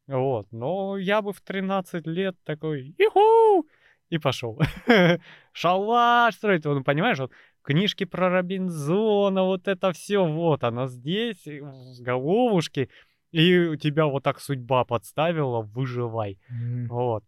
Вот, 0.06 0.46
но 0.52 0.98
я 0.98 1.22
бы 1.22 1.32
в 1.32 1.40
13 1.40 2.06
лет 2.06 2.36
такой, 2.44 2.94
иху, 2.98 3.66
и 4.10 4.18
пошел. 4.18 4.60
Шалаш 5.52 6.34
строить, 6.34 6.64
ну, 6.64 6.82
понимаешь, 6.82 7.18
вот 7.18 7.32
книжки 7.62 8.04
про 8.04 8.30
Робинзона, 8.30 9.44
вот 9.44 9.68
это 9.68 9.92
все, 9.92 10.24
вот 10.26 10.64
оно 10.64 10.86
здесь, 10.86 11.46
с 11.46 12.00
головушки, 12.00 12.88
и 13.32 13.76
тебя 13.76 14.06
вот 14.06 14.22
так 14.22 14.40
судьба 14.40 14.84
подставила, 14.84 15.60
выживай. 15.62 16.38
М, 16.50 16.88
Вот. 16.88 17.24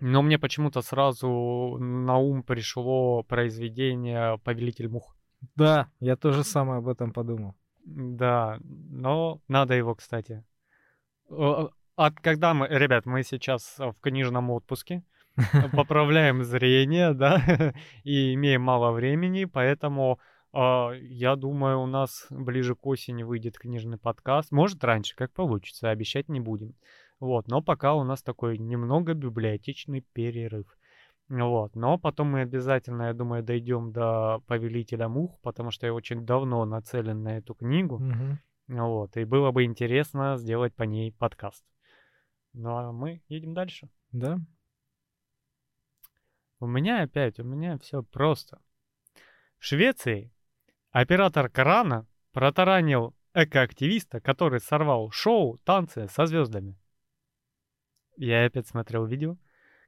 Но 0.00 0.22
мне 0.22 0.38
почему-то 0.38 0.82
сразу 0.82 1.78
на 1.80 2.18
ум 2.18 2.42
пришло 2.42 3.22
произведение 3.22 4.38
«Повелитель 4.44 4.88
мух». 4.88 5.16
Да, 5.56 5.88
я 6.00 6.16
тоже 6.16 6.44
самое 6.44 6.78
об 6.78 6.88
этом 6.88 7.12
подумал. 7.12 7.54
Да, 7.84 8.58
но 8.62 9.40
надо 9.48 9.74
его, 9.74 9.94
кстати. 9.94 10.44
От 11.28 12.20
когда 12.20 12.52
мы, 12.52 12.68
ребят, 12.68 13.06
мы 13.06 13.22
сейчас 13.22 13.78
в 13.78 13.94
книжном 14.00 14.50
отпуске, 14.50 15.02
поправляем 15.72 16.42
зрение, 16.44 17.14
да, 17.14 17.42
и 18.04 18.34
имеем 18.34 18.62
мало 18.62 18.92
времени, 18.92 19.46
поэтому 19.46 20.18
я 21.00 21.36
думаю, 21.36 21.80
у 21.80 21.86
нас 21.86 22.26
ближе 22.30 22.74
к 22.74 22.86
осени 22.86 23.22
выйдет 23.22 23.58
книжный 23.58 23.98
подкаст. 23.98 24.52
Может, 24.52 24.82
раньше, 24.84 25.14
как 25.14 25.32
получится, 25.32 25.90
обещать 25.90 26.28
не 26.28 26.40
будем. 26.40 26.74
Вот, 27.20 27.48
но 27.48 27.62
пока 27.62 27.94
у 27.94 28.04
нас 28.04 28.22
такой 28.22 28.58
немного 28.58 29.14
библиотечный 29.14 30.00
перерыв. 30.12 30.66
Вот, 31.28 31.74
но 31.74 31.98
потом 31.98 32.28
мы 32.32 32.42
обязательно, 32.42 33.04
я 33.04 33.14
думаю, 33.14 33.42
дойдем 33.42 33.92
до 33.92 34.40
Повелителя 34.46 35.08
мух, 35.08 35.40
потому 35.40 35.70
что 35.70 35.86
я 35.86 35.92
очень 35.92 36.24
давно 36.24 36.64
нацелен 36.64 37.22
на 37.22 37.38
эту 37.38 37.54
книгу. 37.54 37.98
Мгм. 37.98 38.38
Вот, 38.68 39.16
и 39.16 39.24
было 39.24 39.50
бы 39.50 39.64
интересно 39.64 40.36
сделать 40.36 40.74
по 40.74 40.84
ней 40.84 41.12
подкаст. 41.12 41.64
Ну 42.52 42.76
а 42.76 42.92
мы 42.92 43.22
едем 43.28 43.54
дальше. 43.54 43.88
Да? 44.12 44.38
У 46.60 46.66
меня 46.66 47.02
опять, 47.02 47.38
у 47.38 47.44
меня 47.44 47.78
все 47.78 48.02
просто. 48.02 48.60
В 49.58 49.64
Швеции 49.64 50.32
оператор 51.00 51.50
крана 51.50 52.06
протаранил 52.32 53.14
экоактивиста, 53.34 54.20
который 54.20 54.60
сорвал 54.60 55.10
шоу 55.10 55.58
«Танцы 55.58 56.08
со 56.08 56.24
звездами». 56.24 56.78
Я 58.16 58.46
опять 58.46 58.66
смотрел 58.66 59.04
видео. 59.04 59.36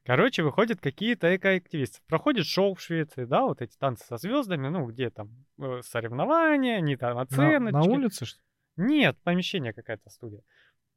Короче, 0.05 0.43
выходят 0.43 0.81
какие-то 0.81 1.35
экоактивисты. 1.35 2.01
Проходит 2.07 2.45
шоу 2.47 2.75
в 2.75 2.81
Швеции, 2.81 3.25
да, 3.25 3.45
вот 3.45 3.63
эти 3.63 3.77
танцы 3.79 4.05
со 4.07 4.19
звездами, 4.19 4.69
ну, 4.69 4.87
где 4.87 5.09
там 5.09 5.47
э, 5.59 5.81
соревнования, 5.83 6.77
они 6.77 6.97
там 6.97 7.17
На, 7.17 7.23
оценочки. 7.23 7.75
на 7.75 7.83
улице, 7.83 8.27
что? 8.27 8.41
Нет, 8.77 9.17
помещение 9.23 9.73
какая-то 9.73 10.11
студия. 10.11 10.43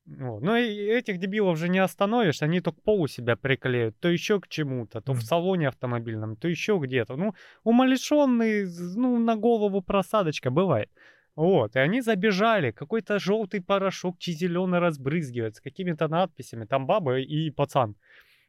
Вот. 0.08 0.41
Ну 0.41 0.56
и 0.56 0.66
этих 0.68 1.20
дебилов 1.20 1.58
же 1.58 1.70
не 1.70 1.80
остановишь, 1.80 2.41
они 2.41 2.60
то 2.60 2.72
к 2.72 2.82
полу 2.82 3.08
себя 3.08 3.36
приклеют, 3.36 3.99
то 3.99 4.10
еще 4.10 4.39
к 4.39 4.47
чему-то, 4.47 4.99
то 5.02 5.14
в 5.14 5.18
Мгм. 5.18 5.22
салоне 5.22 5.68
автомобильном, 5.68 6.36
то 6.36 6.47
еще 6.47 6.80
где-то. 6.82 7.16
Ну, 7.18 7.34
умалишенный, 7.64 8.66
ну, 8.95 9.20
на 9.20 9.36
голову 9.36 9.82
просадочка 9.82 10.49
бывает. 10.49 10.89
Вот, 11.36 11.76
и 11.76 11.80
они 11.80 12.02
забежали, 12.02 12.72
какой-то 12.72 13.20
желтый 13.20 13.62
порошок, 13.62 14.18
зеленый 14.22 14.80
разбрызгивает 14.80 15.56
с 15.56 15.62
какими-то 15.62 16.08
надписями, 16.08 16.66
там 16.66 16.86
баба 16.88 17.20
и 17.20 17.52
пацан. 17.52 17.95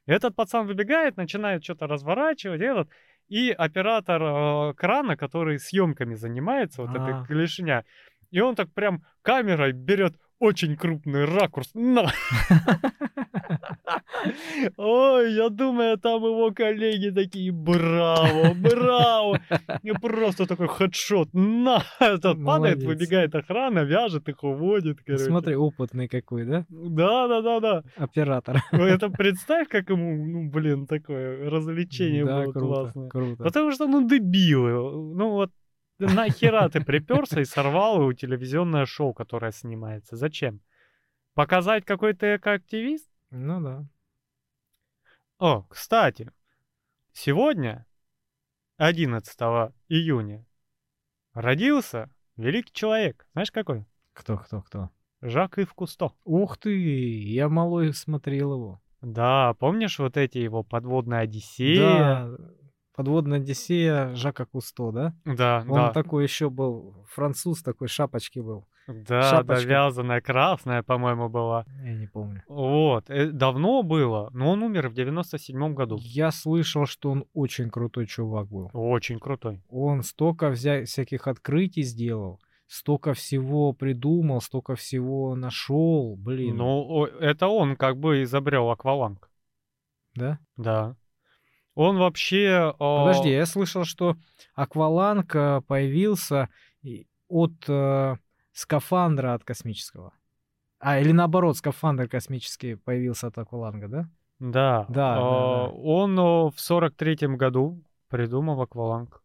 Этот 0.07 0.35
пацан 0.35 0.67
выбегает, 0.67 1.17
начинает 1.17 1.63
что-то 1.65 1.87
разворачивать, 1.87 2.61
этот, 2.61 2.89
и 3.29 3.51
оператор 3.51 4.23
э, 4.23 4.75
крана, 4.75 5.17
который 5.17 5.59
съемками 5.59 6.15
занимается, 6.17 6.83
вот 6.83 6.91
А. 6.91 6.95
эта 6.97 7.27
клешня, 7.27 7.85
и 8.33 8.41
он 8.41 8.55
так 8.57 8.73
прям 8.75 9.03
камерой 9.23 9.73
берет 9.73 10.15
очень 10.43 10.77
крупный 10.77 11.25
ракурс. 11.25 11.71
На! 11.75 12.11
Ой, 14.77 15.33
я 15.35 15.49
думаю, 15.49 15.99
там 15.99 16.25
его 16.25 16.51
коллеги 16.53 17.11
такие, 17.11 17.53
браво, 17.53 18.53
браво. 18.55 19.41
И 19.83 19.93
просто 19.93 20.47
такой 20.47 20.67
хедшот. 20.69 21.29
На! 21.33 21.83
Этот 22.01 22.45
падает, 22.45 22.83
выбегает 22.83 23.35
охрана, 23.35 23.81
вяжет 23.85 24.29
их, 24.29 24.43
уводит. 24.43 24.99
Короче. 25.07 25.25
Смотри, 25.25 25.55
опытный 25.55 26.09
какой, 26.09 26.45
да? 26.45 26.67
Да, 26.69 27.29
да, 27.29 27.41
да, 27.43 27.61
да. 27.61 27.83
Оператор. 27.97 28.63
Это 28.73 29.11
представь, 29.11 29.69
как 29.69 29.91
ему, 29.91 30.27
ну, 30.27 30.51
блин, 30.51 30.87
такое 30.87 31.49
развлечение 31.51 32.25
Да, 32.25 32.43
было 32.43 32.53
круто, 32.53 32.67
классное. 32.67 33.09
круто. 33.09 33.45
Потому 33.45 33.71
что, 33.73 33.87
ну, 33.87 34.09
дебилы. 34.09 34.71
Ну, 34.73 35.31
вот 35.31 35.51
нахера 35.99 36.69
ты 36.69 36.83
приперся 36.83 37.41
и 37.41 37.45
сорвал 37.45 38.01
его 38.01 38.13
телевизионное 38.13 38.87
шоу, 38.87 39.15
которое 39.15 39.53
снимается? 39.53 40.17
Зачем? 40.17 40.61
Показать 41.35 41.85
какой-то 41.85 42.37
экоактивист? 42.37 43.09
Ну 43.31 43.61
да. 43.61 43.87
О, 45.39 45.63
кстати, 45.63 46.31
сегодня, 47.13 47.87
11 48.77 49.37
июня, 49.89 50.47
родился 51.33 52.11
великий 52.37 52.73
человек. 52.73 53.27
Знаешь 53.33 53.51
какой? 53.51 53.87
Кто, 54.13 54.37
кто, 54.39 54.63
кто? 54.63 54.91
Жак 55.23 55.59
Ив 55.59 55.73
Кусто. 55.75 56.13
Ух 56.25 56.59
ты, 56.59 56.77
я 56.77 57.49
малой 57.49 57.95
смотрел 57.95 58.55
его. 58.55 58.83
Да, 59.01 59.55
помнишь 59.55 59.99
вот 59.99 60.17
эти 60.17 60.39
его 60.39 60.63
подводные 60.63 61.21
Одиссеи? 61.21 61.79
Да, 61.79 62.37
подводная 62.95 63.39
Одиссея 63.39 64.15
Жака 64.15 64.45
Кусто, 64.47 64.91
да? 64.93 65.15
да, 65.25 65.65
Он 65.69 65.75
да. 65.75 65.93
такой 65.93 66.25
еще 66.25 66.51
был, 66.51 67.05
француз 67.09 67.63
такой, 67.63 67.89
шапочки 67.89 68.39
был. 68.41 68.67
Да, 68.89 68.95
да, 69.21 69.31
шапочка. 69.31 69.69
вязаная, 69.69 70.21
красная, 70.21 70.83
по-моему, 70.83 71.29
была. 71.29 71.65
Я 71.85 71.95
не 71.95 72.09
помню. 72.09 72.43
Вот, 72.49 73.09
э, 73.11 73.31
давно 73.31 73.83
было, 73.85 74.29
но 74.33 74.51
он 74.51 74.63
умер 74.65 74.89
в 74.89 74.95
97 74.95 75.73
году. 75.75 75.99
Я 76.01 76.33
слышал, 76.33 76.85
что 76.87 77.11
он 77.13 77.25
очень 77.33 77.71
крутой 77.71 78.07
чувак 78.07 78.49
был. 78.49 78.71
Очень 78.73 79.21
крутой. 79.21 79.63
Он 79.69 80.03
столько 80.03 80.47
взя- 80.51 80.85
всяких 80.85 81.29
открытий 81.29 81.83
сделал, 81.83 82.41
столько 82.67 83.15
всего 83.15 83.73
придумал, 83.73 84.41
столько 84.41 84.75
всего 84.75 85.37
нашел, 85.37 86.17
блин. 86.17 86.57
Ну, 86.57 87.05
это 87.05 87.47
он 87.47 87.77
как 87.77 87.99
бы 87.99 88.25
изобрел 88.25 88.69
акваланг. 88.71 89.31
Да? 90.17 90.41
Да. 90.57 90.97
Он 91.75 91.99
вообще... 91.99 92.75
а, 92.79 93.07
Подожди, 93.07 93.31
я 93.31 93.47
слышал, 93.47 93.85
что 93.85 94.17
акваланг 94.55 95.35
э, 95.35 95.63
появился 95.67 96.49
от 97.29 97.53
э, 97.69 98.17
скафандра 98.53 99.35
от 99.35 99.45
космического. 99.45 100.13
А, 100.79 100.99
или 100.99 101.13
наоборот, 101.13 101.57
скафандр 101.57 102.09
космический 102.09 102.75
появился 102.75 103.29
от 103.29 103.39
акваланга, 103.39 103.89
да? 103.89 104.09
Да. 104.39 104.87
Да, 104.87 104.87
да, 104.89 105.17
а, 105.17 105.67
да. 105.69 105.73
Он 105.75 106.17
в 106.51 106.55
43-м 106.57 107.37
году 107.37 107.83
придумал 108.09 108.61
акваланг. 108.61 109.23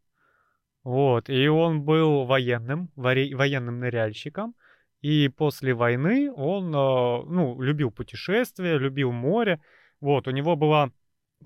Вот. 0.83 1.29
И 1.29 1.47
он 1.47 1.81
был 1.81 2.25
военным, 2.25 2.89
военным 2.95 3.79
ныряльщиком. 3.79 4.55
И 5.01 5.27
после 5.27 5.73
войны 5.73 6.31
он, 6.31 6.71
а, 6.73 7.23
ну, 7.23 7.59
любил 7.61 7.91
путешествия, 7.91 8.77
любил 8.77 9.11
море. 9.11 9.59
Вот. 9.99 10.27
У 10.27 10.31
него 10.31 10.55
была 10.55 10.91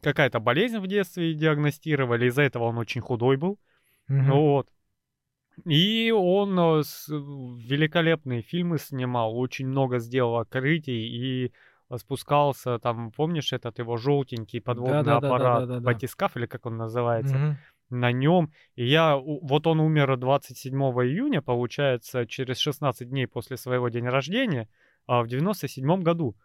какая-то 0.02 0.40
болезнь 0.40 0.78
в 0.80 0.88
детстве, 0.88 1.34
диагностировали. 1.34 2.28
Из-за 2.28 2.44
этого 2.44 2.66
он 2.66 2.78
очень 2.78 3.02
худой 3.02 3.38
был. 3.38 3.60
Мгм. 4.08 4.32
Вот. 4.32 4.68
И 5.66 6.12
он 6.16 6.58
э, 6.58 6.84
с- 6.84 7.08
великолепные 7.10 8.42
фильмы 8.42 8.78
снимал, 8.80 9.38
очень 9.38 9.68
много 9.68 10.00
сделал 10.00 10.38
открытий 10.38 11.46
и 11.46 11.54
спускался, 11.98 12.80
там, 12.80 13.12
помнишь 13.12 13.52
этот 13.52 13.78
его 13.80 13.98
желтенький 13.98 14.62
подводный 14.62 15.00
аппарат, 15.14 15.22
Да-да-да-да-да-да. 15.22 15.86
батискаф 15.86 16.38
или 16.38 16.46
как 16.46 16.66
он 16.66 16.78
называется, 16.78 17.36
Мгм. 17.36 17.58
на 17.90 18.12
нем. 18.14 18.52
И 18.76 18.86
я, 18.86 19.18
вот 19.18 19.68
он 19.68 19.82
умер 19.82 20.16
27 20.16 20.74
июня, 21.04 21.42
получается, 21.42 22.26
через 22.26 22.58
16 22.60 23.10
дней 23.10 23.28
после 23.28 23.58
своего 23.58 23.90
дня 23.90 24.10
рождения, 24.10 24.70
а, 25.06 25.22
в 25.22 25.28
97 25.28 26.02
году. 26.02 26.36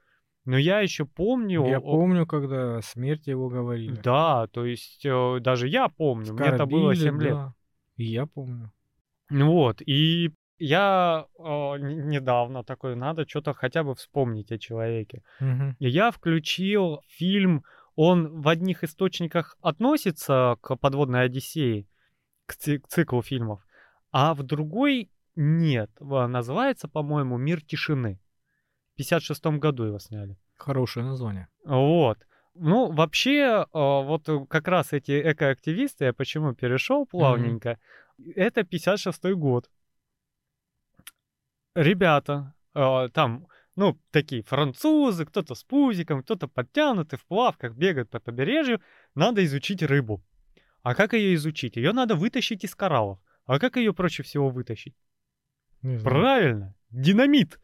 Но 0.47 0.57
я 0.57 0.81
еще 0.81 1.05
помню... 1.05 1.67
Я 1.67 1.81
помню, 1.81 2.25
когда 2.27 2.81
смерть 2.81 3.27
его 3.27 3.49
говорили. 3.49 4.01
Да, 4.01 4.47
то 4.47 4.65
есть 4.65 5.05
э, 5.05 5.41
даже 5.41 5.69
я 5.69 5.89
помню, 5.89 6.33
мне 6.33 6.47
это 6.47 6.67
было 6.67 6.95
Скорбили, 6.95 7.05
7 7.05 7.21
лет. 7.23 7.33
да. 7.35 7.55
И 7.97 8.05
я 8.05 8.27
помню. 8.27 8.73
Вот, 9.29 9.83
и 9.85 10.31
я 10.59 11.27
э, 11.37 11.43
недавно 11.43 12.63
такой, 12.63 12.95
надо 12.95 13.29
что-то 13.29 13.55
хотя 13.55 13.83
бы 13.83 13.95
вспомнить 13.97 14.53
о 14.53 14.59
человеке. 14.59 15.23
Мгм. 15.41 15.77
И 15.81 15.89
я 15.89 16.11
включил 16.13 17.01
фильм, 17.09 17.65
он 17.97 18.41
в 18.41 18.49
одних 18.49 18.85
источниках 18.85 19.57
относится 19.61 20.57
к 20.61 20.77
подводной 20.77 21.25
Одиссее, 21.25 21.87
к, 22.47 22.55
к 22.55 22.87
циклу 22.89 23.21
фильмов, 23.23 23.67
а 24.13 24.33
в 24.35 24.45
другой 24.45 25.11
нет. 25.35 25.91
Ва- 25.99 26.29
Называется, 26.29 26.89
по-моему, 26.89 27.37
«Мир 27.37 27.61
тишины». 27.63 28.21
В 28.97 28.99
56 28.99 29.47
году 29.59 29.85
его 29.85 29.99
сняли. 29.99 30.39
Хорошее 30.57 31.05
название. 31.05 31.49
Вот. 31.65 32.19
Ну, 32.55 32.91
вообще, 32.91 33.67
э, 33.67 33.67
вот 33.73 34.27
э, 34.31 34.47
как 34.49 34.69
раз 34.69 34.95
эти 34.95 35.33
экоактивисты, 35.33 36.07
я 36.07 36.15
почему 36.15 36.55
перешел 36.55 37.05
плавненько, 37.05 37.79
это 38.35 38.63
56-й 38.63 39.35
год. 39.35 39.71
Ребята, 41.75 42.55
э, 42.75 43.11
там 43.13 43.47
ну, 43.77 44.01
такие 44.11 44.43
французы, 44.43 45.27
кто-то 45.27 45.55
с 45.55 45.63
пузиком, 45.63 46.23
кто-то 46.23 46.49
подтянутый, 46.49 47.19
в 47.19 47.27
плавках, 47.27 47.75
бегают 47.75 48.09
по 48.09 48.19
побережью, 48.19 48.81
надо 49.15 49.45
изучить 49.45 49.83
рыбу. 49.83 50.25
А 50.83 50.95
как 50.95 51.13
ее 51.13 51.35
изучить? 51.35 51.77
Ее 51.77 51.93
надо 51.93 52.15
вытащить 52.15 52.65
из 52.65 52.75
кораллов. 52.75 53.19
А 53.45 53.59
как 53.59 53.77
ее 53.77 53.93
проще 53.93 54.23
всего 54.23 54.49
вытащить? 54.49 54.95
Правильно, 55.83 56.75
динамит. 56.91 57.61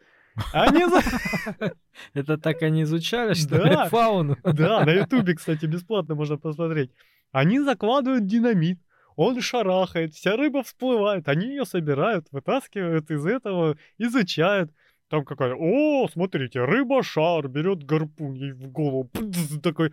Они 0.52 0.84
Это 2.14 2.38
так 2.38 2.62
они 2.62 2.82
изучали, 2.82 3.34
что 3.34 3.62
ли, 3.62 3.76
фауну? 3.88 4.36
Да, 4.42 4.84
на 4.84 4.90
ютубе, 5.00 5.34
кстати, 5.34 5.66
бесплатно 5.66 6.14
можно 6.14 6.38
посмотреть. 6.38 6.90
Они 7.32 7.60
закладывают 7.60 8.26
динамит, 8.26 8.78
он 9.16 9.40
шарахает, 9.40 10.14
вся 10.14 10.36
рыба 10.36 10.62
всплывает, 10.62 11.28
они 11.28 11.48
ее 11.48 11.64
собирают, 11.64 12.26
вытаскивают 12.30 13.10
из 13.10 13.26
этого, 13.26 13.76
изучают. 13.98 14.70
Там 15.08 15.26
какая, 15.26 15.54
о, 15.54 16.08
смотрите, 16.08 16.64
рыба-шар 16.64 17.46
берет 17.48 17.84
гарпун 17.84 18.32
ей 18.32 18.52
в 18.52 18.68
голову, 18.68 19.10
такой 19.62 19.92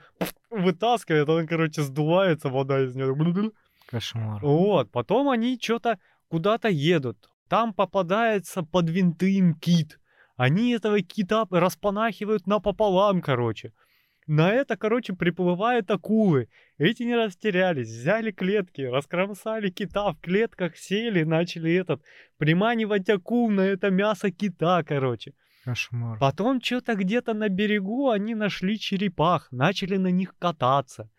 вытаскивает, 0.49 1.27
она, 1.27 1.45
короче, 1.45 1.81
сдувается, 1.81 2.47
вода 2.49 2.81
из 2.81 2.95
нее. 2.95 3.51
Кошмар. 3.89 4.39
Вот, 4.41 4.91
потом 4.91 5.29
они 5.29 5.57
что-то 5.61 5.99
куда-то 6.29 6.69
едут. 6.69 7.29
Там 7.49 7.73
попадается 7.73 8.63
под 8.63 8.89
винты 8.89 9.33
им 9.33 9.55
кит. 9.55 9.99
Они 10.39 10.71
этого 10.71 11.01
кита 11.01 11.45
распанахивают 11.51 12.47
напополам, 12.47 13.21
короче. 13.21 13.73
На 14.25 14.53
это, 14.53 14.77
короче, 14.77 15.11
приплывают 15.11 15.91
акулы. 15.91 16.47
Эти 16.77 17.03
не 17.03 17.13
растерялись, 17.13 17.89
взяли 17.89 18.31
клетки, 18.31 18.83
раскромсали 18.83 19.69
кита 19.69 20.13
в 20.13 20.21
клетках, 20.21 20.77
сели, 20.77 21.23
начали 21.23 21.73
этот, 21.73 22.01
приманивать 22.37 23.09
акул 23.09 23.49
на 23.49 23.59
это 23.59 23.89
мясо 23.89 24.31
кита, 24.31 24.81
короче. 24.83 25.33
Кошмар. 25.65 26.17
Потом 26.19 26.61
что-то 26.61 26.95
где-то 26.95 27.33
на 27.33 27.49
берегу 27.49 28.09
они 28.09 28.33
нашли 28.33 28.79
черепах, 28.79 29.49
начали 29.51 29.97
на 29.97 30.07
них 30.07 30.37
кататься. 30.39 31.09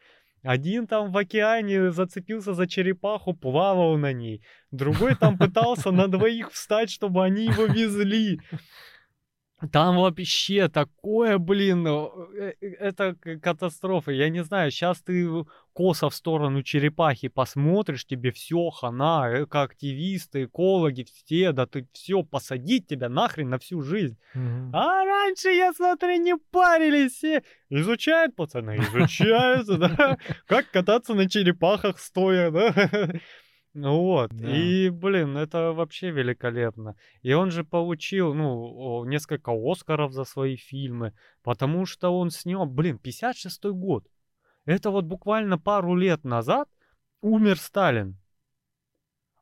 Один 0.42 0.86
там 0.86 1.12
в 1.12 1.18
океане 1.18 1.92
зацепился 1.92 2.54
за 2.54 2.66
черепаху, 2.66 3.34
плавал 3.34 3.98
на 3.98 4.14
ней. 4.14 4.42
Другой 4.70 5.14
там 5.14 5.36
пытался 5.36 5.90
на 5.90 6.08
двоих 6.08 6.52
встать, 6.52 6.88
чтобы 6.88 7.22
они 7.22 7.44
его 7.44 7.66
везли. 7.66 8.40
Там 9.72 9.96
вообще 9.96 10.68
такое, 10.68 11.38
блин, 11.38 11.86
э, 11.86 12.54
э, 12.60 12.66
это 12.78 13.14
катастрофа. 13.42 14.10
Я 14.10 14.30
не 14.30 14.42
знаю, 14.42 14.70
сейчас 14.70 15.02
ты 15.02 15.28
косо 15.74 16.08
в 16.08 16.14
сторону 16.14 16.62
черепахи 16.62 17.28
посмотришь, 17.28 18.06
тебе 18.06 18.32
все 18.32 18.70
хана, 18.70 19.42
эко 19.42 19.62
активисты, 19.62 20.44
экологи, 20.44 21.04
все, 21.04 21.52
да 21.52 21.66
ты 21.66 21.86
все, 21.92 22.22
посадить 22.22 22.86
тебя 22.86 23.08
нахрен 23.08 23.50
на 23.50 23.58
всю 23.58 23.82
жизнь. 23.82 24.16
Мгм. 24.34 24.74
А 24.74 25.04
раньше, 25.04 25.50
я 25.50 25.72
смотрю, 25.72 26.16
не 26.16 26.36
парились 26.36 27.12
все. 27.12 27.42
Изучают, 27.68 28.34
пацаны, 28.36 28.78
изучают, 28.78 29.66
да. 29.78 30.16
Как 30.46 30.70
кататься 30.70 31.14
на 31.14 31.28
черепахах 31.28 31.98
стоя, 31.98 32.50
да. 32.50 32.72
Ну 33.72 34.02
Вот. 34.02 34.30
Да. 34.32 34.50
И, 34.50 34.90
блин, 34.90 35.36
это 35.36 35.72
вообще 35.72 36.10
великолепно. 36.10 36.96
И 37.22 37.32
он 37.32 37.50
же 37.50 37.64
получил, 37.64 38.34
ну, 38.34 39.04
несколько 39.04 39.52
Оскаров 39.52 40.12
за 40.12 40.24
свои 40.24 40.56
фильмы, 40.56 41.12
потому 41.42 41.86
что 41.86 42.10
он 42.10 42.30
снял, 42.30 42.66
блин, 42.66 42.98
56-й 43.02 43.72
год. 43.72 44.06
Это 44.64 44.90
вот 44.90 45.04
буквально 45.04 45.58
пару 45.58 45.94
лет 45.94 46.24
назад 46.24 46.68
умер 47.20 47.58
Сталин. 47.58 48.16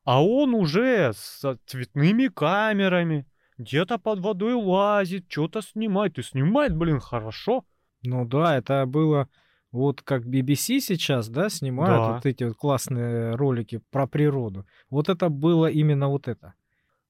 А 0.03 0.23
он 0.23 0.53
уже 0.53 1.11
с 1.13 1.57
цветными 1.65 2.27
камерами, 2.27 3.27
где-то 3.57 3.97
под 3.97 4.19
водой 4.19 4.53
лазит, 4.53 5.25
что-то 5.27 5.61
снимает. 5.61 6.17
И 6.17 6.23
снимает, 6.23 6.75
блин, 6.75 6.99
хорошо. 6.99 7.65
Ну 8.03 8.25
да, 8.25 8.57
это 8.57 8.85
было 8.85 9.27
вот 9.71 10.01
как 10.01 10.25
BBC 10.25 10.79
сейчас, 10.79 11.29
да, 11.29 11.49
снимают 11.49 12.03
Да. 12.05 12.13
вот 12.13 12.25
эти 12.25 12.43
вот 12.43 12.55
классные 12.57 13.35
ролики 13.35 13.81
про 13.91 14.07
природу. 14.07 14.65
Вот 14.89 15.09
это 15.09 15.29
было 15.29 15.67
именно 15.67 16.07
вот 16.09 16.27
это. 16.27 16.53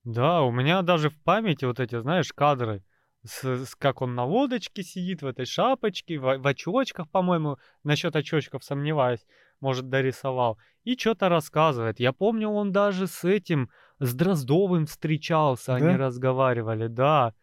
Да, 0.03 0.41
у 0.43 0.51
меня 0.51 0.82
даже 0.82 1.10
в 1.10 1.18
памяти 1.24 1.66
вот 1.66 1.80
эти, 1.80 1.99
знаешь, 1.99 2.32
кадры, 2.34 2.84
с, 3.24 3.43
с- 3.43 3.76
как 3.76 4.01
он 4.01 4.16
на 4.16 4.26
лодочке 4.26 4.82
сидит 4.84 5.22
в 5.22 5.28
этой 5.28 5.45
шапочке, 5.45 6.18
в, 6.20 6.38
в 6.38 6.47
очочках, 6.47 7.10
по-моему, 7.10 7.57
насчет 7.84 8.16
очочков 8.16 8.64
сомневаюсь, 8.64 9.26
может, 9.60 9.89
дорисовал, 9.89 10.57
и 10.86 10.97
что-то 10.97 11.28
рассказывает. 11.30 11.99
Я 11.99 12.14
помню, 12.14 12.47
он 12.49 12.72
даже 12.72 13.07
с 13.07 13.26
этим, 13.26 13.70
с 13.99 14.14
Дроздовым 14.14 14.86
встречался, 14.86 15.76
они 15.76 15.88
Да? 15.88 15.97
разговаривали, 15.97 16.88
да. 16.88 17.34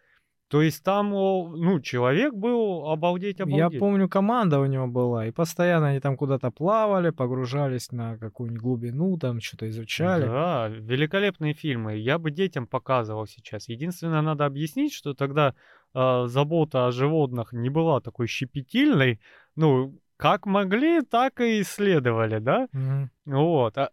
То 0.49 0.62
есть 0.62 0.84
там, 0.84 1.11
ну, 1.11 1.80
человек 1.80 2.32
был 2.32 2.88
обалдеть, 2.88 3.38
Я 3.40 3.44
обалдеть. 3.44 3.80
помню, 3.80 4.09
команда 4.09 4.61
у 4.61 4.66
него 4.66 4.86
была, 4.86 5.26
и 5.26 5.32
постоянно 5.32 5.88
они 5.88 5.99
там 6.01 6.16
куда-то 6.16 6.53
плавали, 6.53 7.11
погружались 7.11 7.90
на 7.90 8.16
какую-нибудь 8.16 8.62
глубину, 8.62 9.18
там 9.18 9.40
что-то 9.40 9.68
изучали. 9.68 10.24
Да, 10.26 10.68
великолепные 10.68 11.53
фильмы. 11.53 11.97
Я 11.97 12.18
бы 12.18 12.30
детям 12.30 12.68
показывал 12.68 13.26
сейчас. 13.26 13.68
Единственное, 13.68 14.22
надо 14.22 14.47
объяснить, 14.47 14.92
что 14.92 15.14
тогда 15.14 15.55
э, 15.94 16.24
забота 16.26 16.86
о 16.86 16.92
животных 16.92 17.53
не 17.53 17.68
была 17.70 18.01
такой 18.01 18.28
щепетильной. 18.28 19.18
Ну, 19.57 19.99
как 20.16 20.47
могли, 20.47 21.01
так 21.03 21.40
и 21.40 21.61
исследовали, 21.62 22.38
да? 22.38 22.68
Мгм. 22.72 23.11
Вот. 23.24 23.76
А- 23.78 23.90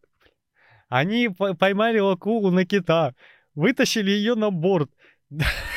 Они 0.90 1.30
по- 1.30 1.56
поймали 1.56 1.98
акулу 1.98 2.52
на 2.52 2.64
кита, 2.66 3.16
вытащили 3.56 4.12
ее 4.12 4.36
на 4.36 4.52
борт, 4.52 4.92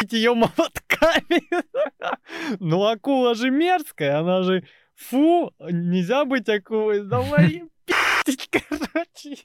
пить 0.00 0.12
ее 0.12 0.34
молотками. 0.34 1.42
Ну, 2.60 2.86
акула 2.86 3.34
же 3.34 3.50
мерзкая, 3.50 4.18
она 4.20 4.42
же 4.42 4.64
фу, 4.94 5.52
нельзя 5.60 6.24
быть 6.24 6.48
акулой. 6.48 7.04
Давай 7.04 7.64
пить, 8.24 8.48
короче. 8.50 9.36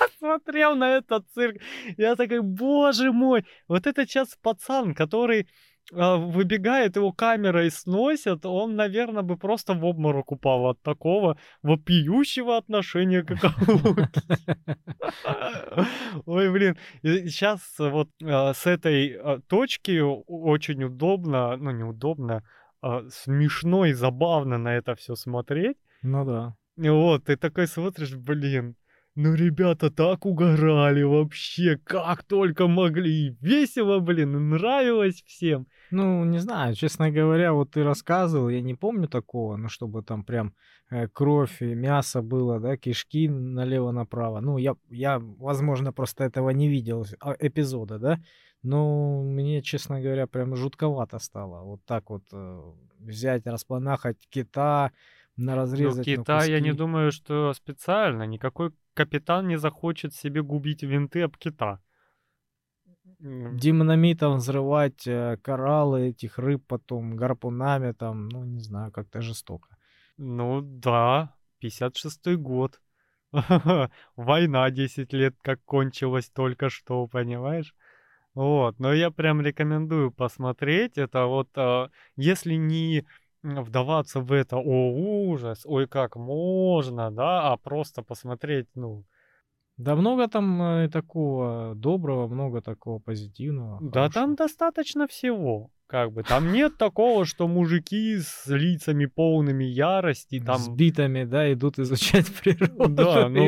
Я 0.00 0.08
смотрел 0.18 0.76
на 0.76 0.96
этот 0.96 1.26
цирк, 1.34 1.60
я 1.98 2.16
такой, 2.16 2.40
боже 2.40 3.12
мой, 3.12 3.44
вот 3.68 3.86
это 3.86 4.06
сейчас 4.06 4.36
пацан, 4.40 4.94
который 4.94 5.46
выбегает, 5.90 6.96
его 6.96 7.12
камерой 7.12 7.70
сносят, 7.70 8.46
он, 8.46 8.76
наверное, 8.76 9.22
бы 9.22 9.36
просто 9.36 9.74
в 9.74 9.84
обморок 9.84 10.32
упал 10.32 10.66
от 10.66 10.80
такого 10.82 11.36
вопиющего 11.62 12.56
отношения 12.56 13.22
к 13.22 13.32
акуле. 13.32 14.08
Ой, 16.26 16.50
блин, 16.50 16.76
сейчас 17.02 17.60
вот 17.78 18.08
а, 18.22 18.54
с 18.54 18.66
этой 18.66 19.16
а, 19.16 19.40
точки 19.48 20.00
очень 20.00 20.84
удобно, 20.84 21.56
ну 21.56 21.70
неудобно, 21.70 22.44
а, 22.82 23.02
смешно 23.08 23.86
и 23.86 23.92
забавно 23.92 24.58
на 24.58 24.76
это 24.76 24.94
все 24.94 25.14
смотреть. 25.14 25.76
Ну 26.02 26.24
да. 26.24 26.54
Вот, 26.76 27.24
ты 27.24 27.36
такой 27.36 27.66
смотришь, 27.66 28.14
блин, 28.14 28.74
ну 29.14 29.34
ребята 29.34 29.90
так 29.90 30.26
угорали 30.26 31.02
вообще, 31.02 31.76
как 31.76 32.22
только 32.24 32.66
могли. 32.68 33.36
Весело, 33.40 33.98
блин, 34.00 34.50
нравилось 34.50 35.22
всем. 35.26 35.66
Ну, 35.90 36.24
не 36.24 36.38
знаю, 36.38 36.74
честно 36.74 37.10
говоря, 37.10 37.52
вот 37.52 37.72
ты 37.72 37.82
рассказывал, 37.82 38.48
я 38.48 38.60
не 38.62 38.74
помню 38.74 39.08
такого, 39.08 39.56
ну, 39.56 39.68
чтобы 39.68 40.02
там 40.02 40.22
прям 40.24 40.54
э, 40.90 41.08
кровь 41.08 41.60
и 41.62 41.74
мясо 41.74 42.22
было, 42.22 42.60
да, 42.60 42.76
кишки 42.76 43.28
налево-направо. 43.28 44.40
Ну, 44.40 44.58
я, 44.58 44.76
я, 44.90 45.18
возможно, 45.18 45.92
просто 45.92 46.24
этого 46.24 46.50
не 46.50 46.68
видел, 46.68 47.04
а, 47.20 47.34
эпизода, 47.40 47.98
да, 47.98 48.20
но 48.62 49.22
мне, 49.24 49.62
честно 49.62 50.00
говоря, 50.00 50.26
прям 50.28 50.54
жутковато 50.54 51.18
стало. 51.18 51.64
Вот 51.64 51.80
так 51.84 52.10
вот 52.10 52.22
э, 52.32 52.62
взять, 53.00 53.46
распанахать 53.46 54.28
кита, 54.30 54.92
на 55.36 55.54
Ну, 55.54 55.60
разрезать 55.62 56.06
на 56.16 56.24
кита, 56.24 56.44
я 56.44 56.60
не 56.60 56.68
куски. 56.70 56.78
думаю, 56.78 57.12
что 57.12 57.52
специально. 57.54 58.24
Никакой 58.24 58.72
капитан 59.00 59.48
не 59.48 59.58
захочет 59.58 60.14
себе 60.14 60.42
губить 60.42 60.82
винты 60.82 61.22
об 61.22 61.36
кита. 61.36 61.80
Динамитом 63.18 64.36
взрывать 64.36 65.06
э, 65.06 65.38
кораллы 65.42 66.08
этих 66.08 66.38
рыб 66.38 66.62
потом, 66.66 67.16
гарпунами 67.16 67.92
там, 67.92 68.28
ну, 68.28 68.44
не 68.44 68.60
знаю, 68.60 68.92
как-то 68.92 69.22
жестоко. 69.22 69.68
Ну 70.18 70.60
да, 70.60 71.34
56-й 71.62 72.36
год. 72.36 72.80
Война 74.16 74.70
10 74.70 75.12
лет 75.14 75.34
как 75.42 75.64
кончилась 75.64 76.28
только 76.28 76.68
что, 76.68 77.06
понимаешь? 77.06 77.74
Вот, 78.34 78.78
но 78.78 78.92
я 78.92 79.10
прям 79.10 79.40
рекомендую 79.40 80.12
посмотреть. 80.12 80.98
Это 80.98 81.24
вот, 81.24 81.48
а, 81.56 81.88
если 82.16 82.54
не 82.54 83.06
вдаваться 83.42 84.20
в 84.20 84.32
это, 84.32 84.56
о, 84.56 84.90
ужас, 85.30 85.62
ой, 85.64 85.86
как 85.86 86.16
можно, 86.16 87.10
да, 87.10 87.52
а 87.52 87.56
просто 87.56 88.02
посмотреть, 88.02 88.66
ну, 88.74 89.04
Да 89.76 89.94
много 89.96 90.28
там 90.28 90.62
э, 90.62 90.88
такого 90.88 91.74
доброго, 91.74 92.28
много 92.28 92.60
такого 92.60 92.98
позитивного. 92.98 93.78
да 93.80 94.08
там 94.08 94.12
хорошего. 94.12 94.36
достаточно 94.36 95.06
всего. 95.06 95.70
Как 95.86 96.12
бы 96.12 96.22
там 96.22 96.52
нет 96.52 96.76
такого, 96.78 97.24
что 97.24 97.48
мужики 97.48 98.16
с 98.20 98.44
лицами 98.46 99.06
полными 99.06 99.64
ярости, 99.64 100.38
С 100.38 100.44
там 100.44 100.76
битами, 100.76 101.24
да, 101.24 101.52
идут 101.52 101.78
изучать 101.80 102.26
природу. 102.42 102.88
Да, 102.94 103.28
но 103.28 103.46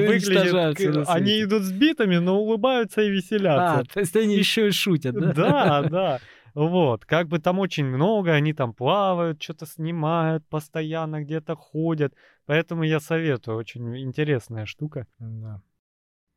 к- 0.75 0.81
на 1.07 1.13
Они 1.15 1.43
идут 1.45 1.63
с 1.63 1.71
битами, 1.73 2.17
но 2.17 2.41
улыбаются 2.41 3.03
и 3.03 3.09
А, 3.09 3.11
веселятся. 3.13 3.85
то 3.95 4.01
есть 4.01 4.17
они 4.17 4.37
еще 4.37 4.69
и 4.69 4.71
шутят, 4.73 5.15
да? 5.15 5.33
Да, 5.33 5.83
да. 5.91 6.19
Вот, 6.55 7.05
как 7.07 7.29
бы 7.29 7.39
там 7.39 7.59
очень 7.59 7.87
много, 7.87 8.33
они 8.33 8.53
там 8.53 8.75
плавают, 8.75 9.43
что-то 9.43 9.65
снимают, 9.67 10.47
постоянно 10.49 11.25
где-то 11.25 11.57
ходят. 11.57 12.15
Поэтому 12.45 12.83
я 12.83 13.01
советую, 13.01 13.57
очень 13.57 13.97
интересная 13.99 14.67
штука. 14.67 15.07
Да. 15.19 15.63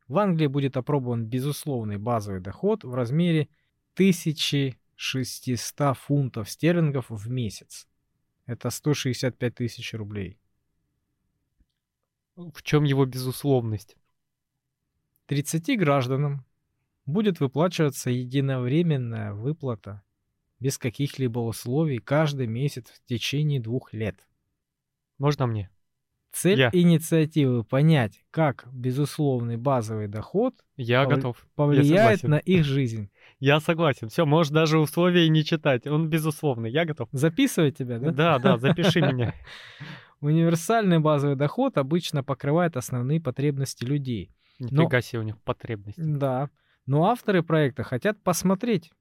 В 0.08 0.18
Англии 0.18 0.48
будет 0.48 0.78
опробован 0.78 1.26
безусловный 1.26 1.98
базовый 1.98 2.40
доход 2.40 2.86
в 2.86 2.94
размере 2.94 3.50
1600 3.96 5.98
фунтов 5.98 6.50
стерлингов 6.50 7.10
в 7.10 7.30
месяц. 7.30 7.86
Это 8.46 8.70
165 8.70 9.56
тысяч 9.56 9.94
рублей. 9.94 10.40
В 12.36 12.64
чем 12.64 12.84
его 12.84 13.06
безусловность? 13.06 13.98
30 15.26 15.80
гражданам 15.80 16.46
будет 17.06 17.40
выплачиваться 17.40 18.12
единовременная 18.12 19.34
выплата 19.34 20.04
без 20.66 20.80
каких-либо 20.80 21.38
условий 21.38 22.00
каждый 22.00 22.48
месяц 22.48 22.86
в 22.88 23.06
течение 23.08 23.60
двух 23.60 23.94
лет. 23.94 24.16
Можно 25.20 25.46
мне? 25.46 25.70
Цель 26.32 26.60
Я. 26.60 26.70
инициативы 26.74 27.64
понять, 27.64 28.26
как 28.32 28.66
безусловный 28.74 29.58
базовый 29.58 30.08
доход 30.08 30.56
Я 30.76 31.04
Повли- 31.04 31.16
готов. 31.16 31.38
Я 31.44 31.50
повлияет 31.56 32.20
согласен. 32.22 32.30
на 32.32 32.38
их 32.40 32.66
жизнь. 32.66 33.12
Я 33.40 33.60
согласен. 33.60 34.10
Все, 34.10 34.26
можешь 34.26 34.52
даже 34.52 34.80
условия 34.80 35.30
не 35.30 35.44
читать. 35.46 35.86
Он 35.86 36.10
безусловно. 36.10 36.66
Я 36.66 36.86
готов. 36.86 37.10
Записывать 37.12 37.78
тебя, 37.78 38.00
да? 38.00 38.10
Да, 38.12 38.40
да, 38.40 38.58
запиши 38.58 39.02
меня. 39.14 39.36
Универсальный 40.20 40.98
базовый 40.98 41.36
доход 41.36 41.78
обычно 41.78 42.24
покрывает 42.24 42.76
основные 42.76 43.22
потребности 43.22 43.86
людей. 43.86 44.32
Нифига 44.58 45.00
себе 45.02 45.20
у 45.20 45.24
них 45.24 45.38
потребность. 45.44 46.00
Да. 46.02 46.50
Но 46.88 47.06
авторы 47.06 47.44
проекта 47.44 47.84
хотят 47.84 48.20
посмотреть, 48.24 48.92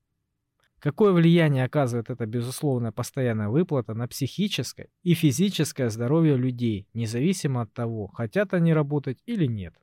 какое 0.85 1.13
влияние 1.15 1.65
оказывает 1.65 2.11
эта 2.11 2.27
безусловная 2.27 2.93
постоянная 2.93 3.49
выплата 3.49 3.95
на 3.95 4.07
психическое 4.07 4.91
и 5.03 5.15
физическое 5.15 5.89
здоровье 5.89 6.37
людей, 6.37 6.87
независимо 6.93 7.63
от 7.63 7.73
того, 7.73 8.09
хотят 8.09 8.53
они 8.53 8.75
работать 8.75 9.23
или 9.25 9.47
нет. 9.47 9.75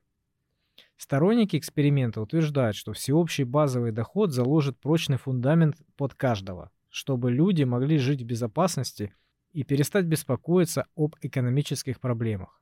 Сторонники 0.97 1.57
эксперимента 1.57 2.21
утверждают, 2.21 2.75
что 2.75 2.93
всеобщий 2.93 3.45
базовый 3.45 3.91
доход 3.91 4.31
заложит 4.31 4.79
прочный 4.79 5.17
фундамент 5.17 5.75
под 5.97 6.13
каждого, 6.13 6.69
чтобы 6.89 7.31
люди 7.31 7.63
могли 7.63 7.97
жить 7.97 8.21
в 8.21 8.25
безопасности 8.25 9.11
и 9.53 9.63
перестать 9.63 10.05
беспокоиться 10.05 10.85
об 10.95 11.15
экономических 11.21 11.99
проблемах. 11.99 12.61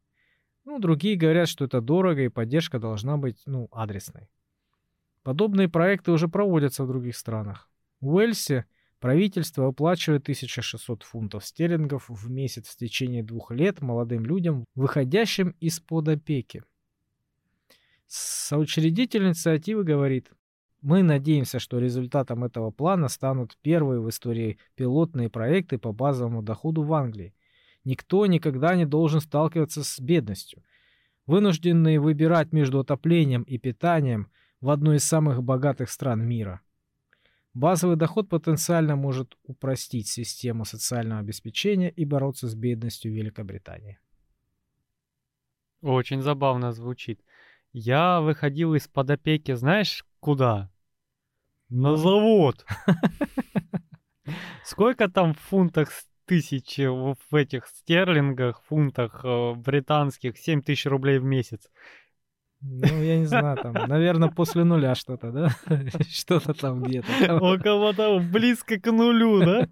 Ну, 0.64 0.80
другие 0.80 1.18
говорят, 1.18 1.50
что 1.50 1.66
это 1.66 1.82
дорого 1.82 2.22
и 2.22 2.30
поддержка 2.30 2.80
должна 2.80 3.18
быть, 3.18 3.42
ну, 3.46 3.68
адресной. 3.70 4.30
Подобные 5.24 5.68
проекты 5.68 6.14
уже 6.14 6.30
проводятся 6.30 6.86
в 6.86 6.88
других 6.88 7.18
странах. 7.18 7.69
В 8.02 8.16
Уэльсе 8.16 8.66
правительство 9.00 9.64
выплачивает 9.66 10.24
1600 10.24 11.04
фунтов 11.04 11.46
стерлингов 11.46 12.10
в 12.10 12.30
месяц 12.30 12.68
в 12.68 12.78
течение 12.78 13.24
двух 13.24 13.52
лет 13.52 13.82
молодым 13.82 14.26
людям, 14.26 14.66
выходящим 14.76 15.56
из-под 15.60 16.08
опеки. 16.08 16.64
Соучредитель 18.08 19.28
инициативы 19.28 19.84
говорит, 19.84 20.32
мы 20.82 21.04
надеемся, 21.04 21.60
что 21.60 21.78
результатом 21.78 22.46
этого 22.46 22.72
плана 22.72 23.10
станут 23.10 23.58
первые 23.62 24.00
в 24.00 24.10
истории 24.10 24.58
пилотные 24.76 25.30
проекты 25.30 25.78
по 25.78 25.92
базовому 25.92 26.42
доходу 26.42 26.84
в 26.84 26.94
Англии. 26.94 27.36
Никто 27.84 28.26
никогда 28.26 28.76
не 28.76 28.86
должен 28.86 29.20
сталкиваться 29.20 29.84
с 29.84 30.00
бедностью. 30.00 30.64
Вынужденные 31.26 32.00
выбирать 32.00 32.54
между 32.54 32.80
отоплением 32.80 33.44
и 33.44 33.58
питанием 33.58 34.32
в 34.62 34.70
одной 34.70 34.98
из 34.98 35.04
самых 35.04 35.44
богатых 35.44 35.90
стран 35.90 36.26
мира. 36.26 36.62
Базовый 37.54 37.96
доход 37.96 38.30
потенциально 38.30 38.96
может 38.96 39.38
упростить 39.44 40.08
систему 40.08 40.66
социального 40.66 41.20
обеспечения 41.20 41.90
и 41.90 42.06
бороться 42.06 42.48
с 42.48 42.56
бедностью 42.56 43.14
Великобритании. 43.14 44.00
Очень 45.82 46.22
забавно 46.22 46.72
звучит. 46.72 47.22
Я 47.72 48.22
выходил 48.22 48.76
из-под 48.76 49.12
опеки, 49.12 49.54
знаешь, 49.54 50.06
куда? 50.20 50.72
На 51.70 51.96
завод. 51.96 52.66
Сколько 54.64 55.10
там 55.10 55.34
в 55.34 55.40
фунтах 55.40 55.90
в 55.90 56.06
в 56.30 57.36
этих 57.36 57.66
стерлингах, 57.66 58.62
фунтах 58.68 59.22
э, 59.24 59.54
британских, 59.56 60.38
7 60.38 60.62
тысяч 60.62 60.86
рублей 60.86 61.18
в 61.18 61.24
месяц? 61.24 61.72
Ну, 62.62 63.04
я 63.04 63.18
не 63.20 63.26
знаю, 63.26 63.58
там, 63.58 63.74
наверное, 63.74 64.30
после 64.30 64.66
нуля 64.66 64.94
что-то, 64.94 65.32
да? 65.32 65.50
Что-то 66.10 66.54
там 66.54 66.84
где-то. 66.84 67.38
Около 67.42 67.94
того, 67.94 68.20
близко 68.20 68.78
к 68.80 68.92
нулю, 68.92 69.40
да? 69.40 69.70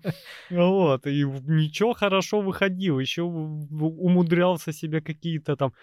Вот, 0.49 1.05
и 1.05 1.23
ничего 1.23 1.93
хорошо 1.93 2.39
выходил, 2.39 2.99
еще 2.99 3.23
умудрялся 3.23 4.71
себе 4.71 5.01
какие-то 5.01 5.57
там 5.57 5.73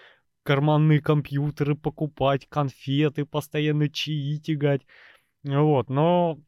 карманные 0.44 1.02
компьютеры 1.02 1.74
покупать, 1.74 2.46
конфеты, 2.48 3.26
постоянно 3.26 3.90
чаи 3.90 4.38
тягать. 4.38 4.86
Вот, 5.42 5.90
но 5.90 6.38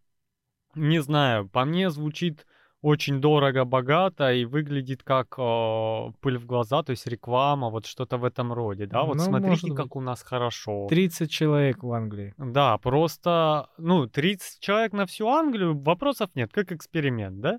не 0.75 1.03
знаю, 1.03 1.49
по 1.51 1.67
мне 1.67 1.91
звучит 1.91 2.47
очень 2.87 3.21
дорого, 3.21 3.65
богато 3.65 4.33
и 4.33 4.45
выглядит 4.45 5.03
как 5.03 5.35
э, 5.39 6.13
пыль 6.21 6.39
в 6.39 6.47
глаза, 6.47 6.85
то 6.85 6.93
есть 6.93 7.09
реклама, 7.09 7.69
вот 7.69 7.85
что-то 7.85 8.17
в 8.17 8.25
этом 8.25 8.53
роде, 8.53 8.87
да? 8.87 9.03
Вот 9.03 9.17
Ну, 9.17 9.25
смотрите, 9.25 9.75
как 9.75 9.97
у 9.97 10.01
нас 10.01 10.23
хорошо. 10.23 10.87
30 10.89 11.29
человек 11.29 11.83
в 11.83 11.93
Англии. 11.93 12.33
Да, 12.39 12.79
просто, 12.79 13.71
ну, 13.77 14.07
30 14.07 14.61
человек 14.61 14.93
на 14.93 15.05
всю 15.07 15.27
Англию, 15.27 15.77
вопросов 15.77 16.31
нет, 16.37 16.53
как 16.53 16.71
эксперимент, 16.71 17.41
да? 17.41 17.59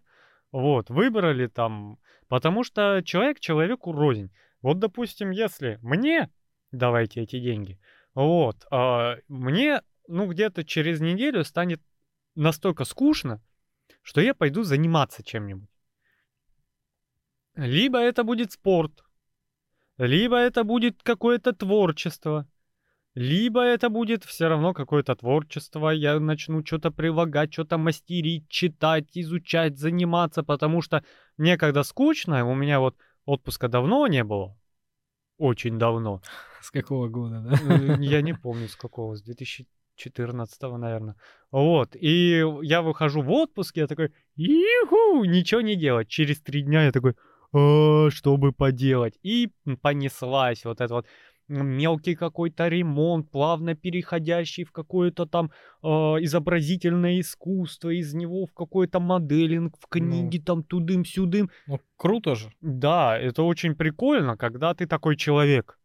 Вот, 0.53 0.89
выбрали 0.89 1.47
там, 1.47 1.97
потому 2.29 2.63
что 2.63 3.01
человек 3.03 3.41
человеку 3.41 3.91
рознь. 3.91 4.31
Вот, 4.61 4.79
допустим, 4.79 5.31
если 5.31 5.77
мне 5.81 6.29
давайте 6.71 7.21
эти 7.21 7.37
деньги, 7.41 7.77
вот, 8.15 8.65
а, 8.71 9.17
мне, 9.27 9.81
ну, 10.07 10.25
где-то 10.27 10.63
через 10.63 11.01
неделю 11.01 11.43
станет 11.43 11.81
настолько 12.35 12.85
скучно, 12.85 13.41
что 14.01 14.21
я 14.21 14.33
пойду 14.33 14.63
заниматься 14.63 15.23
чем-нибудь. 15.23 15.69
Либо 17.55 17.99
это 17.99 18.23
будет 18.23 18.51
спорт, 18.51 19.03
либо 19.97 20.37
это 20.37 20.63
будет 20.63 21.01
какое-то 21.01 21.53
творчество, 21.53 22.47
либо 23.15 23.61
это 23.61 23.89
будет 23.89 24.23
все 24.23 24.47
равно 24.47 24.73
какое-то 24.73 25.15
творчество, 25.15 25.89
я 25.89 26.19
начну 26.19 26.63
что-то 26.63 26.91
прилагать, 26.91 27.51
что-то 27.51 27.79
мастерить, 27.79 28.47
читать, 28.47 29.07
изучать, 29.15 29.79
заниматься, 29.79 30.43
потому 30.43 30.83
что 30.83 31.03
мне 31.35 31.57
когда 31.57 31.83
скучно, 31.83 32.45
у 32.45 32.53
меня 32.53 32.79
вот 32.79 32.95
отпуска 33.25 33.69
давно 33.69 34.05
не 34.05 34.23
было, 34.23 34.55
очень 35.37 35.79
давно, 35.79 36.21
С 36.61 36.71
какого 36.71 37.07
года, 37.07 37.41
да? 37.41 37.55
Э, 37.55 37.97
я 38.01 38.21
не 38.21 38.33
помню 38.43 38.67
с 38.67 38.75
какого, 38.75 39.15
с 39.15 39.21
2014, 39.97 40.61
наверное. 40.77 41.15
Вот, 41.51 41.95
и 41.95 42.43
я 42.61 42.81
выхожу 42.81 43.21
в 43.21 43.31
отпуск, 43.31 43.77
я 43.77 43.87
такой, 43.87 44.11
иху, 44.35 45.23
ничего 45.25 45.61
не 45.61 45.75
делать. 45.75 46.07
Через 46.07 46.41
три 46.41 46.61
дня 46.61 46.85
я 46.85 46.91
такой, 46.91 47.15
«А, 47.53 48.09
что 48.09 48.37
бы 48.37 48.51
поделать? 48.51 49.17
И 49.23 49.49
понеслась 49.81 50.65
вот 50.65 50.81
это 50.81 50.93
вот 50.93 51.05
мелкий 51.47 52.15
какой-то 52.15 52.67
ремонт, 52.67 53.31
плавно 53.31 53.75
переходящий 53.75 54.65
в 54.65 54.71
какое-то 54.71 55.25
там 55.25 55.51
э, 55.81 55.87
изобразительное 55.87 57.19
искусство, 57.19 57.89
из 57.89 58.13
него 58.13 58.45
в 58.45 58.53
какой-то 58.53 58.99
моделинг, 58.99 59.75
в 59.79 59.87
книги 59.87 60.39
там 60.39 60.63
тудым-сюдым. 60.63 61.49
Ну, 61.67 61.79
круто 61.95 62.35
же. 62.35 62.51
Да, 62.61 63.17
это 63.17 63.43
очень 63.43 63.75
прикольно, 63.75 64.35
когда 64.37 64.73
ты 64.73 64.87
такой 64.87 65.15
человек. 65.15 65.79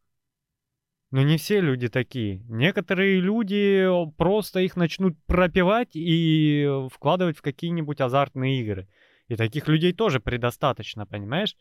Но 1.13 1.23
не 1.23 1.37
все 1.37 1.61
люди 1.61 1.89
такие. 1.89 2.43
Некоторые 2.49 3.21
люди 3.21 3.87
просто 4.17 4.61
их 4.61 4.77
начнут 4.77 5.15
пропивать 5.27 5.91
и 5.95 6.67
вкладывать 6.91 7.37
в 7.37 7.43
какие-нибудь 7.43 8.01
азартные 8.01 8.63
игры. 8.63 8.89
И 9.29 9.37
таких 9.37 9.69
людей 9.69 9.93
тоже 9.93 10.21
предостаточно, 10.21 11.05
понимаешь? 11.05 11.55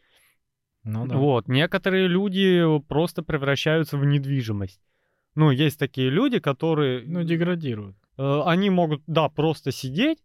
Ну 0.86 1.06
да. 1.06 1.18
Вот, 1.18 1.50
некоторые 1.50 2.08
люди 2.08 2.64
просто 2.88 3.24
превращаются 3.24 3.98
в 3.98 4.06
недвижимость. 4.06 4.82
Ну, 5.36 5.52
есть 5.52 5.78
такие 5.78 6.10
люди, 6.10 6.40
которые... 6.40 7.04
Ну, 7.06 7.24
деградируют. 7.24 7.98
Э, 8.18 8.44
они 8.46 8.70
могут, 8.70 9.04
да, 9.06 9.28
просто 9.28 9.74
сидеть, 9.74 10.20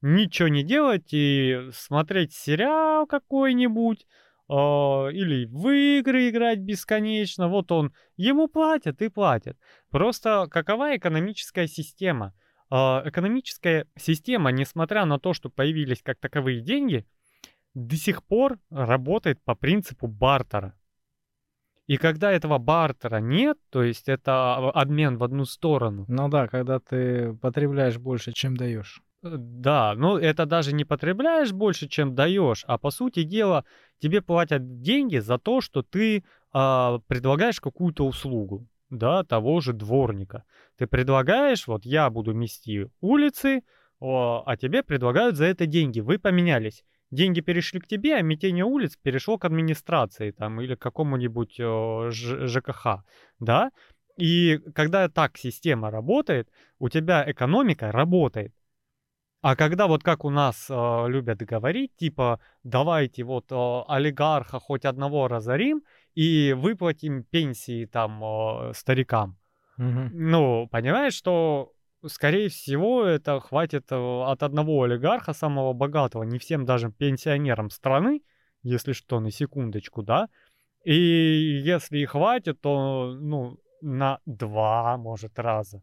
ничего 0.00 0.48
не 0.48 0.62
делать 0.62 1.08
и 1.12 1.68
смотреть 1.74 2.32
сериал 2.32 3.06
какой-нибудь, 3.06 4.00
э, 4.00 4.06
или 4.50 5.46
в 5.46 5.68
игры 5.68 6.28
играть 6.28 6.58
бесконечно. 6.58 7.48
Вот 7.48 7.70
он, 7.70 7.92
ему 8.16 8.48
платят 8.48 9.00
и 9.02 9.08
платят. 9.08 9.56
Просто 9.90 10.48
какова 10.50 10.96
экономическая 10.96 11.68
система? 11.68 12.34
Э, 12.70 13.02
экономическая 13.04 13.86
система, 13.96 14.50
несмотря 14.50 15.04
на 15.04 15.18
то, 15.18 15.34
что 15.34 15.50
появились 15.50 16.02
как 16.02 16.18
таковые 16.18 16.60
деньги, 16.60 17.06
до 17.74 17.96
сих 17.96 18.24
пор 18.24 18.58
работает 18.70 19.42
по 19.44 19.54
принципу 19.54 20.06
бартера. 20.06 20.76
И 21.86 21.96
когда 21.96 22.30
этого 22.30 22.58
бартера 22.58 23.18
нет, 23.18 23.58
то 23.70 23.82
есть 23.82 24.08
это 24.08 24.54
обмен 24.70 25.18
в 25.18 25.24
одну 25.24 25.44
сторону, 25.44 26.04
Ну 26.08 26.28
да, 26.28 26.46
когда 26.46 26.78
ты 26.78 27.34
потребляешь 27.34 27.98
больше, 27.98 28.32
чем 28.32 28.56
даешь. 28.56 29.02
Э, 29.22 29.28
Да, 29.36 29.94
ну 29.96 30.16
это 30.16 30.46
даже 30.46 30.72
не 30.74 30.84
потребляешь 30.84 31.52
больше, 31.52 31.88
чем 31.88 32.14
даешь, 32.14 32.64
а 32.66 32.78
по 32.78 32.90
сути 32.90 33.22
дела 33.22 33.64
тебе 33.98 34.22
платят 34.22 34.80
деньги 34.80 35.18
за 35.18 35.38
то, 35.38 35.60
что 35.60 35.82
ты 35.82 36.24
а, 36.52 36.98
предлагаешь 37.06 37.60
какую-то 37.60 38.06
услугу, 38.06 38.66
да, 38.90 39.22
того 39.24 39.60
же 39.60 39.72
дворника. 39.72 40.44
Ты 40.78 40.86
предлагаешь, 40.86 41.66
вот 41.66 41.84
я 41.84 42.08
буду 42.10 42.32
мести 42.34 42.88
улицы, 43.00 43.62
о, 44.00 44.42
а 44.46 44.56
тебе 44.56 44.82
предлагают 44.82 45.36
за 45.36 45.44
это 45.46 45.66
деньги. 45.66 46.00
Вы 46.00 46.18
поменялись. 46.18 46.82
Деньги 47.10 47.40
перешли 47.40 47.80
к 47.80 47.86
тебе, 47.86 48.14
а 48.16 48.22
метение 48.22 48.64
улиц 48.64 48.96
перешло 48.96 49.36
к 49.36 49.44
администрации 49.44 50.30
там 50.30 50.60
или 50.60 50.74
к 50.76 50.80
какому-нибудь 50.80 51.56
Ж- 51.56 52.46
ЖКХ, 52.46 53.04
да? 53.40 53.70
И 54.16 54.58
когда 54.74 55.08
так 55.08 55.36
система 55.36 55.90
работает, 55.90 56.48
у 56.78 56.88
тебя 56.88 57.24
экономика 57.30 57.90
работает. 57.92 58.52
А 59.42 59.56
когда 59.56 59.86
вот 59.86 60.02
как 60.02 60.24
у 60.24 60.30
нас 60.30 60.66
э, 60.68 61.04
любят 61.08 61.38
говорить, 61.38 61.96
типа, 61.96 62.40
давайте 62.62 63.22
вот 63.24 63.50
э, 63.50 63.82
олигарха 63.88 64.60
хоть 64.60 64.84
одного 64.84 65.28
разорим 65.28 65.82
и 66.14 66.52
выплатим 66.52 67.24
пенсии 67.24 67.86
там 67.86 68.22
э, 68.22 68.72
старикам. 68.74 69.38
Мгм. 69.78 70.10
Ну, 70.12 70.68
понимаешь, 70.70 71.14
что, 71.14 71.72
скорее 72.06 72.50
всего, 72.50 73.02
это 73.04 73.40
хватит 73.40 73.90
э, 73.90 73.96
от 73.96 74.42
одного 74.42 74.82
олигарха, 74.82 75.32
самого 75.32 75.72
богатого, 75.72 76.24
не 76.24 76.38
всем 76.38 76.66
даже 76.66 76.92
пенсионерам 76.92 77.70
страны, 77.70 78.22
если 78.62 78.92
что, 78.92 79.20
на 79.20 79.30
секундочку, 79.30 80.02
да? 80.02 80.28
И 80.84 80.92
если 81.64 81.98
и 81.98 82.04
хватит, 82.04 82.60
то, 82.60 83.14
ну, 83.18 83.58
на 83.80 84.18
два, 84.26 84.98
может, 84.98 85.38
раза. 85.38 85.82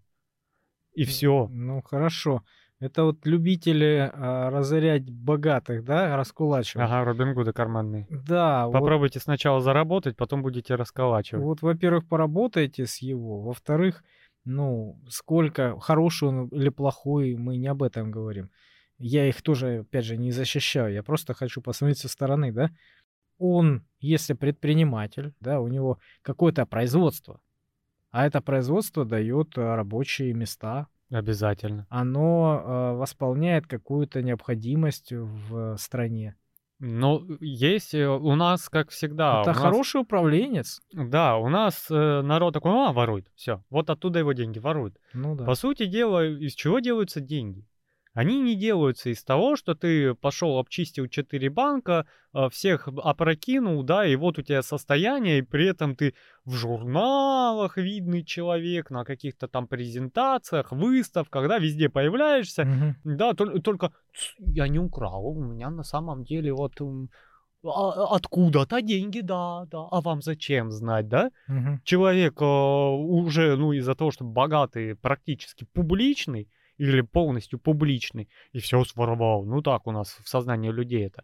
И 0.93 1.05
все. 1.05 1.47
Ну, 1.51 1.81
хорошо. 1.81 2.43
Это 2.79 3.05
вот 3.05 3.25
любители 3.25 4.11
а, 4.13 4.51
разорять 4.51 5.09
богатых, 5.09 5.83
да, 5.83 6.15
раскулачивать. 6.15 6.85
Ага, 6.85 7.05
Робин 7.05 7.33
Гуды 7.33 7.51
карманные. 7.51 8.05
Да, 8.09 8.67
вот, 8.67 8.73
Попробуйте 8.73 9.19
сначала 9.19 9.61
заработать, 9.61 10.15
потом 10.15 10.43
будете 10.43 10.75
расколачивать. 10.75 11.43
вот, 11.43 11.61
во-первых, 11.63 12.07
поработайте 12.07 12.85
с 12.85 12.97
его, 12.97 13.41
во-вторых, 13.41 14.03
ну, 14.45 15.01
сколько 15.09 15.79
хороший 15.79 16.27
он 16.27 16.47
или 16.49 16.69
плохой, 16.69 17.35
мы 17.35 17.57
не 17.57 17.67
об 17.67 17.81
этом 17.81 18.11
говорим. 18.11 18.51
Я 18.99 19.27
их 19.27 19.41
тоже, 19.41 19.79
опять 19.79 20.05
же, 20.05 20.15
не 20.15 20.31
защищаю, 20.31 20.93
я 20.93 21.01
просто 21.01 21.33
хочу 21.33 21.61
посмотреть 21.61 21.99
со 21.99 22.09
стороны, 22.09 22.51
да. 22.51 22.69
Он, 23.39 23.85
если 23.99 24.33
предприниматель, 24.33 25.33
да, 25.39 25.59
у 25.61 25.67
него 25.67 25.99
какое-то 26.21 26.65
производство, 26.67 27.41
а 28.11 28.25
это 28.25 28.39
производство 28.41 29.03
дает 29.03 29.57
а, 29.57 29.75
рабочие 29.75 30.33
места, 30.33 30.87
Обязательно. 31.09 31.87
оно 31.89 32.61
а, 32.63 32.93
восполняет 32.93 33.67
какую-то 33.67 34.21
необходимость 34.21 35.11
в 35.11 35.77
стране. 35.77 36.35
Ну, 36.79 37.25
есть 37.39 37.95
э, 37.95 38.07
у 38.07 38.35
нас, 38.35 38.69
как 38.69 38.89
всегда, 38.91 39.41
это 39.41 39.49
у 39.49 39.53
нас- 39.53 39.61
хороший 39.63 40.01
управленец. 40.01 40.79
Да, 40.93 41.37
у 41.37 41.49
нас 41.49 41.87
э, 41.89 42.21
народ 42.21 42.53
такой, 42.53 42.71
а, 42.71 42.91
ворует, 42.93 43.31
все, 43.35 43.63
вот 43.71 43.89
оттуда 43.89 44.19
его 44.19 44.33
деньги 44.33 44.59
воруют. 44.59 44.95
Ну 45.13 45.35
да. 45.35 45.45
По 45.45 45.55
сути 45.55 45.87
дела, 45.87 46.23
из 46.27 46.53
чего 46.53 46.79
делаются 46.79 47.19
деньги? 47.19 47.65
Они 48.17 48.41
не 48.41 48.55
делаются 48.55 49.11
из 49.11 49.23
того, 49.23 49.55
что 49.55 49.75
ты 49.75 50.15
пошел, 50.15 50.57
обчистил 50.57 51.07
4 51.07 51.51
банка, 51.51 52.07
э, 52.33 52.49
всех 52.49 52.87
опрокинул, 52.87 53.83
да, 53.83 54.07
и 54.07 54.15
вот 54.15 54.39
у 54.39 54.41
тебя 54.41 54.63
состояние, 54.63 55.37
и 55.37 55.41
при 55.43 55.67
этом 55.67 55.95
ты 55.95 56.15
в 56.43 56.53
журналах 56.55 57.77
видный 57.77 58.23
человек, 58.23 58.89
на 58.89 59.05
каких-то 59.05 59.47
там 59.47 59.67
презентациях, 59.67 60.71
выставках, 60.71 61.47
да, 61.47 61.59
везде 61.59 61.89
появляешься, 61.89 62.65
Мгм. 62.65 62.95
да, 63.17 63.33
тол- 63.33 63.61
только 63.61 63.91
«Ц, 64.15 64.33
я 64.39 64.67
не 64.67 64.79
украл, 64.79 65.27
у 65.27 65.43
меня 65.43 65.69
на 65.69 65.83
самом 65.83 66.23
деле 66.23 66.51
вот 66.53 66.81
м, 66.81 67.09
а- 67.63 68.15
откуда-то 68.15 68.81
деньги, 68.81 69.19
да, 69.21 69.65
да, 69.65 69.87
а 69.91 70.01
вам 70.01 70.23
зачем 70.23 70.71
знать, 70.71 71.07
да? 71.07 71.29
Мгм. 71.47 71.81
человек 71.83 72.41
э, 72.41 72.45
уже, 72.45 73.55
ну, 73.57 73.73
из-за 73.73 73.93
того, 73.93 74.09
что 74.09 74.25
богатый, 74.25 74.95
практически 74.95 75.67
публичный 75.71 76.47
или 76.77 77.01
полностью 77.01 77.59
публичный, 77.59 78.29
и 78.51 78.59
все 78.59 78.83
своровал. 78.83 79.45
Ну, 79.45 79.61
так 79.61 79.87
у 79.87 79.91
нас 79.91 80.17
в 80.23 80.27
сознании 80.29 80.71
людей 80.71 81.05
это. 81.07 81.23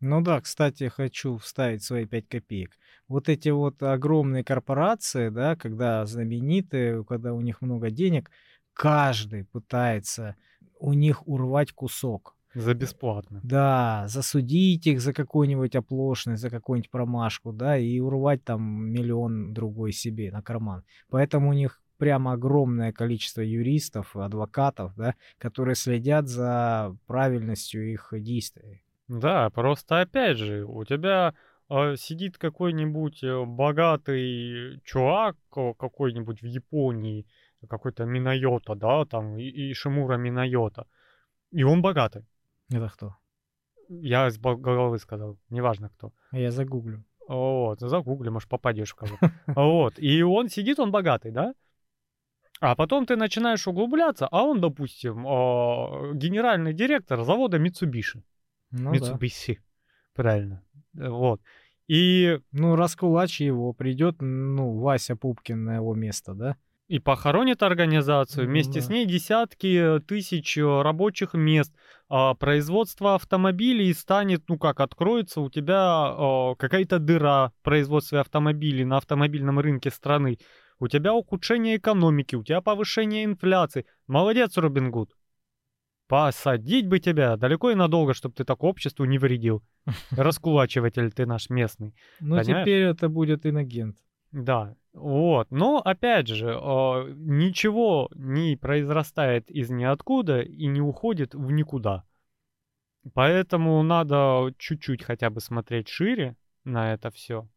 Ну 0.00 0.22
да, 0.22 0.40
кстати, 0.40 0.88
хочу 0.88 1.36
вставить 1.36 1.82
свои 1.82 2.06
5 2.06 2.28
копеек. 2.28 2.78
Вот 3.06 3.28
эти 3.28 3.50
вот 3.50 3.82
огромные 3.82 4.42
корпорации, 4.44 5.28
да, 5.28 5.56
когда 5.56 6.06
знаменитые, 6.06 7.04
когда 7.04 7.34
у 7.34 7.40
них 7.40 7.60
много 7.60 7.90
денег, 7.90 8.30
каждый 8.72 9.44
пытается 9.44 10.36
у 10.78 10.94
них 10.94 11.28
урвать 11.28 11.72
кусок. 11.72 12.34
За 12.54 12.74
бесплатно. 12.74 13.40
Да, 13.44 14.06
засудить 14.08 14.86
их 14.86 15.00
за 15.00 15.12
какую-нибудь 15.12 15.76
оплошность, 15.76 16.42
за 16.42 16.50
какую-нибудь 16.50 16.90
промашку, 16.90 17.52
да, 17.52 17.78
и 17.78 18.00
урвать 18.00 18.42
там 18.42 18.88
миллион 18.90 19.52
другой 19.52 19.92
себе 19.92 20.32
на 20.32 20.42
карман. 20.42 20.82
Поэтому 21.10 21.50
у 21.50 21.52
них 21.52 21.80
прямо 22.00 22.32
огромное 22.32 22.92
количество 22.92 23.42
юристов, 23.42 24.16
адвокатов, 24.16 24.94
да, 24.96 25.14
которые 25.38 25.74
следят 25.74 26.26
за 26.28 26.96
правильностью 27.06 27.92
их 27.92 28.12
действий. 28.12 28.82
Да, 29.06 29.50
просто 29.50 30.00
опять 30.00 30.38
же, 30.38 30.64
у 30.64 30.84
тебя 30.84 31.34
э, 31.68 31.96
сидит 31.96 32.38
какой-нибудь 32.38 33.22
э, 33.22 33.44
богатый 33.44 34.80
чувак 34.84 35.36
какой-нибудь 35.50 36.40
в 36.40 36.46
Японии, 36.46 37.26
какой-то 37.68 38.06
Минайота, 38.06 38.74
да, 38.74 39.04
там, 39.04 39.36
и, 39.36 39.74
Шимура 39.74 40.16
Минайота, 40.16 40.86
и 41.52 41.64
он 41.64 41.82
богатый. 41.82 42.24
Это 42.72 42.88
кто? 42.88 43.16
Я 43.88 44.28
из 44.28 44.38
головы 44.38 44.98
сказал, 44.98 45.36
неважно 45.50 45.90
кто. 45.90 46.12
Я 46.32 46.50
загуглю. 46.50 47.04
Вот, 47.28 47.80
загугли, 47.80 48.30
может, 48.30 48.48
попадешь 48.48 48.92
в 48.92 48.94
кого. 48.94 49.18
Вот, 49.46 49.98
и 49.98 50.22
он 50.22 50.48
сидит, 50.48 50.78
он 50.78 50.90
богатый, 50.90 51.30
да? 51.30 51.52
А 52.60 52.76
потом 52.76 53.06
ты 53.06 53.16
начинаешь 53.16 53.66
углубляться, 53.66 54.28
а 54.30 54.42
он, 54.42 54.60
допустим, 54.60 55.26
а, 55.26 56.12
генеральный 56.12 56.74
директор 56.74 57.22
завода 57.24 57.58
Mitsubishi. 57.58 58.22
Ну 58.70 58.92
да. 58.92 58.98
Mitsubishi, 58.98 59.58
правильно. 60.14 60.62
Э, 60.96 61.08
Вот. 61.08 61.40
И, 61.88 62.38
Ну, 62.52 62.76
раскулачь 62.76 63.40
его, 63.40 63.72
придет, 63.72 64.16
ну, 64.20 64.78
Вася 64.78 65.16
Пупкин 65.16 65.64
на 65.64 65.76
его 65.76 65.94
место, 65.94 66.34
да? 66.34 66.56
и 66.90 66.98
похоронит 66.98 67.62
организацию, 67.62 68.46
Ну 68.46 68.50
вместе 68.50 68.80
с 68.80 68.88
да. 68.88 68.94
ней 68.94 69.06
десятки 69.06 70.00
тысяч 70.08 70.58
э, 70.58 70.82
рабочих 70.82 71.34
мест, 71.34 71.72
а, 72.08 72.34
производство 72.34 73.14
автомобилей 73.14 73.94
станет, 73.94 74.42
ну 74.48 74.58
как, 74.58 74.80
откроется 74.80 75.40
у 75.40 75.48
тебя 75.48 75.76
а, 75.78 76.56
какая-то 76.56 76.98
дыра 76.98 77.52
в 77.60 77.62
производстве 77.62 78.18
автомобилей 78.18 78.84
на 78.84 78.96
автомобильном 78.96 79.60
рынке 79.60 79.90
страны, 79.90 80.38
у 80.80 80.88
тебя 80.88 81.14
ухудшение 81.14 81.76
экономики, 81.76 82.34
у 82.34 82.42
тебя 82.42 82.60
повышение 82.60 83.24
инфляции. 83.24 83.86
Молодец, 84.06 84.56
Робин 84.56 84.90
Гуд. 84.90 85.16
Посадить 86.08 86.88
бы 86.88 86.98
тебя 86.98 87.36
далеко 87.36 87.70
и 87.70 87.76
надолго, 87.76 88.14
чтобы 88.14 88.34
ты 88.34 88.44
так 88.44 88.64
обществу 88.64 89.04
не 89.04 89.18
вредил. 89.18 89.62
Раскулачиватель 90.10 91.12
ты 91.12 91.26
наш 91.26 91.50
местный. 91.50 91.94
Ну, 92.18 92.36
Понимаешь? 92.36 92.64
теперь 92.64 92.82
это 92.82 93.08
будет 93.08 93.46
инагент. 93.46 93.96
Да, 94.32 94.74
вот. 94.92 95.50
Но 95.50 95.78
опять 95.78 96.28
же, 96.28 96.48
э, 96.48 97.12
ничего 97.14 98.08
не 98.14 98.56
произрастает 98.56 99.50
из 99.50 99.70
ниоткуда 99.70 100.40
и 100.40 100.66
не 100.66 100.80
уходит 100.80 101.34
в 101.34 101.50
никуда. 101.52 102.04
Поэтому 103.14 103.82
надо 103.82 104.52
чуть-чуть 104.58 105.02
хотя 105.02 105.30
бы 105.30 105.40
смотреть 105.40 105.88
шире 105.88 106.36
на 106.64 106.92
это 106.92 107.10
все. 107.10 107.48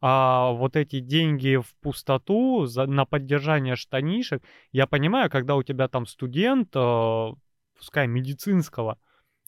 А 0.00 0.52
вот 0.52 0.76
эти 0.76 1.00
деньги 1.00 1.56
в 1.56 1.74
пустоту 1.80 2.66
за, 2.66 2.86
на 2.86 3.04
поддержание 3.04 3.74
штанишек, 3.74 4.42
я 4.70 4.86
понимаю, 4.86 5.28
когда 5.28 5.56
у 5.56 5.62
тебя 5.62 5.88
там 5.88 6.06
студент, 6.06 6.70
э, 6.74 7.32
пускай 7.76 8.06
медицинского, 8.06 8.98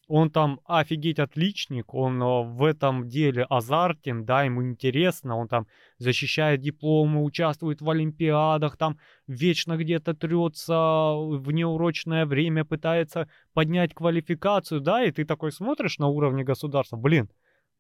он 0.09 0.29
там 0.29 0.59
офигеть 0.65 1.21
отличник, 1.21 1.95
он 1.95 2.21
э, 2.21 2.43
в 2.43 2.65
этом 2.65 3.09
деле 3.09 3.45
азартен, 3.45 4.25
да, 4.25 4.43
ему 4.43 4.65
интересно, 4.65 5.37
он 5.37 5.47
там 5.47 5.69
защищает 5.99 6.61
дипломы, 6.61 7.23
участвует 7.23 7.81
в 7.81 7.89
олимпиадах, 7.89 8.77
там 8.77 8.99
вечно 9.29 9.77
где-то 9.77 10.15
трется 10.15 10.75
в 11.15 11.49
неурочное 11.53 12.27
время, 12.27 12.65
пытается 12.65 13.29
поднять 13.53 13.95
квалификацию, 13.95 14.81
да, 14.81 15.05
и 15.05 15.13
ты 15.13 15.25
такой 15.25 15.53
смотришь 15.53 15.99
на 15.99 16.09
уровне 16.09 16.43
государства, 16.43 16.97
блин, 16.97 17.31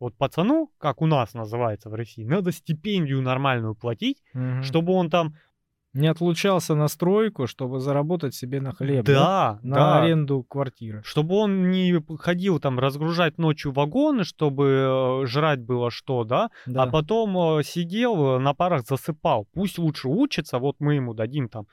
вот 0.01 0.16
пацану, 0.16 0.70
как 0.78 1.03
у 1.03 1.07
нас 1.07 1.34
называется 1.34 1.90
в 1.90 1.94
России, 1.94 2.24
надо 2.24 2.51
стипендию 2.53 3.20
нормальную 3.22 3.74
платить, 3.74 4.22
Мгм. 4.32 4.62
чтобы 4.64 4.92
он 4.94 5.11
там 5.11 5.34
Не 5.93 6.07
отлучался 6.07 6.76
на 6.76 6.86
стройку, 6.86 7.49
чтобы 7.49 7.80
заработать 7.80 8.34
себе 8.34 8.61
на 8.61 8.72
хлеб, 8.72 9.05
да? 9.05 9.12
Да, 9.12 9.59
На 9.62 9.76
да. 9.76 10.03
аренду 10.03 10.45
квартиры. 10.45 11.03
Чтобы 11.05 11.34
он 11.34 11.70
не 11.70 12.01
ходил 12.18 12.61
там 12.61 12.78
разгружать 12.78 13.38
ночью 13.38 13.72
вагоны, 13.72 14.22
чтобы 14.22 15.22
э, 15.22 15.26
жрать 15.26 15.61
было 15.61 15.91
что, 15.91 16.22
да, 16.22 16.51
Да. 16.66 16.84
а 16.84 16.86
потом 16.86 17.36
э, 17.59 17.62
сидел 17.64 18.36
э, 18.36 18.38
на 18.38 18.55
парах 18.55 18.82
засыпал. 18.86 19.49
Пусть 19.53 19.78
лучше 19.78 20.09
учится, 20.09 20.59
вот 20.61 20.76
мы 20.78 20.95
ему 20.95 21.12
дадим 21.12 21.49
там 21.49 21.66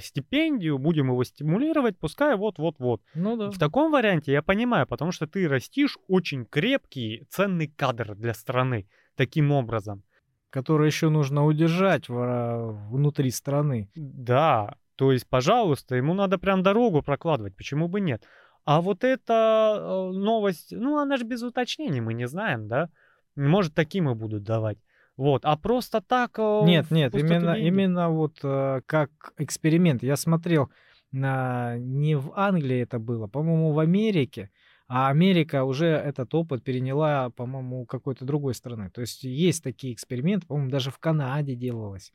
стипендию, 0.00 0.78
будем 0.78 1.06
его 1.08 1.24
стимулировать, 1.24 1.98
пускай 1.98 2.36
вот-вот-вот. 2.36 3.00
Ну 3.14 3.36
да. 3.36 3.50
В 3.50 3.58
таком 3.58 3.90
варианте 3.90 4.30
я 4.32 4.42
понимаю, 4.42 4.86
потому 4.86 5.10
что 5.12 5.26
ты 5.26 5.48
растишь 5.48 5.98
очень 6.08 6.44
крепкий, 6.44 7.24
ценный 7.30 7.66
кадр 7.66 8.14
для 8.14 8.32
страны 8.34 8.86
таким 9.16 9.50
образом. 9.50 10.04
Который 10.52 10.86
еще 10.86 11.08
нужно 11.08 11.46
удержать 11.46 12.08
внутри 12.08 13.30
страны. 13.30 13.88
Да, 13.94 14.76
то 14.96 15.10
есть, 15.10 15.26
пожалуйста, 15.26 15.96
ему 15.96 16.14
надо 16.14 16.38
прям 16.38 16.62
дорогу 16.62 17.02
прокладывать, 17.02 17.56
почему 17.56 17.88
бы 17.88 18.00
нет? 18.00 18.22
А 18.64 18.80
вот 18.80 19.02
эта 19.02 19.76
э, 19.78 20.10
новость, 20.12 20.68
ну, 20.70 20.98
она 20.98 21.16
же 21.16 21.24
без 21.24 21.42
уточнений, 21.42 22.00
мы 22.00 22.14
не 22.14 22.28
знаем, 22.28 22.68
да? 22.68 22.90
Может, 23.34 23.74
таким 23.74 24.10
и 24.10 24.14
будут 24.14 24.44
давать. 24.44 24.78
Вот, 25.16 25.44
а 25.44 25.56
просто 25.56 26.00
так... 26.00 26.38
э, 26.38 26.60
Нет, 26.64 26.90
нет, 26.90 27.14
именно, 27.14 27.54
именно 27.54 28.10
вот 28.10 28.38
э, 28.42 28.82
как 28.86 29.10
эксперимент. 29.38 30.02
Я 30.02 30.16
смотрел 30.16 30.70
на 31.12 31.76
не 31.78 32.14
в 32.14 32.32
Англии 32.36 32.80
это 32.80 32.98
было, 32.98 33.26
по-моему, 33.26 33.72
в 33.72 33.78
Америке. 33.78 34.50
А 34.94 35.08
Америка 35.08 35.64
уже 35.64 35.86
этот 35.86 36.34
опыт 36.34 36.62
переняла, 36.62 37.30
по-моему, 37.30 37.80
у 37.80 37.86
какой-то 37.86 38.26
другой 38.26 38.54
страны. 38.54 38.90
То 38.90 39.00
есть 39.00 39.24
есть 39.24 39.64
такие 39.64 39.94
эксперименты, 39.94 40.46
по-моему, 40.46 40.70
даже 40.70 40.90
в 40.90 40.98
Канаде 40.98 41.54
делалось. 41.54 42.12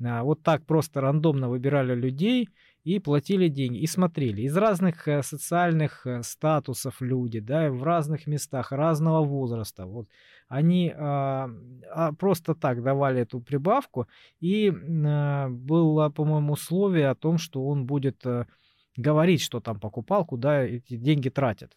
А, 0.00 0.22
Вот 0.22 0.40
так 0.44 0.64
просто 0.64 1.00
рандомно 1.00 1.48
выбирали 1.48 1.92
людей 1.92 2.48
и 2.84 3.00
платили 3.00 3.48
деньги, 3.48 3.78
и 3.78 3.86
смотрели. 3.88 4.42
Из 4.42 4.56
разных 4.56 5.08
э, 5.08 5.24
социальных 5.24 6.06
э, 6.06 6.22
статусов 6.22 7.00
люди, 7.00 7.40
да, 7.40 7.68
в 7.68 7.82
разных 7.82 8.28
местах, 8.28 8.70
разного 8.70 9.24
возраста. 9.24 9.86
Вот 9.86 10.06
они 10.46 10.94
а, 10.96 11.50
а, 11.92 12.12
просто 12.12 12.54
так 12.54 12.84
давали 12.84 13.22
эту 13.22 13.40
прибавку, 13.40 14.06
и 14.38 14.70
а, 14.72 15.48
было, 15.48 16.10
по-моему, 16.10 16.52
условие 16.52 17.08
о 17.08 17.16
том, 17.16 17.38
что 17.38 17.66
он 17.66 17.86
будет 17.86 18.24
э, 18.24 18.46
говорить, 18.96 19.42
что 19.42 19.58
там 19.58 19.80
покупал, 19.80 20.24
куда 20.24 20.62
эти 20.62 20.96
деньги 20.96 21.28
тратят. 21.28 21.76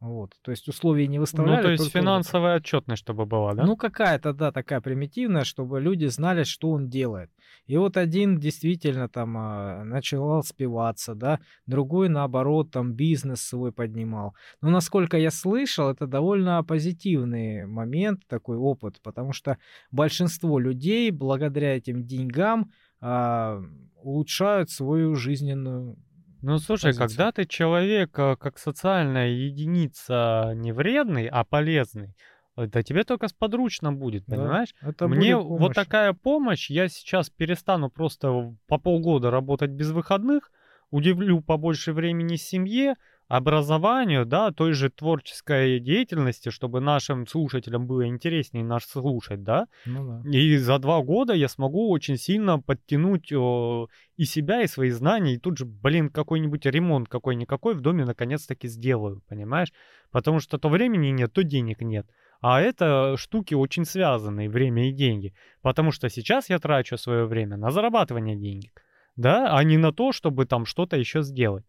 Вот. 0.00 0.34
То 0.42 0.52
есть 0.52 0.68
условий 0.68 1.08
не 1.08 1.18
выставляли. 1.18 1.56
Ну, 1.56 1.62
то 1.62 1.70
есть 1.70 1.90
финансовая 1.90 2.58
отчетность, 2.58 3.02
чтобы 3.02 3.26
была, 3.26 3.54
да? 3.54 3.64
Ну, 3.64 3.76
какая-то, 3.76 4.32
да, 4.32 4.52
такая 4.52 4.80
примитивная, 4.80 5.42
чтобы 5.42 5.80
люди 5.80 6.06
знали, 6.06 6.44
что 6.44 6.70
он 6.70 6.88
делает. 6.88 7.30
И 7.66 7.76
вот 7.76 7.96
один 7.96 8.38
действительно 8.38 9.08
там 9.08 9.36
а, 9.36 9.82
начал 9.84 10.42
спиваться, 10.44 11.14
да, 11.14 11.40
другой, 11.66 12.08
наоборот, 12.08 12.70
там 12.70 12.92
бизнес 12.92 13.42
свой 13.42 13.72
поднимал. 13.72 14.34
Но, 14.62 14.70
насколько 14.70 15.18
я 15.18 15.32
слышал, 15.32 15.90
это 15.90 16.06
довольно 16.06 16.62
позитивный 16.62 17.66
момент, 17.66 18.22
такой 18.28 18.56
опыт, 18.56 19.00
потому 19.02 19.32
что 19.32 19.58
большинство 19.90 20.60
людей 20.60 21.10
благодаря 21.10 21.76
этим 21.76 22.06
деньгам 22.06 22.70
а, 23.00 23.60
улучшают 24.02 24.70
свою 24.70 25.16
жизненную 25.16 25.96
Ну, 26.42 26.58
слушай, 26.58 26.90
позицию. 26.90 27.08
когда 27.08 27.32
ты 27.32 27.44
человек 27.46 28.18
э, 28.18 28.36
как 28.36 28.58
социальная 28.58 29.28
единица 29.28 30.52
не 30.54 30.72
вредный, 30.72 31.26
а 31.26 31.44
полезный, 31.44 32.14
это 32.56 32.82
тебе 32.82 33.04
только 33.04 33.28
сподручно 33.28 33.92
будет, 33.92 34.24
Да, 34.26 34.36
понимаешь? 34.36 34.74
Это 34.80 35.08
Мне 35.08 35.36
будет 35.36 35.60
вот 35.60 35.74
такая 35.74 36.12
помощь, 36.12 36.70
я 36.70 36.88
сейчас 36.88 37.30
перестану 37.30 37.90
просто 37.90 38.54
по 38.66 38.78
полгода 38.78 39.30
работать 39.30 39.70
без 39.70 39.90
выходных, 39.90 40.50
удивлю 40.90 41.40
побольше 41.40 41.92
времени 41.92 42.36
семье, 42.36 42.94
образованию, 43.28 44.24
да, 44.24 44.50
той 44.52 44.72
же 44.72 44.88
творческой 44.88 45.80
деятельности, 45.80 46.48
чтобы 46.48 46.80
нашим 46.80 47.26
слушателям 47.26 47.86
было 47.86 48.06
интереснее 48.06 48.64
нас 48.64 48.84
слушать, 48.84 49.42
да, 49.42 49.66
Ну 49.84 50.22
да. 50.22 50.30
и 50.30 50.56
за 50.56 50.78
два 50.78 51.02
года 51.02 51.34
я 51.34 51.48
смогу 51.48 51.90
очень 51.90 52.16
сильно 52.16 52.58
подтянуть 52.58 53.30
э, 53.30 53.86
и 54.16 54.24
себя, 54.24 54.62
и 54.62 54.66
свои 54.66 54.90
знания, 54.90 55.34
и 55.34 55.38
тут 55.38 55.58
же, 55.58 55.66
блин, 55.66 56.08
какой-нибудь 56.08 56.64
ремонт 56.66 57.08
какой-никакой 57.08 57.74
в 57.74 57.80
доме 57.80 58.04
наконец-таки 58.04 58.66
сделаю, 58.66 59.22
понимаешь? 59.28 59.72
Потому 60.10 60.40
что 60.40 60.58
то 60.58 60.70
времени 60.70 61.08
нет, 61.08 61.32
то 61.32 61.42
денег 61.42 61.82
нет. 61.82 62.06
А 62.40 62.60
это 62.60 63.16
штуки 63.18 63.54
очень 63.54 63.84
связанные, 63.84 64.48
время 64.48 64.88
и 64.88 64.92
деньги. 64.92 65.34
Потому 65.60 65.92
что 65.92 66.08
сейчас 66.08 66.48
я 66.48 66.58
трачу 66.58 66.96
свое 66.96 67.26
время 67.26 67.56
на 67.56 67.70
зарабатывание 67.70 68.36
денег, 68.36 68.82
да, 69.16 69.54
а 69.54 69.64
не 69.64 69.76
на 69.76 69.92
то, 69.92 70.12
чтобы 70.12 70.46
там 70.46 70.64
что-то 70.64 70.96
еще 70.96 71.22
сделать. 71.22 71.64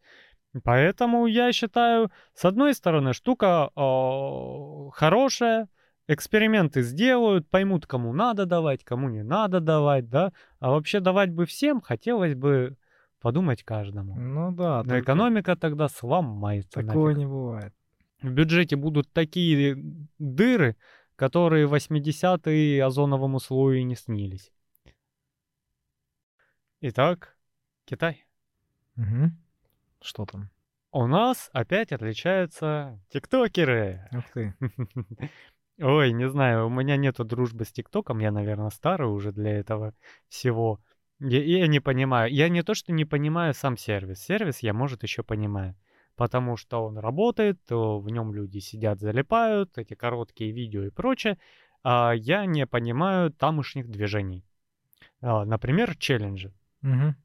Поэтому 0.63 1.27
я 1.27 1.51
считаю, 1.53 2.11
с 2.33 2.43
одной 2.45 2.73
стороны, 2.73 3.13
штука 3.13 3.69
э, 3.75 4.89
хорошая, 4.93 5.67
эксперименты 6.07 6.81
сделают, 6.81 7.47
поймут, 7.49 7.85
кому 7.85 8.13
надо 8.13 8.45
давать, 8.45 8.83
кому 8.83 9.09
не 9.09 9.23
надо 9.23 9.59
давать, 9.59 10.09
да. 10.09 10.33
А 10.59 10.71
вообще 10.71 10.99
давать 10.99 11.29
бы 11.29 11.45
всем, 11.45 11.81
хотелось 11.81 12.33
бы 12.33 12.77
подумать 13.21 13.63
каждому. 13.63 14.15
Ну 14.15 14.51
да, 14.51 14.81
Но 14.83 14.99
экономика 14.99 15.55
тогда 15.55 15.87
сломается. 15.87 16.71
такого 16.81 17.09
нафиг. 17.09 17.17
не 17.19 17.25
бывает. 17.27 17.73
В 18.23 18.31
бюджете 18.31 18.75
будут 18.75 19.11
такие 19.13 19.77
дыры, 20.17 20.75
которые 21.15 21.67
в 21.67 21.73
80-е 21.75 22.83
озоновому 22.83 23.39
слою 23.39 23.85
не 23.85 23.95
снились. 23.95 24.51
Итак, 26.81 27.37
Китай. 27.85 28.25
Мгм. 28.95 29.37
Что 30.01 30.25
там? 30.25 30.49
У 30.91 31.05
нас 31.05 31.49
опять 31.53 31.91
отличаются 31.91 32.99
тиктокеры. 33.09 34.07
Ух 34.11 34.23
ты. 34.33 34.55
Ой, 35.81 36.11
не 36.11 36.27
знаю, 36.27 36.67
у 36.67 36.69
меня 36.69 36.97
нету 36.97 37.23
дружбы 37.23 37.63
с 37.63 37.71
ТикТоком, 37.71 38.19
я, 38.19 38.31
наверное, 38.31 38.69
старый 38.69 39.07
уже 39.07 39.31
для 39.31 39.51
этого 39.51 39.93
всего. 40.27 40.81
Я, 41.19 41.43
я 41.43 41.67
не 41.67 41.79
понимаю. 41.79 42.33
Я 42.33 42.49
не 42.49 42.63
то, 42.63 42.73
что 42.73 42.91
не 42.91 43.05
понимаю 43.05 43.53
сам 43.53 43.77
сервис. 43.77 44.19
Сервис 44.19 44.59
я, 44.59 44.73
может, 44.73 45.03
еще 45.03 45.23
понимаю. 45.23 45.75
Потому 46.15 46.57
что 46.57 46.83
он 46.83 46.97
работает, 46.97 47.63
то 47.65 47.99
в 47.99 48.09
нем 48.09 48.33
люди 48.33 48.59
сидят, 48.59 48.99
залипают, 48.99 49.77
эти 49.77 49.93
короткие 49.93 50.51
видео 50.51 50.83
и 50.83 50.89
прочее. 50.89 51.37
А 51.83 52.11
я 52.13 52.45
не 52.45 52.65
понимаю 52.65 53.31
тамошних 53.31 53.87
движений. 53.89 54.45
А, 55.21 55.45
например, 55.45 55.95
челленджи. 55.97 56.53
Мгм. 56.81 57.15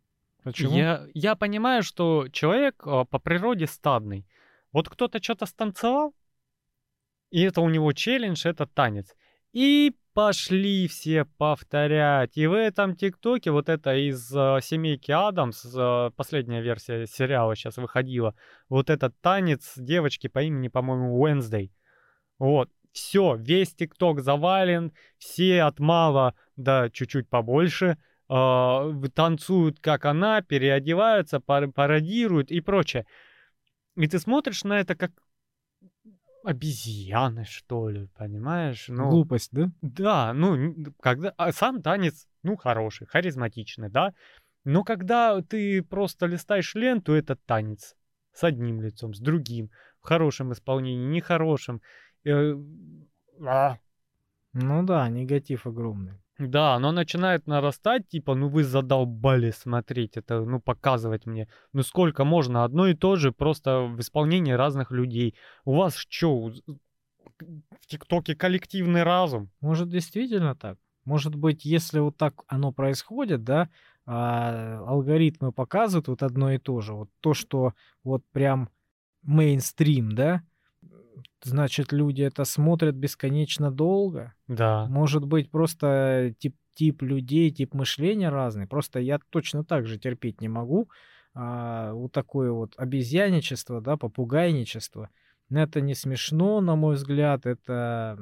Почему? 0.45 0.77
Я, 0.77 1.07
я 1.15 1.35
понимаю, 1.35 1.83
что 1.83 2.29
человек 2.29 2.83
а, 2.87 3.05
по 3.05 3.19
природе 3.19 3.67
стадный. 3.67 4.27
Вот 4.73 4.89
кто-то 4.89 5.23
что-то 5.23 5.47
станцевал, 5.47 6.15
и 7.31 7.43
это 7.43 7.61
у 7.63 7.69
него 7.69 7.93
челлендж, 7.93 8.47
это 8.47 8.67
танец. 8.67 9.15
И 9.53 9.93
пошли 10.13 10.87
все 10.87 11.25
повторять. 11.25 12.37
И 12.37 12.47
в 12.47 12.53
этом 12.53 12.95
ТикТоке, 12.95 13.51
вот 13.51 13.69
это 13.69 13.95
из 13.95 14.33
а, 14.37 14.61
семейки 14.61 15.11
Адамс, 15.11 15.67
а, 15.75 16.11
последняя 16.11 16.61
версия 16.61 17.07
сериала 17.07 17.57
сейчас 17.57 17.77
выходила, 17.77 18.35
вот 18.69 18.91
этот 18.91 19.21
танец 19.21 19.73
девочки 19.77 20.29
по 20.29 20.43
имени, 20.43 20.69
по-моему, 20.69 21.27
Wednesday. 21.27 21.71
Вот. 22.39 22.71
Все, 22.93 23.35
весь 23.37 23.75
ТикТок 23.75 24.21
завален, 24.21 24.93
все 25.19 25.63
от 25.63 25.81
мало 25.81 26.35
до 26.55 26.89
чуть-чуть 26.93 27.29
побольше 27.29 27.97
а, 27.97 28.14
танцуют, 28.29 29.81
как 29.81 30.05
она, 30.05 30.43
переодеваются, 30.43 31.41
пар- 31.41 31.71
пародируют 31.71 32.51
и 32.51 32.61
прочее. 32.61 33.07
И 33.97 34.07
ты 34.09 34.19
смотришь 34.19 34.65
на 34.65 34.81
это 34.81 34.95
как 34.95 35.13
обезьяны, 36.45 37.45
что 37.45 37.89
ли, 37.89 38.09
понимаешь? 38.17 38.87
Ну, 38.89 39.09
Глупость, 39.09 39.51
да? 39.53 39.71
да, 39.81 40.33
ну, 40.35 40.75
когда... 41.01 41.33
А 41.37 41.53
сам 41.53 41.83
танец, 41.83 42.29
ну, 42.43 42.57
хороший, 42.57 43.07
харизматичный, 43.07 43.89
да? 43.89 44.13
Но 44.65 44.85
когда 44.85 45.41
ты 45.43 45.83
просто 45.83 46.27
листаешь 46.27 46.75
ленту, 46.75 47.13
это 47.13 47.37
танец 47.37 47.97
с 48.33 48.45
одним 48.45 48.81
лицом, 48.81 49.15
с 49.15 49.21
другим, 49.21 49.71
в 50.01 50.07
хорошем 50.07 50.53
исполнении, 50.53 51.07
нехорошем. 51.07 51.81
Э, 52.25 52.55
а, 53.47 53.79
Ну 54.53 54.83
да, 54.83 55.09
негатив 55.09 55.67
огромный. 55.67 56.21
Да, 56.39 56.75
оно 56.75 56.91
начинает 56.93 57.47
нарастать, 57.47 58.09
типа, 58.09 58.35
ну 58.35 58.49
вы 58.49 58.65
задолбали 58.65 59.51
смотреть 59.53 60.17
это, 60.17 60.41
ну 60.41 60.61
показывать 60.61 61.27
мне. 61.27 61.49
Ну 61.73 61.83
сколько 61.83 62.25
можно 62.25 62.65
одно 62.65 62.89
и 62.89 62.95
то 62.95 63.17
же, 63.17 63.33
просто 63.33 63.83
в 63.83 64.01
исполнении 64.01 64.53
разных 64.53 64.91
людей. 64.91 65.35
У 65.65 65.75
вас 65.75 65.97
что, 65.97 66.51
в 67.39 67.87
ТикТоке 67.87 68.35
коллективный 68.35 69.03
разум? 69.05 69.51
Может, 69.61 69.89
действительно 69.91 70.57
так? 70.57 70.79
Может 71.05 71.35
быть, 71.35 71.65
если 71.65 72.01
вот 72.01 72.17
так 72.17 72.43
оно 72.49 72.73
происходит, 72.73 73.45
да, 73.45 73.69
а, 74.07 74.83
алгоритмы 74.87 75.53
показывают 75.53 76.09
вот 76.09 76.23
одно 76.23 76.53
и 76.53 76.59
то 76.59 76.81
же. 76.81 76.95
Вот 76.95 77.11
то, 77.21 77.35
что 77.35 77.75
вот 78.03 78.25
прям 78.33 78.71
мейнстрим, 79.23 80.13
да, 80.13 80.43
значит, 81.43 81.93
люди 81.93 82.23
это 82.23 82.45
смотрят 82.45 82.95
бесконечно 82.95 83.71
долго. 83.71 84.35
Да. 84.49 84.87
Может 84.89 85.25
быть, 85.25 85.51
просто 85.51 86.35
тип- 86.39 86.57
тип 86.75 87.03
людей, 87.03 87.51
тип 87.51 87.75
мышления 87.75 88.31
разный. 88.31 88.67
Просто 88.67 89.01
я 89.01 89.19
точно 89.31 89.65
так 89.65 89.87
же 89.87 89.99
терпеть 89.99 90.41
не 90.41 90.49
могу 90.49 90.89
а, 91.35 91.93
вот 91.93 92.13
такое 92.13 92.51
вот 92.53 92.75
обезьяничество, 92.77 93.81
да, 93.81 93.97
попугайничество. 93.97 95.11
Это 95.51 95.81
не 95.81 95.95
смешно, 95.95 96.61
на 96.61 96.75
мой 96.75 96.95
взгляд, 96.95 97.47
это 97.47 98.19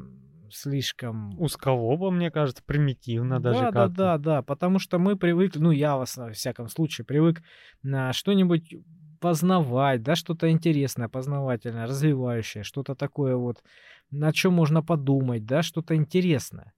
слишком... 0.50 1.40
Узколобо, 1.40 2.10
мне 2.10 2.30
кажется, 2.30 2.62
примитивно 2.64 3.40
даже 3.40 3.60
Да, 3.60 3.70
да, 3.70 3.86
как-то. 3.86 3.96
да, 3.96 4.18
да, 4.18 4.42
потому 4.42 4.78
что 4.78 4.98
мы 4.98 5.16
привыкли, 5.16 5.58
ну, 5.58 5.70
я 5.70 5.96
во 5.96 6.04
всяком 6.04 6.68
случае 6.68 7.04
привык 7.04 7.42
на 7.82 8.12
что-нибудь 8.12 8.74
познавать, 9.22 10.02
да, 10.02 10.16
что-то 10.16 10.50
интересное, 10.50 11.08
познавательное, 11.08 11.86
развивающее, 11.86 12.64
что-то 12.64 12.94
такое 12.94 13.36
вот, 13.36 13.62
на 14.10 14.32
чем 14.32 14.52
можно 14.54 14.82
подумать, 14.82 15.46
да, 15.46 15.62
что-то 15.62 15.94
интересное. 15.94 16.72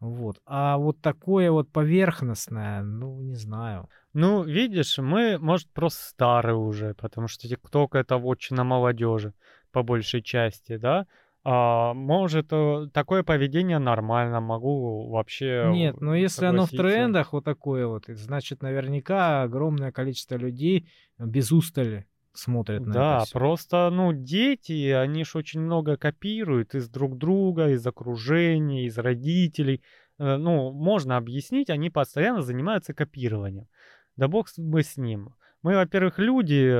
Вот. 0.00 0.40
А 0.46 0.76
вот 0.78 1.00
такое 1.00 1.50
вот 1.50 1.72
поверхностное, 1.72 2.82
ну, 2.82 3.20
не 3.20 3.34
знаю. 3.34 3.88
Ну, 4.14 4.44
видишь, 4.44 4.98
мы, 4.98 5.38
может, 5.38 5.68
просто 5.72 6.04
старые 6.04 6.54
уже, 6.54 6.94
потому 6.94 7.28
что 7.28 7.48
ТикТок 7.48 7.96
это 7.96 8.16
вотчина 8.16 8.64
молодежи, 8.64 9.32
по 9.72 9.82
большей 9.82 10.22
части, 10.22 10.76
да? 10.76 11.06
А, 11.50 11.94
может, 11.94 12.48
э, 12.50 12.88
такое 12.92 13.22
поведение 13.22 13.78
нормально, 13.78 14.40
могу 14.40 15.08
вообще 15.08 15.70
Нет, 15.72 15.98
но 15.98 16.14
если 16.14 16.44
оно 16.44 16.66
в 16.66 16.70
трендах 16.70 17.32
вот 17.32 17.44
такое 17.44 17.86
вот, 17.86 18.04
значит, 18.08 18.60
наверняка 18.62 19.42
огромное 19.44 19.90
количество 19.90 20.36
людей 20.36 20.90
без 21.18 21.50
устали 21.50 22.06
смотрят 22.34 22.84
на 22.84 22.92
Да, 22.92 23.16
это 23.16 23.24
всё. 23.26 23.38
просто, 23.38 23.88
ну, 23.90 24.12
дети, 24.12 24.90
они 24.90 25.24
ж 25.24 25.36
очень 25.36 25.60
много 25.62 25.96
копируют 25.96 26.74
из 26.74 26.90
друг 26.90 27.16
друга, 27.16 27.70
из 27.70 27.86
окружения, 27.86 28.84
из 28.84 28.98
родителей. 28.98 29.82
Э, 30.18 30.36
Ну, 30.36 30.70
можно 30.70 31.16
объяснить, 31.16 31.70
они 31.70 31.88
постоянно 31.88 32.42
занимаются 32.42 32.92
копированием. 32.92 33.68
Да 34.16 34.28
бог 34.28 34.48
бы 34.58 34.82
с 34.82 34.98
ним. 34.98 35.30
Мы, 35.62 35.74
во-первых, 35.74 36.18
люди 36.18 36.70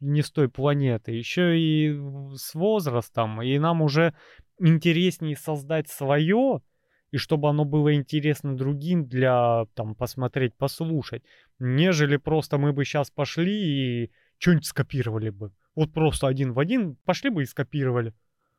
не 0.00 0.22
с 0.22 0.30
той 0.30 0.48
планеты, 0.48 1.12
еще 1.12 1.58
и 1.58 1.96
с 2.34 2.54
возрастом, 2.54 3.40
и 3.40 3.58
нам 3.58 3.82
уже 3.82 4.14
интереснее 4.58 5.36
создать 5.36 5.88
свое, 5.88 6.60
и 7.12 7.18
чтобы 7.18 7.48
оно 7.48 7.64
было 7.64 7.94
интересно 7.94 8.56
другим 8.56 9.06
для, 9.06 9.66
там, 9.74 9.94
посмотреть, 9.94 10.56
послушать, 10.56 11.22
нежели 11.60 12.16
просто 12.16 12.58
мы 12.58 12.72
бы 12.72 12.84
сейчас 12.84 13.10
пошли 13.10 14.04
и 14.04 14.10
что-нибудь 14.38 14.66
скопировали 14.66 15.30
бы. 15.30 15.52
Вот 15.76 15.92
просто 15.92 16.26
один 16.26 16.52
в 16.52 16.58
один 16.58 16.96
пошли 17.04 17.30
бы 17.30 17.42
и 17.42 17.46
скопировали. 17.46 18.12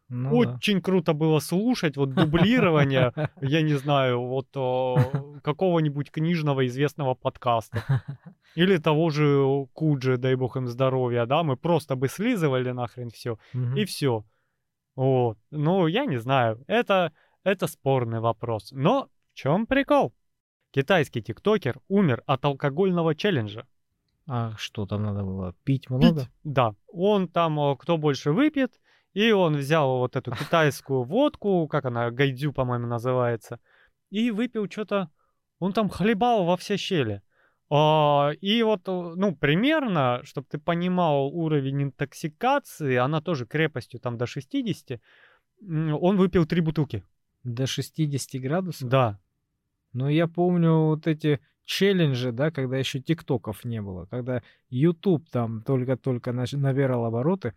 Ну 0.10 0.43
да. 0.43 0.55
Очень 0.55 0.82
круто 0.82 1.14
было 1.14 1.39
слушать 1.39 1.97
вот 1.97 2.14
дублирование, 2.14 3.12
я 3.41 3.62
не 3.62 3.74
знаю, 3.74 4.22
вот 4.22 4.47
о, 4.55 4.97
какого-нибудь 5.43 6.12
книжного 6.12 6.66
известного 6.68 7.14
подкаста. 7.14 8.03
Или 8.55 8.78
того 8.78 9.10
же 9.10 9.68
Куджи, 9.74 10.18
дай 10.18 10.36
бог 10.36 10.55
им 10.55 10.68
здоровья, 10.68 11.26
да, 11.26 11.43
мы 11.43 11.58
просто 11.58 11.95
бы 11.95 12.08
слизывали 12.08 12.72
нахрен 12.72 13.10
все, 13.10 13.38
и 13.76 13.86
все. 13.86 14.24
Вот. 14.95 15.38
Ну, 15.51 15.88
я 15.88 16.05
не 16.05 16.18
знаю, 16.18 16.64
это, 16.68 17.12
это 17.43 17.68
спорный 17.68 18.20
вопрос. 18.20 18.72
Но 18.72 19.10
в 19.34 19.36
чем 19.36 19.68
прикол? 19.68 20.14
Китайский 20.72 21.22
тиктокер 21.22 21.80
умер 21.88 22.24
от 22.26 22.45
алкогольного 22.45 23.14
челленджа. 23.14 23.66
А 24.28 24.53
что 24.58 24.86
там 24.86 25.03
надо 25.03 25.24
было? 25.24 25.53
Пить 25.64 25.84
Пить, 25.84 25.89
много? 25.89 26.28
да. 26.43 26.74
Он 26.88 27.28
там, 27.28 27.60
э, 27.60 27.76
кто 27.78 27.97
больше 27.97 28.32
выпьет, 28.32 28.74
и 29.18 29.32
он 29.32 29.57
взял 29.57 29.97
вот 29.97 30.15
эту 30.15 30.32
китайскую 30.32 31.01
водку, 31.01 31.68
как 31.68 31.86
она, 31.86 32.11
гайдзю, 32.11 32.53
по-моему, 32.53 32.86
называется, 32.86 33.59
и 34.11 34.30
выпил 34.30 34.70
что-то, 34.70 35.09
он 35.57 35.74
там 35.74 35.89
хлебал 35.89 36.45
во 36.45 36.55
все 36.55 36.78
щели. 36.78 37.24
А, 37.72 38.30
и 38.39 38.61
вот, 38.61 38.88
э, 38.88 39.13
ну, 39.15 39.36
примерно, 39.36 40.22
чтобы 40.24 40.45
ты 40.47 40.59
понимал 40.59 41.36
уровень 41.36 41.82
интоксикации, 41.82 42.95
она 42.97 43.20
тоже 43.20 43.47
крепостью 43.47 43.99
там 43.99 44.20
до 44.20 44.28
60, 44.28 45.01
м, 45.63 45.97
он 45.99 46.18
выпил 46.18 46.45
три 46.45 46.61
бутылки. 46.61 47.03
До 47.43 47.65
60 47.65 48.39
градусов? 48.39 48.88
Да. 48.88 49.20
Но 49.93 50.09
я 50.09 50.28
помню 50.28 50.89
вот 50.89 51.07
эти 51.07 51.39
челленджи, 51.65 52.32
да, 52.32 52.51
когда 52.51 52.78
еще 52.78 52.99
тиктоков 52.99 53.65
не 53.65 53.82
было, 53.82 54.05
когда 54.05 54.43
YouTube 54.70 55.28
там 55.32 55.63
только-только 55.63 56.34
набирал 56.34 57.05
обороты. 57.05 57.55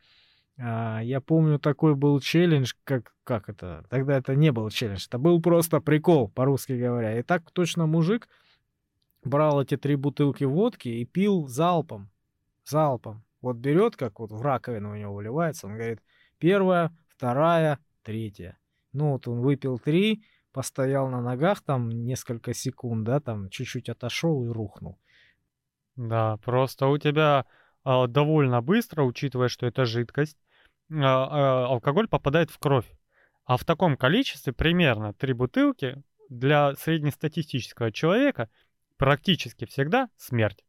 А, 0.59 1.01
я 1.01 1.21
помню, 1.21 1.59
такой 1.59 1.95
был 1.95 2.21
челлендж, 2.21 2.73
как, 2.85 3.15
как 3.25 3.49
это? 3.49 3.85
Тогда 3.89 4.17
это 4.17 4.35
не 4.35 4.53
был 4.53 4.69
челлендж, 4.71 5.07
это 5.07 5.19
был 5.19 5.41
просто 5.41 5.81
прикол, 5.81 6.29
по-русски 6.29 6.73
говоря. 6.73 7.19
И 7.19 7.23
так 7.23 7.51
точно 7.51 7.87
мужик 7.87 8.29
брал 9.25 9.63
эти 9.63 9.77
три 9.77 9.97
бутылки 9.97 10.45
водки 10.45 10.89
и 10.89 11.05
пил 11.05 11.47
залпом. 11.47 12.11
Залпом. 12.65 13.25
Вот 13.41 13.57
берет, 13.57 13.97
как 13.97 14.21
вот 14.21 14.33
в 14.33 14.43
раковину 14.43 14.93
у 14.93 14.97
него 14.97 15.15
выливается, 15.15 15.67
он 15.67 15.75
говорит, 15.75 16.01
первая, 16.39 16.95
вторая, 17.09 17.79
третья. 18.03 18.59
Ну 18.93 19.13
вот 19.13 19.29
он 19.29 19.41
выпил 19.41 19.79
три, 19.79 20.25
постоял 20.53 21.09
на 21.09 21.23
ногах 21.23 21.63
там 21.63 21.89
несколько 21.89 22.55
секунд, 22.55 23.05
да, 23.05 23.21
там 23.21 23.49
чуть-чуть 23.49 23.89
отошел 23.89 24.45
и 24.45 24.49
рухнул. 24.49 24.99
Да, 25.97 26.39
просто 26.39 26.87
у 26.87 26.99
тебя 26.99 27.47
довольно 27.85 28.61
быстро, 28.63 29.03
учитывая, 29.03 29.49
что 29.49 29.67
это 29.67 29.85
жидкость, 29.85 30.37
а, 30.93 30.97
а, 30.97 31.67
алкоголь 31.67 32.09
попадает 32.09 32.51
в 32.51 32.59
кровь. 32.59 32.91
А 33.45 33.57
в 33.57 33.65
таком 33.65 33.97
количестве, 33.97 34.53
примерно 34.53 35.15
три 35.15 35.33
бутылки, 35.33 36.03
для 36.29 36.75
среднестатистического 36.75 37.91
человека 37.91 38.49
практически 38.97 39.65
всегда 39.65 40.09
смерть. 40.17 40.65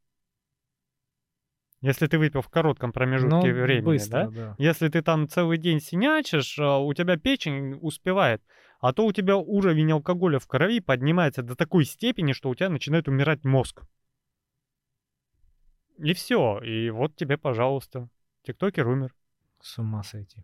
Если 1.82 2.06
ты 2.06 2.20
выпил 2.20 2.42
в 2.42 2.50
коротком 2.50 2.92
промежутке 2.92 3.54
Ну, 3.54 3.62
времени, 3.64 3.86
быстро, 3.86 4.26
да? 4.26 4.30
да. 4.30 4.56
Если 4.60 4.88
ты 4.88 5.02
там 5.02 5.28
целый 5.28 5.58
день 5.58 5.80
синячишь, 5.80 6.60
а, 6.60 6.78
у 6.78 6.94
тебя 6.94 7.18
печень 7.18 7.78
успевает. 7.82 8.44
А 8.80 8.94
то 8.94 9.06
у 9.06 9.12
тебя 9.12 9.38
уровень 9.38 9.92
алкоголя 9.92 10.40
в 10.40 10.48
крови 10.48 10.80
поднимается 10.80 11.44
до 11.44 11.56
такой 11.56 11.86
степени, 11.86 12.34
что 12.34 12.50
у 12.50 12.56
тебя 12.56 12.70
начинает 12.70 13.08
умирать 13.08 13.44
мозг. 13.44 13.84
И 16.02 16.14
все. 16.14 16.60
И 16.60 16.90
вот 16.90 17.16
тебе, 17.16 17.38
пожалуйста. 17.38 18.10
Тиктокер 18.44 18.88
умер. 18.88 19.14
С 19.62 19.78
ума 19.78 20.04
сойти. 20.04 20.44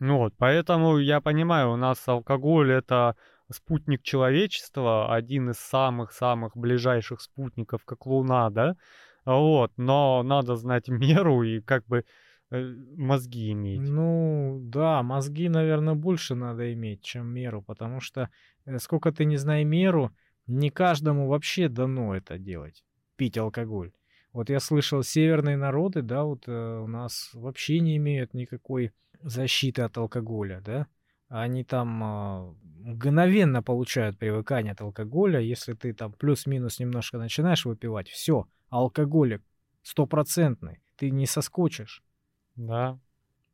Ну 0.00 0.18
вот, 0.18 0.34
поэтому 0.36 0.98
я 0.98 1.20
понимаю, 1.20 1.72
у 1.72 1.76
нас 1.76 2.06
алкоголь 2.06 2.72
это 2.72 3.16
спутник 3.50 4.02
человечества, 4.02 5.12
один 5.12 5.50
из 5.50 5.58
самых-самых 5.58 6.56
ближайших 6.56 7.20
спутников, 7.20 7.84
как 7.84 8.06
Луна, 8.06 8.50
да? 8.50 8.76
Вот, 9.24 9.72
но 9.76 10.22
надо 10.22 10.56
знать 10.56 10.88
меру 10.88 11.42
и 11.42 11.60
как 11.60 11.84
бы 11.86 12.04
э, 12.50 12.74
мозги 12.96 13.52
иметь. 13.52 13.80
Ну, 13.80 14.58
да, 14.62 15.02
мозги, 15.02 15.48
наверное, 15.48 15.94
больше 15.94 16.34
надо 16.34 16.72
иметь, 16.72 17.02
чем 17.02 17.26
меру, 17.26 17.62
потому 17.62 18.00
что 18.00 18.28
э, 18.66 18.78
сколько 18.78 19.10
ты 19.10 19.24
не 19.24 19.36
знай 19.36 19.64
меру, 19.64 20.12
не 20.46 20.70
каждому 20.70 21.28
вообще 21.28 21.68
дано 21.68 22.14
это 22.14 22.38
делать, 22.38 22.84
пить 23.16 23.36
алкоголь. 23.36 23.92
Вот 24.32 24.50
я 24.50 24.60
слышал, 24.60 25.02
северные 25.02 25.56
народы, 25.56 26.02
да, 26.02 26.24
вот 26.24 26.44
э, 26.46 26.80
у 26.80 26.86
нас 26.86 27.30
вообще 27.32 27.80
не 27.80 27.96
имеют 27.96 28.34
никакой 28.34 28.92
защиты 29.22 29.82
от 29.82 29.96
алкоголя, 29.96 30.60
да. 30.60 30.86
Они 31.28 31.62
там 31.62 32.02
а, 32.02 32.54
мгновенно 32.78 33.62
получают 33.62 34.18
привыкание 34.18 34.72
от 34.72 34.80
алкоголя. 34.80 35.40
Если 35.40 35.74
ты 35.74 35.92
там 35.92 36.12
плюс-минус 36.12 36.78
немножко 36.78 37.18
начинаешь 37.18 37.66
выпивать, 37.66 38.08
все, 38.08 38.46
алкоголик 38.70 39.42
стопроцентный, 39.82 40.80
ты 40.96 41.10
не 41.10 41.26
соскочишь. 41.26 42.02
Да. 42.56 42.98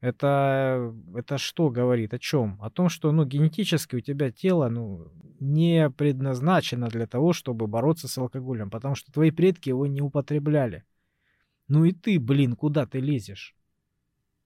Это, 0.05 0.95
это 1.15 1.39
что 1.39 1.71
говорит? 1.71 2.13
О 2.13 2.19
чем? 2.19 2.59
О 2.61 2.69
том, 2.69 2.91
что 2.91 3.11
ну, 3.11 3.25
генетически 3.25 3.97
у 3.97 4.01
тебя 4.01 4.31
тело 4.31 4.69
ну, 4.69 5.11
не 5.41 5.89
предназначено 5.89 6.89
для 6.89 7.07
того, 7.07 7.33
чтобы 7.33 7.67
бороться 7.67 8.07
с 8.07 8.19
алкоголем, 8.19 8.69
потому 8.69 8.97
что 8.97 9.11
твои 9.11 9.31
предки 9.31 9.71
его 9.71 9.87
не 9.87 10.03
употребляли. 10.03 10.85
Ну 11.69 11.87
и 11.87 11.93
ты, 11.93 12.21
блин, 12.21 12.55
куда 12.55 12.85
ты 12.85 13.01
лезешь? 13.01 13.57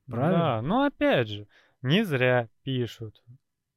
Правильно? 0.07 0.39
Да, 0.39 0.63
но 0.63 0.85
опять 0.85 1.27
же, 1.27 1.49
не 1.83 2.05
зря 2.05 2.49
пишут 2.63 3.25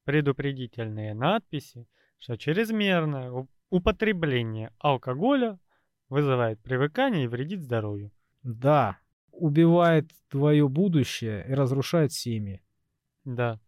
предупредительные 0.03 1.15
надписи, 1.15 1.87
что 2.19 2.37
чрезмерное 2.37 3.47
употребление 3.71 4.71
алкоголя 4.77 5.57
вызывает 6.09 6.61
привыкание 6.61 7.23
и 7.23 7.27
вредит 7.27 7.63
здоровью. 7.63 8.11
Да, 8.43 8.99
убивает 9.31 10.09
твое 10.29 10.67
будущее 10.67 11.45
и 11.47 11.53
разрушает 11.53 12.13
семьи. 12.13 12.61
Да. 13.23 13.59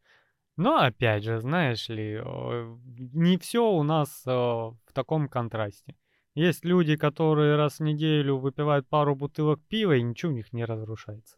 Но 0.56 0.78
опять 0.78 1.24
же, 1.24 1.40
знаешь 1.40 1.90
ли, 1.90 2.20
э, 2.24 2.78
не 3.14 3.38
все 3.38 3.72
у 3.72 3.84
нас 3.84 4.24
э, 4.26 4.32
в 4.32 4.94
таком 4.94 5.28
контрасте. 5.28 5.96
Есть 6.36 6.66
люди, 6.66 6.96
которые 6.96 7.56
раз 7.56 7.80
в 7.80 7.84
неделю 7.84 8.38
выпивают 8.38 8.88
пару 8.88 9.16
бутылок 9.16 9.62
пива, 9.68 9.96
и 9.96 10.02
ничего 10.02 10.32
у 10.32 10.36
них 10.36 10.52
не 10.54 10.66
разрушается. 10.66 11.38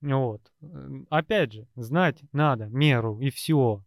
Вот. 0.00 0.40
Опять 1.10 1.52
же, 1.52 1.68
знать 1.74 2.22
надо 2.32 2.66
меру 2.66 3.18
и 3.20 3.30
все. 3.30 3.82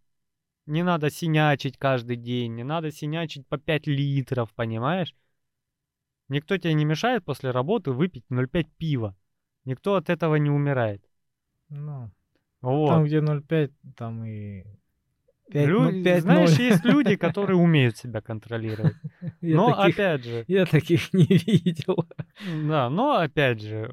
Не 0.66 0.84
надо 0.84 1.10
синячить 1.10 1.78
каждый 1.78 2.16
день, 2.16 2.56
не 2.56 2.64
надо 2.64 2.92
синячить 2.92 3.48
по 3.48 3.58
5 3.58 3.88
литров, 3.88 4.54
понимаешь? 4.54 5.16
Никто 6.28 6.58
тебе 6.58 6.74
не 6.74 6.86
мешает 6.86 7.26
после 7.26 7.50
работы 7.50 7.92
выпить 7.92 8.26
0,5 8.30 8.68
пива. 8.78 9.16
Никто 9.66 9.96
от 9.96 10.10
этого 10.10 10.36
не 10.36 10.50
умирает. 10.50 11.04
Ну, 11.70 12.10
Вот. 12.62 12.90
там, 12.90 13.04
где 13.06 13.20
0,5, 13.22 13.72
там 13.96 14.26
и 14.26 14.64
5, 15.52 15.68
Лю- 15.68 15.92
ну, 15.92 16.04
5 16.04 16.22
Знаешь, 16.24 16.58
0. 16.58 16.62
есть 16.68 16.86
люди, 16.86 17.16
которые 17.16 17.58
умеют 17.58 17.98
себя 17.98 18.22
контролировать. 18.22 18.96
Я 19.42 19.56
Но 19.56 19.76
таких- 19.76 19.96
опять 19.96 20.24
же, 20.24 20.46
Я 20.48 20.66
таких 20.66 21.14
не 21.14 21.26
видел. 21.28 22.06
да, 22.68 22.90
но 22.90 23.14
опять 23.18 23.62
же, 23.62 23.88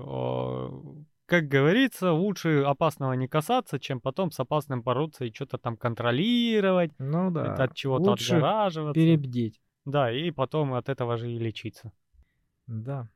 как 1.26 1.48
говорится, 1.48 2.12
лучше 2.12 2.62
опасного 2.62 3.12
не 3.14 3.26
касаться, 3.28 3.78
чем 3.80 4.01
потом 4.01 4.30
с 4.30 4.38
опасным 4.40 4.82
бороться 4.82 5.24
и 5.24 5.34
что-то 5.34 5.59
там 5.59 5.76
контролировать, 5.76 6.93
Ну 6.98 7.30
да. 7.30 7.55
от 7.55 7.74
чего-то 7.74 8.12
отгораживаться. 8.12 8.94
перебдеть. 8.94 9.60
Да, 9.84 10.10
и 10.12 10.30
потом 10.30 10.74
от 10.74 10.88
этого 10.88 11.16
же 11.16 11.30
и 11.30 11.38
лечиться. 11.38 11.93
Да. 12.66 13.09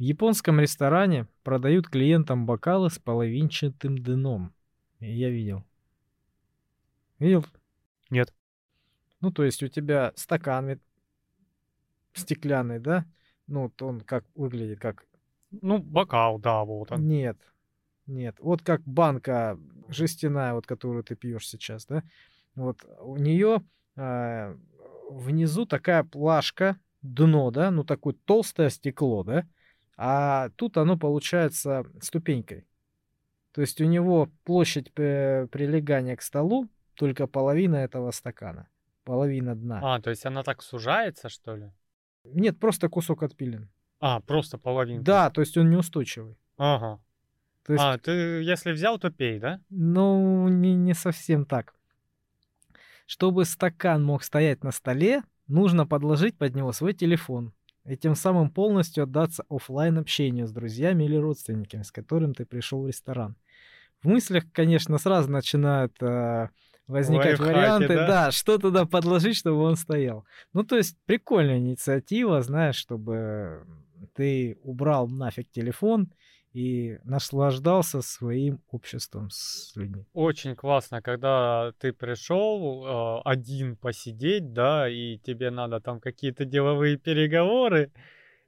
В 0.00 0.02
японском 0.02 0.58
ресторане 0.58 1.26
продают 1.42 1.86
клиентам 1.86 2.46
бокалы 2.46 2.88
с 2.88 2.98
половинчатым 2.98 3.98
дном. 3.98 4.54
Я 4.98 5.28
видел. 5.28 5.62
Видел? 7.18 7.44
Нет. 8.08 8.32
Ну, 9.20 9.30
то 9.30 9.44
есть 9.44 9.62
у 9.62 9.68
тебя 9.68 10.14
стакан 10.16 10.80
стеклянный, 12.14 12.80
да? 12.80 13.04
Ну, 13.46 13.64
вот 13.64 13.82
он 13.82 14.00
как 14.00 14.24
выглядит, 14.34 14.80
как... 14.80 15.04
Ну, 15.50 15.76
бокал, 15.76 16.38
да, 16.38 16.64
вот 16.64 16.90
он. 16.92 17.06
Нет. 17.06 17.36
Нет. 18.06 18.36
Вот 18.40 18.62
как 18.62 18.80
банка 18.86 19.58
жестяная, 19.88 20.54
вот 20.54 20.66
которую 20.66 21.04
ты 21.04 21.14
пьешь 21.14 21.46
сейчас, 21.46 21.84
да? 21.84 22.02
Вот 22.54 22.78
у 23.00 23.18
нее 23.18 23.62
внизу 25.10 25.66
такая 25.66 26.04
плашка, 26.04 26.80
дно, 27.02 27.50
да? 27.50 27.70
Ну, 27.70 27.84
такое 27.84 28.14
толстое 28.24 28.70
стекло, 28.70 29.24
да? 29.24 29.46
А 30.02 30.48
тут 30.56 30.78
оно 30.78 30.96
получается 30.96 31.84
ступенькой. 32.00 32.66
То 33.52 33.60
есть 33.60 33.82
у 33.82 33.84
него 33.84 34.30
площадь 34.44 34.90
э, 34.96 35.46
прилегания 35.48 36.16
к 36.16 36.22
столу 36.22 36.68
только 36.94 37.26
половина 37.26 37.76
этого 37.76 38.10
стакана. 38.10 38.66
Половина 39.04 39.54
дна. 39.54 39.80
А, 39.82 40.00
то 40.00 40.08
есть 40.08 40.24
она 40.24 40.42
так 40.42 40.62
сужается, 40.62 41.28
что 41.28 41.54
ли? 41.54 41.70
Нет, 42.24 42.58
просто 42.58 42.88
кусок 42.88 43.22
отпилен. 43.22 43.68
А, 44.00 44.20
просто 44.20 44.56
половинка. 44.56 45.04
Да, 45.04 45.30
то 45.30 45.42
есть 45.42 45.58
он 45.58 45.68
неустойчивый. 45.68 46.38
Ага. 46.56 46.98
То 47.66 47.74
есть, 47.74 47.84
А, 47.84 47.98
ты 47.98 48.10
если 48.42 48.72
взял, 48.72 48.98
то 48.98 49.10
пей, 49.10 49.38
да? 49.38 49.60
ну, 49.68 50.48
не, 50.48 50.74
не 50.74 50.94
совсем 50.94 51.44
так. 51.44 51.74
Чтобы 53.04 53.44
стакан 53.44 54.02
мог 54.02 54.22
стоять 54.22 54.64
на 54.64 54.72
столе, 54.72 55.24
нужно 55.46 55.86
подложить 55.86 56.38
под 56.38 56.54
него 56.54 56.72
свой 56.72 56.94
телефон 56.94 57.52
и 57.86 57.96
тем 57.96 58.14
самым 58.14 58.50
полностью 58.50 59.04
отдаться 59.04 59.44
оффлайн 59.48 59.98
общению 59.98 60.46
с 60.46 60.52
друзьями 60.52 61.04
или 61.04 61.16
родственниками, 61.16 61.82
с 61.82 61.90
которым 61.90 62.34
ты 62.34 62.44
пришел 62.44 62.82
в 62.82 62.86
ресторан. 62.86 63.36
В 64.02 64.08
мыслях, 64.08 64.44
конечно, 64.52 64.98
сразу 64.98 65.30
начинают 65.30 65.94
э, 66.02 66.48
возникать 66.86 67.38
Лайфхаки, 67.38 67.48
варианты, 67.48 67.88
да? 67.88 68.06
да? 68.06 68.30
что 68.30 68.58
туда 68.58 68.86
подложить, 68.86 69.36
чтобы 69.36 69.62
он 69.62 69.76
стоял. 69.76 70.24
Ну, 70.52 70.64
то 70.64 70.76
есть 70.76 70.96
прикольная 71.06 71.58
инициатива, 71.58 72.40
знаешь, 72.42 72.76
чтобы 72.76 73.66
ты 74.14 74.58
убрал 74.62 75.08
нафиг 75.08 75.50
телефон 75.50 76.12
и 76.52 76.98
наслаждался 77.04 78.02
своим 78.02 78.60
обществом 78.70 79.30
с 79.30 79.72
людьми. 79.76 80.04
Очень 80.12 80.56
классно, 80.56 81.00
когда 81.00 81.72
ты 81.78 81.92
пришел 81.92 82.84
э, 82.84 83.22
один 83.24 83.76
посидеть, 83.76 84.52
да, 84.52 84.88
и 84.88 85.18
тебе 85.18 85.50
надо 85.50 85.80
там 85.80 86.00
какие-то 86.00 86.44
деловые 86.44 86.96
переговоры, 86.96 87.92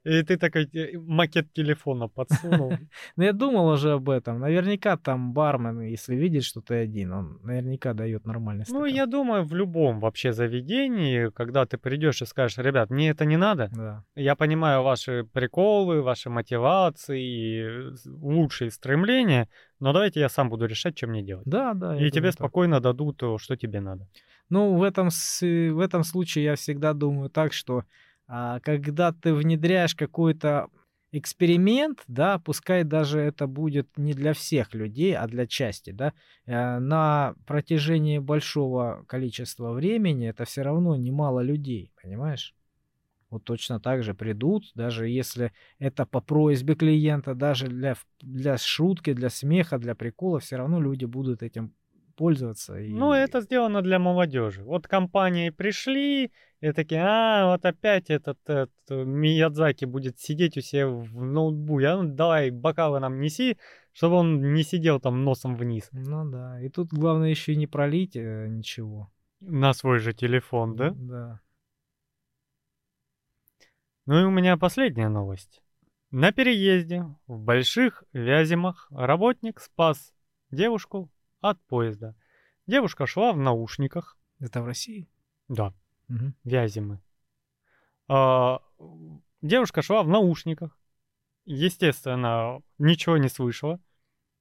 и 0.03 0.21
ты 0.23 0.37
такой 0.37 0.65
э, 0.73 0.97
макет 0.97 1.51
телефона 1.53 2.07
подсунул. 2.07 2.73
Но 3.15 3.23
я 3.23 3.33
думал 3.33 3.67
уже 3.69 3.93
об 3.93 4.09
этом. 4.09 4.39
Наверняка 4.39 4.97
там 4.97 5.33
бармен, 5.33 5.81
если 5.81 6.15
видит, 6.15 6.43
что 6.43 6.61
ты 6.61 6.75
один, 6.75 7.11
он 7.13 7.39
наверняка 7.43 7.93
дает 7.93 8.25
нормальный 8.25 8.65
Ну, 8.67 8.79
стакан. 8.79 8.87
я 8.95 9.05
думаю, 9.05 9.43
в 9.43 9.53
любом 9.55 9.99
вообще 9.99 10.33
заведении, 10.33 11.29
когда 11.29 11.65
ты 11.65 11.77
придешь 11.77 12.21
и 12.21 12.25
скажешь, 12.25 12.57
ребят, 12.57 12.89
мне 12.89 13.09
это 13.09 13.25
не 13.25 13.37
надо, 13.37 13.69
Да. 13.73 14.03
я 14.15 14.35
понимаю 14.35 14.83
ваши 14.83 15.23
приколы, 15.33 16.01
ваши 16.01 16.29
мотивации, 16.29 17.23
и 17.23 17.93
лучшие 18.05 18.71
стремления, 18.71 19.47
но 19.79 19.93
давайте 19.93 20.19
я 20.19 20.29
сам 20.29 20.49
буду 20.49 20.65
решать, 20.65 20.97
что 20.97 21.07
мне 21.07 21.23
делать. 21.23 21.45
Да, 21.45 21.73
да. 21.73 21.97
И 21.97 22.09
тебе 22.11 22.27
так. 22.29 22.33
спокойно 22.33 22.79
дадут, 22.79 23.17
то, 23.17 23.37
что 23.37 23.55
тебе 23.55 23.79
надо. 23.81 24.07
Ну, 24.49 24.75
в 24.75 24.83
этом, 24.83 25.09
в 25.09 25.79
этом 25.79 26.03
случае 26.03 26.43
я 26.45 26.55
всегда 26.55 26.93
думаю 26.93 27.29
так, 27.29 27.53
что 27.53 27.83
когда 28.27 29.11
ты 29.11 29.33
внедряешь 29.33 29.95
какой-то 29.95 30.69
эксперимент, 31.13 32.03
да, 32.07 32.39
пускай 32.39 32.83
даже 32.83 33.19
это 33.19 33.45
будет 33.45 33.87
не 33.97 34.13
для 34.13 34.33
всех 34.33 34.73
людей, 34.73 35.15
а 35.15 35.27
для 35.27 35.45
части, 35.45 35.91
да, 35.91 36.11
э, 36.45 36.79
на 36.79 37.35
протяжении 37.45 38.17
большого 38.17 39.05
количества 39.07 39.73
времени 39.73 40.27
это 40.27 40.45
все 40.45 40.63
равно 40.63 40.95
немало 40.95 41.41
людей, 41.41 41.91
понимаешь? 42.01 42.55
Вот 43.29 43.43
точно 43.43 43.79
так 43.79 44.03
же 44.03 44.13
придут, 44.13 44.71
даже 44.75 45.07
если 45.07 45.51
это 45.79 46.05
по 46.05 46.19
просьбе 46.19 46.75
клиента, 46.75 47.35
даже 47.35 47.67
для, 47.67 47.95
для 48.21 48.57
шутки, 48.57 49.13
для 49.13 49.29
смеха, 49.29 49.77
для 49.77 49.95
прикола, 49.95 50.39
все 50.39 50.55
равно 50.55 50.81
люди 50.81 51.05
будут 51.05 51.43
этим 51.43 51.73
пользоваться. 52.15 52.77
И... 52.77 52.91
Ну, 52.91 53.11
это 53.11 53.41
сделано 53.41 53.81
для 53.81 53.99
молодежи. 53.99 54.63
Вот 54.63 54.87
компании 54.87 55.49
пришли, 55.49 56.31
и 56.63 56.71
такие, 56.71 57.01
а, 57.01 57.51
вот 57.51 57.65
опять 57.65 58.09
этот, 58.09 58.39
этот 58.45 58.71
Миядзаки 58.89 59.83
будет 59.83 60.17
сидеть 60.21 60.55
у 60.55 60.61
себя 60.61 60.87
в 60.87 61.21
ноутбуке. 61.21 61.87
А 61.87 62.01
ну, 62.01 62.15
давай 62.15 62.51
бокалы 62.51 63.01
нам 63.01 63.19
неси, 63.19 63.57
чтобы 63.91 64.15
он 64.15 64.53
не 64.53 64.63
сидел 64.63 65.01
там 65.01 65.25
носом 65.25 65.57
вниз 65.57 65.89
Ну 65.91 66.31
да. 66.31 66.61
И 66.61 66.69
тут 66.69 66.93
главное 66.93 67.29
еще 67.29 67.51
и 67.51 67.57
не 67.57 67.67
пролить 67.67 68.15
э, 68.15 68.47
ничего. 68.47 69.11
на 69.41 69.73
свой 69.73 69.99
же 69.99 70.13
телефон, 70.13 70.77
да? 70.77 70.91
Да. 70.95 71.41
Ну 74.05 74.21
и 74.21 74.23
у 74.23 74.31
меня 74.31 74.55
последняя 74.55 75.09
новость. 75.09 75.61
На 76.11 76.31
переезде 76.31 77.03
в 77.27 77.39
Больших 77.39 78.05
Вяземах 78.13 78.87
работник 78.89 79.59
спас 79.59 80.13
девушку 80.49 81.11
от 81.41 81.61
поезда. 81.65 82.15
Девушка 82.67 83.05
шла 83.05 83.33
в 83.33 83.37
наушниках. 83.37 84.17
Это 84.39 84.61
в 84.61 84.65
России? 84.65 85.09
Да, 85.49 85.73
Мгм. 86.07 86.35
Вяземы. 86.43 86.99
А, 88.07 88.59
девушка 89.41 89.81
шла 89.81 90.03
в 90.03 90.07
наушниках. 90.07 90.77
Естественно, 91.45 92.61
ничего 92.77 93.17
не 93.17 93.29
слышала. 93.29 93.79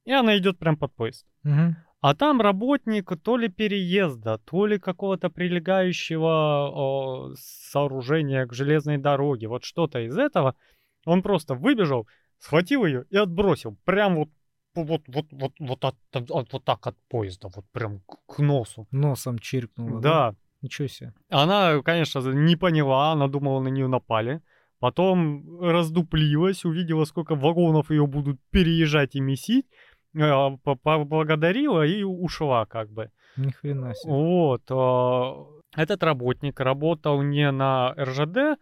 И 0.05 0.13
она 0.13 0.37
идет 0.39 0.59
прям 0.59 0.77
под 0.77 0.93
поезд. 0.95 1.27
Мгм. 1.43 1.77
А 2.01 2.15
там 2.17 2.41
работник 2.41 3.13
то 3.23 3.37
ли 3.37 3.49
переезда, 3.49 4.39
то 4.39 4.67
ли 4.67 4.79
какого-то 4.79 5.31
прилегающего 5.31 6.71
о, 6.73 7.35
сооружения 7.37 8.45
к 8.47 8.53
железной 8.53 8.99
дороге, 8.99 9.47
вот 9.47 9.63
что-то 9.63 10.01
из 10.01 10.19
этого. 10.19 10.57
Он 11.05 11.23
просто 11.23 11.55
выбежал, 11.55 12.09
схватил 12.39 12.85
ее 12.85 13.05
и 13.11 13.17
отбросил. 13.17 13.77
Прям 13.85 14.17
вот 14.17 14.31
вот, 14.75 15.03
вот, 15.07 15.27
вот, 15.31 15.53
вот, 15.61 15.85
от- 15.85 15.97
от- 16.13 16.31
от- 16.31 16.53
вот 16.53 16.65
так 16.65 16.87
от 16.87 16.97
поезда, 17.09 17.49
вот 17.55 17.65
прям 17.73 18.01
к, 18.01 18.39
носу. 18.39 18.89
Носом 18.91 19.39
чиркнула. 19.39 20.01
Да, 20.01 20.35
Ничего 20.63 20.89
себе. 20.89 21.13
она, 21.31 21.83
конечно, 21.83 22.21
не 22.33 22.57
поняла, 22.57 23.13
она 23.13 23.27
думала, 23.29 23.61
на 23.61 23.69
нее 23.69 23.89
напали. 23.89 24.41
Потом 24.79 25.61
раздуплилась, 25.61 26.65
увидела, 26.65 27.05
сколько 27.05 27.35
вагонов 27.35 27.91
ее 27.91 28.07
будут 28.07 28.39
переезжать 28.51 29.15
и 29.17 29.21
месить. 29.21 29.67
по- 30.15 30.77
Поблагодарила 30.77 31.87
и 31.87 32.03
ушла, 32.03 32.67
как 32.67 32.91
бы. 32.91 33.11
Ни 33.37 33.51
хрена 33.51 33.95
себе. 33.95 34.13
Вот. 34.13 34.63
а, 34.71 35.47
Этот 35.77 36.03
работник 36.03 36.61
работал 36.61 37.23
не 37.23 37.51
на 37.51 37.95
РЖД, 37.99 38.59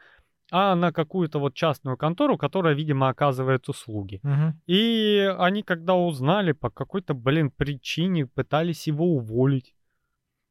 а 0.53 0.75
на 0.77 0.93
какую-то 0.93 1.39
вот 1.41 1.55
частную 1.55 1.97
контору, 1.97 2.37
которая, 2.39 2.75
видимо, 2.75 3.09
оказывает 3.09 3.69
услуги. 3.69 4.21
Мгм. 4.23 4.61
И 4.69 5.35
они, 5.39 5.63
когда 5.63 5.95
узнали, 5.95 6.53
по 6.53 6.71
какой-то, 6.71 7.15
блин, 7.15 7.51
причине 7.51 8.27
пытались 8.27 8.87
его 8.89 9.05
уволить. 9.07 9.75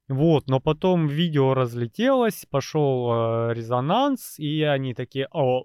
Вот, 0.10 0.48
но 0.48 0.60
потом 0.60 1.06
видео 1.08 1.54
разлетелось, 1.54 2.46
пошел 2.50 3.12
э, 3.12 3.54
резонанс, 3.54 4.40
и 4.40 4.64
они 4.64 4.96
такие, 4.96 5.28
о, 5.32 5.64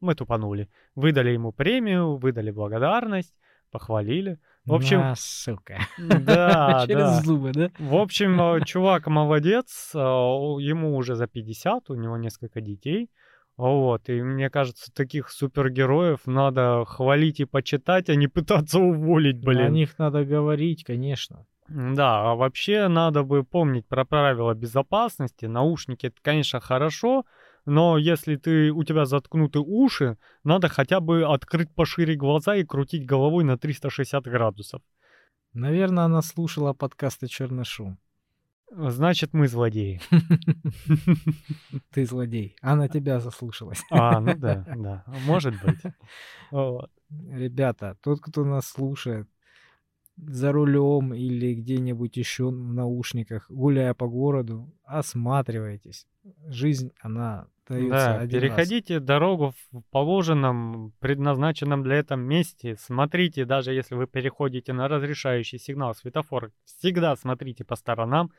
мы 0.00 0.14
тупанули. 0.14 0.68
Выдали 0.94 1.30
ему 1.30 1.50
премию, 1.50 2.16
выдали 2.16 2.50
благодарность, 2.50 3.34
похвалили. 3.70 4.38
В 4.66 4.74
общем, 4.74 5.00
На, 5.00 5.14
сука. 5.16 5.78
да, 5.98 6.84
Через 6.86 7.02
да. 7.02 7.20
зубы, 7.22 7.52
да? 7.52 7.70
В 7.78 7.96
общем, 7.96 8.38
э, 8.38 8.60
чувак 8.66 9.06
молодец, 9.06 9.92
о, 9.94 10.58
ему 10.60 10.94
уже 10.94 11.14
за 11.14 11.26
50, 11.26 11.88
у 11.88 11.94
него 11.94 12.18
несколько 12.18 12.60
детей. 12.60 13.10
Вот, 13.56 14.10
и 14.10 14.20
мне 14.20 14.50
кажется, 14.50 14.92
таких 14.92 15.30
супергероев 15.30 16.26
надо 16.26 16.84
хвалить 16.86 17.40
и 17.40 17.46
почитать, 17.46 18.10
а 18.10 18.14
не 18.14 18.26
пытаться 18.26 18.78
уволить, 18.78 19.42
О 19.42 19.46
блин. 19.46 19.72
них 19.72 19.96
надо 19.98 20.24
говорить, 20.24 20.84
конечно. 20.84 21.46
Да, 21.68 22.32
а 22.32 22.34
вообще 22.34 22.88
надо 22.88 23.22
бы 23.22 23.42
помнить 23.42 23.86
про 23.86 24.04
правила 24.04 24.54
безопасности. 24.54 25.46
Наушники 25.46 26.06
это, 26.06 26.16
конечно, 26.22 26.60
хорошо, 26.60 27.24
но 27.64 27.96
если 27.96 28.36
ты, 28.36 28.70
у 28.70 28.84
тебя 28.84 29.06
заткнуты 29.06 29.60
уши, 29.60 30.18
надо 30.44 30.68
хотя 30.68 31.00
бы 31.00 31.24
открыть 31.24 31.74
пошире 31.74 32.16
глаза 32.16 32.56
и 32.56 32.64
крутить 32.64 33.06
головой 33.06 33.44
на 33.44 33.56
360 33.56 34.24
градусов. 34.24 34.82
Наверное, 35.54 36.04
она 36.04 36.20
слушала 36.20 36.72
подкасты 36.74 37.28
«Черный 37.28 37.64
шум». 37.64 37.98
Значит, 38.76 39.32
мы 39.32 39.46
злодеи. 39.46 40.00
Ты 41.92 42.04
злодей. 42.06 42.56
А 42.60 42.74
на 42.74 42.88
тебя 42.88 43.20
заслушалась. 43.20 43.80
А, 43.90 44.18
ну 44.20 44.34
да, 44.36 44.64
да. 44.76 45.04
Может 45.26 45.54
быть. 45.62 45.80
Ребята, 47.30 47.96
тот, 48.02 48.20
кто 48.20 48.44
нас 48.44 48.66
слушает, 48.66 49.28
за 50.16 50.52
рулем 50.52 51.12
или 51.14 51.54
где-нибудь 51.54 52.16
еще 52.16 52.46
в 52.50 52.72
наушниках, 52.72 53.50
гуляя 53.50 53.94
по 53.94 54.06
городу, 54.06 54.72
осматривайтесь. 54.84 56.06
Жизнь, 56.46 56.92
она 57.00 57.46
дается 57.68 57.90
Да, 57.90 58.20
один 58.20 58.40
раз. 58.40 58.42
переходите 58.42 59.00
дорогу 59.00 59.52
в 59.72 59.82
положенном, 59.90 60.92
предназначенном 61.00 61.82
для 61.82 61.96
этого 61.96 62.18
месте. 62.18 62.76
Смотрите, 62.78 63.44
даже 63.44 63.72
если 63.72 63.94
вы 63.94 64.06
переходите 64.06 64.72
на 64.72 64.88
разрешающий 64.88 65.58
сигнал 65.58 65.94
светофора, 65.94 66.50
всегда 66.64 67.16
смотрите 67.16 67.64
по 67.64 67.76
сторонам. 67.76 68.30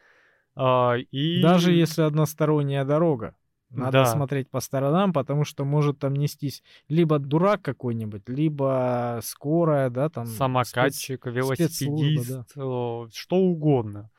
а, 0.55 0.95
И 1.11 1.41
Даже 1.41 1.73
если 1.73 2.01
односторонняя 2.03 2.85
дорога. 2.85 3.35
Надо 3.69 3.99
Да. 3.99 4.05
смотреть 4.05 4.49
по 4.49 4.59
сторонам, 4.61 5.11
потому 5.11 5.43
что 5.43 5.65
может 5.65 5.99
там 5.99 6.13
нестись 6.13 6.63
либо 6.87 7.19
дурак 7.19 7.61
какой-нибудь, 7.61 8.29
либо 8.29 9.19
скорая, 9.23 9.89
да, 9.89 10.09
там 10.09 10.25
спец- 10.25 10.37
самокатчик, 10.37 11.25
велосипедист, 11.25 12.51
э, 12.55 13.07
что 13.13 13.35
угодно. 13.35 14.09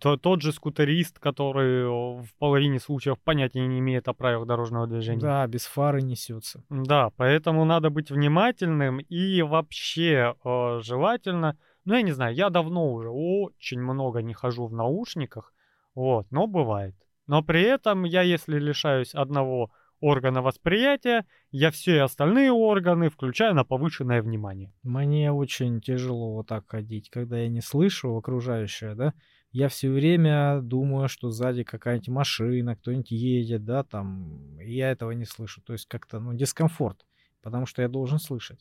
То- 0.00 0.16
тот 0.16 0.42
же 0.42 0.50
скутерист, 0.52 1.20
который 1.20 1.86
в 1.88 2.26
половине 2.40 2.80
случаев 2.80 3.20
понятия 3.20 3.64
не 3.68 3.78
имеет 3.78 4.08
о 4.08 4.14
правилах 4.14 4.48
дорожного 4.48 4.88
движения. 4.88 5.20
Да, 5.20 5.46
без 5.46 5.64
фары 5.66 6.02
несется. 6.02 6.64
Да, 6.70 7.10
поэтому 7.16 7.64
надо 7.64 7.90
быть 7.90 8.10
внимательным 8.10 8.98
и 8.98 9.42
вообще 9.42 10.34
э, 10.44 10.80
желательно, 10.82 11.56
ну 11.84 11.94
я 11.94 12.02
не 12.02 12.10
знаю, 12.12 12.34
я 12.34 12.50
давно 12.50 12.92
уже 12.92 13.10
очень 13.10 13.80
много 13.80 14.22
не 14.22 14.34
хожу 14.34 14.66
в 14.66 14.72
наушниках, 14.72 15.52
вот, 15.94 16.26
но 16.32 16.48
бывает. 16.48 16.96
Но 17.26 17.42
при 17.42 17.62
этом 17.62 18.04
я, 18.04 18.22
если 18.22 18.58
лишаюсь 18.58 19.14
одного 19.14 19.70
органа 20.00 20.42
восприятия, 20.42 21.24
я 21.50 21.70
все 21.70 22.02
остальные 22.02 22.52
органы 22.52 23.08
включаю 23.08 23.54
на 23.54 23.64
повышенное 23.64 24.22
внимание. 24.22 24.72
Мне 24.82 25.32
очень 25.32 25.80
тяжело 25.80 26.34
вот 26.34 26.48
так 26.48 26.68
ходить, 26.68 27.10
когда 27.10 27.38
я 27.38 27.48
не 27.48 27.60
слышу 27.60 28.14
окружающее, 28.16 28.94
да. 28.94 29.14
Я 29.52 29.68
все 29.68 29.90
время 29.90 30.60
думаю, 30.60 31.08
что 31.08 31.30
сзади 31.30 31.62
какая-нибудь 31.62 32.08
машина, 32.08 32.76
кто-нибудь 32.76 33.10
едет, 33.10 33.64
да, 33.64 33.84
там. 33.84 34.58
Я 34.58 34.90
этого 34.90 35.12
не 35.12 35.24
слышу. 35.24 35.62
То 35.62 35.72
есть 35.72 35.86
как-то, 35.88 36.20
ну, 36.20 36.34
дискомфорт, 36.34 37.06
потому 37.40 37.64
что 37.64 37.82
я 37.82 37.88
должен 37.88 38.18
слышать. 38.18 38.60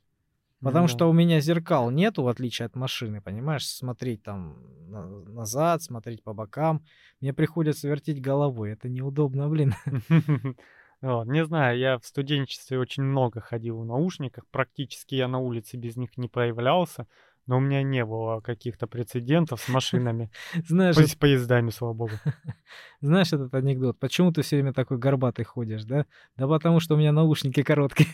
Потому 0.61 0.83
Ну, 0.83 0.87
что 0.87 1.09
у 1.09 1.13
меня 1.13 1.41
зеркал 1.41 1.91
нету, 1.91 2.23
в 2.23 2.27
отличие 2.27 2.65
от 2.65 2.75
машины, 2.75 3.21
понимаешь? 3.21 3.67
Смотреть 3.67 4.23
там 4.23 4.57
на- 4.89 5.07
назад, 5.25 5.83
смотреть 5.83 6.23
по 6.23 6.33
бокам. 6.33 6.83
Мне 7.21 7.33
приходится 7.33 7.87
вертеть 7.87 8.21
головой. 8.21 8.71
Это 8.71 8.89
неудобно, 8.89 9.47
блин. 9.49 9.73
Вот, 11.01 11.27
не 11.27 11.45
знаю, 11.45 11.77
я 11.77 11.99
в 11.99 12.05
студенчестве 12.05 12.79
очень 12.79 13.03
много 13.03 13.39
ходил 13.41 13.79
в 13.79 13.85
наушниках, 13.85 14.45
практически 14.49 15.13
я 15.13 15.27
на 15.27 15.37
улице 15.39 15.77
без 15.77 15.97
них 15.97 16.17
не 16.17 16.27
появлялся, 16.29 17.05
но 17.47 17.57
у 17.57 17.59
меня 17.59 17.83
не 17.83 18.03
было 18.05 18.39
каких-то 18.41 18.87
прецедентов 18.87 19.61
с 19.61 19.69
машинами, 19.69 20.31
Знаешь, 20.67 20.95
с 20.95 21.15
поездами, 21.15 21.69
слава 21.69 21.93
богу. 21.93 22.13
знаешь 23.01 23.33
этот 23.33 23.53
анекдот? 23.53 23.99
Почему 23.99 24.31
ты 24.31 24.41
все 24.41 24.57
время 24.57 24.73
такой 24.73 24.97
горбатый 24.97 25.45
ходишь, 25.45 25.83
да? 25.83 26.05
Да 26.37 26.47
потому 26.47 26.79
что 26.79 26.95
у 26.95 26.97
меня 26.97 27.11
наушники 27.11 27.63
короткие. 27.63 28.07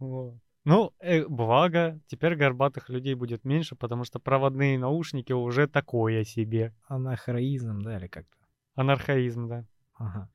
Ну, 0.66 0.94
э, 0.98 1.26
благо, 1.26 2.00
теперь 2.06 2.36
горбатых 2.36 2.88
людей 2.88 3.14
будет 3.14 3.44
меньше, 3.44 3.76
потому 3.76 4.04
что 4.04 4.18
проводные 4.18 4.78
наушники 4.78 5.30
уже 5.32 5.68
такое 5.68 6.24
себе. 6.24 6.72
Анахроизм, 6.88 7.82
да, 7.82 7.98
или 7.98 8.06
как-то. 8.06 8.34
Анархаизм, 8.74 9.46
да. 9.46 9.66
Ага. 9.94 10.30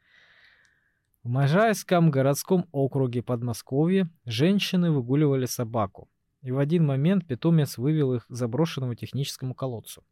В 1.24 1.28
Можайском 1.28 2.12
городском 2.12 2.66
округе 2.72 3.22
Подмосковья 3.22 4.10
женщины 4.24 4.90
выгуливали 4.90 5.48
собаку. 5.48 6.10
И 6.42 6.52
в 6.52 6.58
один 6.58 6.86
момент 6.86 7.28
питомец 7.28 7.78
вывел 7.78 8.14
их 8.14 8.26
к 8.26 8.34
заброшенному 8.34 8.96
техническому 8.96 9.54
колодцу. 9.54 10.06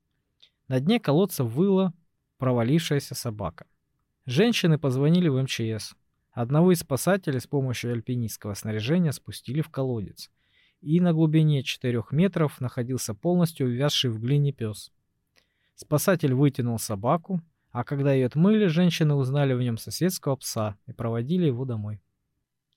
На 0.67 0.81
дне 0.81 0.99
колодца 0.99 1.45
выла 1.45 1.93
провалившаяся 2.39 3.15
собака. 3.15 3.65
Женщины 4.25 4.77
позвонили 4.77 5.29
в 5.29 5.41
МЧС. 5.41 5.95
Одного 6.33 6.73
из 6.73 6.81
спасателей 6.81 7.39
с 7.39 7.47
помощью 7.47 7.93
альпинистского 7.93 8.53
снаряжения 8.53 9.13
спустили 9.13 9.61
в 9.61 9.69
колодец. 9.69 10.29
И 10.81 10.99
на 10.99 11.13
глубине 11.13 11.63
4 11.63 12.03
метров 12.11 12.59
находился 12.59 13.13
полностью 13.15 13.67
увязший 13.67 14.09
в 14.09 14.19
глине 14.19 14.51
пес. 14.51 14.91
Спасатель 15.73 16.33
вытянул 16.33 16.77
собаку, 16.77 17.41
а 17.77 17.83
когда 17.83 18.11
ее 18.11 18.25
отмыли, 18.25 18.65
женщины 18.65 19.13
узнали 19.13 19.53
в 19.53 19.61
нем 19.61 19.77
соседского 19.77 20.35
пса 20.35 20.75
и 20.87 20.93
проводили 20.93 21.45
его 21.45 21.63
домой. 21.63 22.01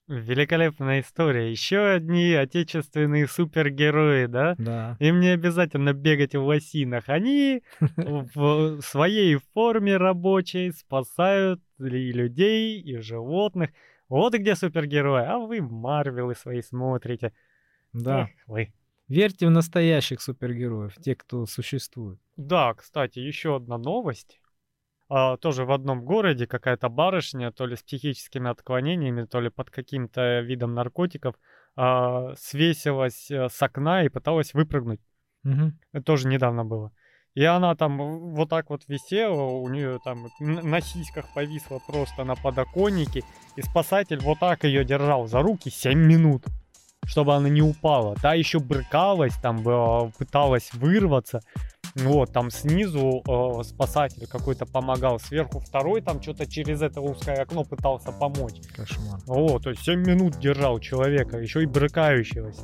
Великолепная 0.09 1.01
история. 1.01 1.51
Еще 1.51 1.79
одни 1.79 2.35
отечественные 2.35 3.27
супергерои, 3.27 4.27
да? 4.27 4.57
Да. 4.59 4.99
Им 5.01 5.21
не 5.21 5.29
обязательно 5.29 5.95
бегать 5.95 6.35
в 6.35 6.43
лосинах. 6.43 7.09
Они 7.09 7.63
в 7.97 8.83
своей 8.83 9.39
форме 9.55 9.97
рабочей 9.97 10.71
спасают 10.73 11.63
и 11.79 12.13
людей, 12.13 12.79
и 12.79 12.99
животных. 12.99 13.71
Вот 14.11 14.35
где 14.35 14.55
супергерои. 14.55 15.25
А 15.25 15.39
вы 15.39 15.63
Марвелы 15.63 16.35
свои 16.35 16.61
смотрите. 16.61 17.33
Да. 17.95 18.25
Эх 18.25 18.29
вы. 18.47 18.75
Верьте 19.09 19.47
в 19.47 19.51
настоящих 19.51 20.21
супергероев, 20.21 20.95
те, 21.01 21.15
кто 21.15 21.47
существует. 21.47 22.21
Да, 22.37 22.75
кстати, 22.75 23.19
еще 23.19 23.57
одна 23.57 23.79
новость. 23.79 24.41
А, 25.13 25.37
тоже 25.37 25.65
в 25.65 25.73
одном 25.73 26.05
городе 26.05 26.47
какая-то 26.47 26.89
барышня, 26.89 27.51
то 27.51 27.67
ли 27.67 27.75
с 27.75 27.83
психическими 27.83 28.49
отклонениями, 28.49 29.25
то 29.25 29.41
ли 29.41 29.51
под 29.51 29.69
каким-то 29.69 30.39
видом 30.39 30.73
наркотиков, 30.75 31.35
а, 31.75 32.37
свесилась 32.37 33.29
э, 33.29 33.49
с 33.49 33.61
окна 33.61 34.05
и 34.05 34.09
пыталась 34.09 34.55
выпрыгнуть. 34.55 35.01
Мгм. 35.43 35.81
Это 35.93 36.05
тоже 36.05 36.29
недавно 36.29 36.65
было. 36.65 36.93
И 37.35 37.43
она 37.43 37.75
там 37.75 37.99
вот 38.35 38.51
так 38.51 38.71
вот 38.71 38.83
висела, 38.87 39.43
у 39.43 39.69
нее 39.69 39.99
там 40.05 40.29
на 40.39 40.81
сиськах 40.81 41.27
повисла 41.35 41.81
просто 41.89 42.23
на 42.23 42.37
подоконнике, 42.37 43.25
и 43.57 43.63
спасатель 43.63 44.21
вот 44.21 44.39
так 44.39 44.63
ее 44.63 44.85
держал 44.85 45.27
за 45.27 45.43
руки 45.43 45.71
7 45.71 45.99
минут, 45.99 46.45
чтобы 47.11 47.35
она 47.35 47.49
не 47.49 47.61
упала. 47.61 48.15
Та 48.23 48.35
еще 48.35 48.61
брыкалась, 48.61 49.35
там 49.43 49.69
э, 49.69 50.13
пыталась 50.17 50.73
вырваться. 50.75 51.41
Вот, 51.97 52.33
там 52.33 52.53
снизу 52.53 53.23
э, 53.27 53.65
спасатель 53.65 54.29
какой-то 54.29 54.65
помогал, 54.65 55.19
сверху 55.19 55.59
второй 55.59 56.03
там 56.03 56.23
что-то 56.23 56.47
через 56.47 56.83
это 56.83 57.01
узкое 57.01 57.43
окно 57.43 57.65
пытался 57.65 58.13
помочь. 58.13 58.61
Кошмар. 58.77 59.19
О, 59.27 59.59
то 59.59 59.71
есть 59.71 59.83
7 59.83 60.07
минут 60.07 60.39
держал 60.39 60.79
человека, 60.79 61.39
еще 61.39 61.65
и 61.65 61.67
брыкающегося. 61.67 62.63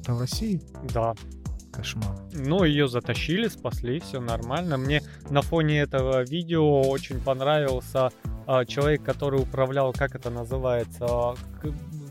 Это 0.00 0.14
в 0.14 0.20
России? 0.20 0.62
Да, 0.94 1.14
Кошмар. 1.72 2.16
ну, 2.32 2.62
ее 2.62 2.86
затащили, 2.86 3.48
спасли, 3.48 3.98
все 3.98 4.20
нормально. 4.20 4.76
Мне 4.76 5.02
на 5.28 5.42
фоне 5.42 5.80
этого 5.80 6.22
видео 6.22 6.82
очень 6.82 7.20
понравился 7.20 8.10
а, 8.46 8.64
человек, 8.64 9.02
который 9.02 9.42
управлял, 9.42 9.92
как 9.92 10.14
это 10.14 10.30
называется, 10.30 11.04
а, 11.04 11.34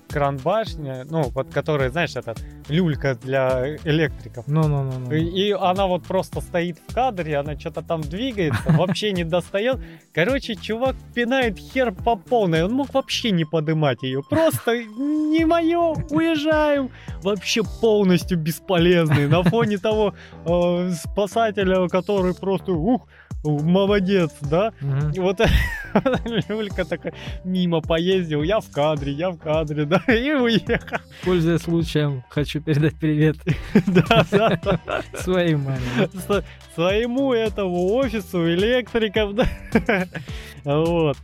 к- 0.07 0.13
кран 0.13 0.37
башня, 0.37 1.05
ну, 1.09 1.23
вот 1.33 1.49
который, 1.53 1.89
знаешь, 1.89 2.15
этот 2.15 2.39
люлька 2.69 3.15
для 3.15 3.75
электриков. 3.83 4.45
Ну-ну-ну. 4.47 5.11
И, 5.11 5.19
и 5.19 5.51
она 5.51 5.87
вот 5.87 6.03
просто 6.03 6.41
стоит 6.41 6.77
в 6.87 6.93
кадре, 6.93 7.37
она 7.37 7.57
что-то 7.59 7.81
там 7.81 8.01
двигается, 8.01 8.63
вообще 8.71 9.11
не 9.11 9.23
достает. 9.23 9.79
Короче, 10.13 10.55
чувак 10.55 10.95
пинает 11.13 11.57
хер 11.57 11.91
по 11.91 12.15
полной, 12.15 12.63
он 12.63 12.73
мог 12.73 12.93
вообще 12.93 13.31
не 13.31 13.45
подымать 13.45 14.03
ее. 14.03 14.21
Просто 14.29 14.77
не 14.77 15.45
мое, 15.45 15.93
уезжаем. 16.09 16.89
Вообще 17.21 17.61
полностью 17.81 18.37
бесполезный. 18.37 19.27
На 19.27 19.43
фоне 19.43 19.77
того 19.77 20.13
э, 20.45 20.91
спасателя, 20.91 21.87
который 21.87 22.33
просто, 22.33 22.71
ух, 22.71 23.07
молодец, 23.43 24.31
да? 24.41 24.73
И 25.13 25.19
вот 25.19 25.39
Люлька 26.49 26.85
такая 26.85 27.13
мимо 27.43 27.81
поездил, 27.81 28.43
я 28.43 28.59
в 28.59 28.69
кадре, 28.71 29.11
я 29.13 29.29
в 29.31 29.37
кадре, 29.37 29.85
да, 29.85 30.01
и 30.07 30.31
уехал. 30.31 30.97
Пользуясь 31.23 31.61
случаем, 31.61 32.23
хочу 32.29 32.61
передать 32.61 32.95
привет 32.99 33.37
Да, 33.87 34.25
да, 34.31 34.59
да. 34.63 35.01
своей 35.19 35.55
маме. 35.55 35.79
Своему 36.75 37.33
этому 37.33 37.93
офису 37.93 38.47
электриков, 38.49 39.35
да. 39.35 39.47
Вот. 40.63 41.17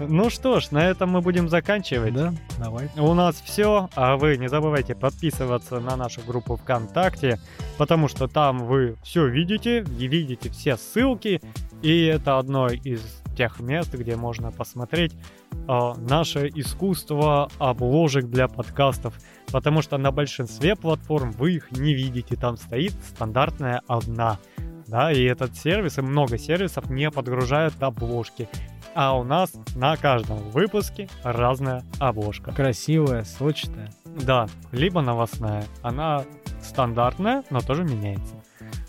Ну 0.00 0.30
что 0.30 0.60
ж, 0.60 0.70
на 0.70 0.86
этом 0.86 1.10
мы 1.10 1.20
будем 1.20 1.48
заканчивать. 1.48 2.14
Да, 2.14 2.32
давай. 2.58 2.88
У 2.96 3.12
нас 3.14 3.40
все, 3.44 3.90
а 3.94 4.16
вы 4.16 4.36
не 4.36 4.48
забывайте 4.48 4.94
подписываться 4.94 5.80
на 5.80 5.96
нашу 5.96 6.22
группу 6.26 6.56
ВКонтакте, 6.56 7.38
потому 7.78 8.08
что 8.08 8.26
там 8.26 8.66
вы 8.66 8.96
все 9.02 9.26
видите, 9.26 9.84
и 9.98 10.06
видите 10.06 10.50
все 10.50 10.76
ссылки, 10.76 11.40
и 11.82 12.04
это 12.06 12.38
одно 12.38 12.68
из 12.68 13.22
тех 13.36 13.60
мест, 13.60 13.94
где 13.94 14.16
можно 14.16 14.50
посмотреть 14.50 15.12
э, 15.52 15.92
наше 15.96 16.48
искусство 16.48 17.50
обложек 17.58 18.26
для 18.26 18.48
подкастов, 18.48 19.14
потому 19.50 19.82
что 19.82 19.98
на 19.98 20.10
большинстве 20.10 20.76
платформ 20.76 21.32
вы 21.32 21.54
их 21.54 21.70
не 21.72 21.94
видите, 21.94 22.36
там 22.36 22.56
стоит 22.56 22.92
стандартная 23.14 23.82
одна. 23.86 24.38
Да, 24.86 25.10
и 25.10 25.22
этот 25.22 25.56
сервис, 25.56 25.96
и 25.98 26.02
много 26.02 26.36
сервисов 26.36 26.90
не 26.90 27.10
подгружают 27.10 27.82
обложки. 27.82 28.48
А 28.94 29.16
у 29.16 29.24
нас 29.24 29.52
на 29.74 29.96
каждом 29.96 30.38
выпуске 30.50 31.08
разная 31.22 31.82
обложка. 31.98 32.52
Красивая, 32.52 33.24
сочная. 33.24 33.90
Да, 34.04 34.48
либо 34.70 35.00
новостная. 35.00 35.64
Она 35.82 36.24
стандартная, 36.62 37.44
но 37.50 37.60
тоже 37.60 37.84
меняется. 37.84 38.34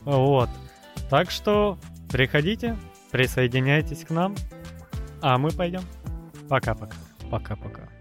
Вот. 0.01 0.49
Так 1.09 1.31
что 1.31 1.77
приходите, 2.11 2.77
присоединяйтесь 3.11 4.03
к 4.03 4.09
нам, 4.09 4.35
а 5.21 5.37
мы 5.37 5.51
пойдем. 5.51 5.83
Пока-пока. 6.49 6.97
Пока-пока. 7.31 7.92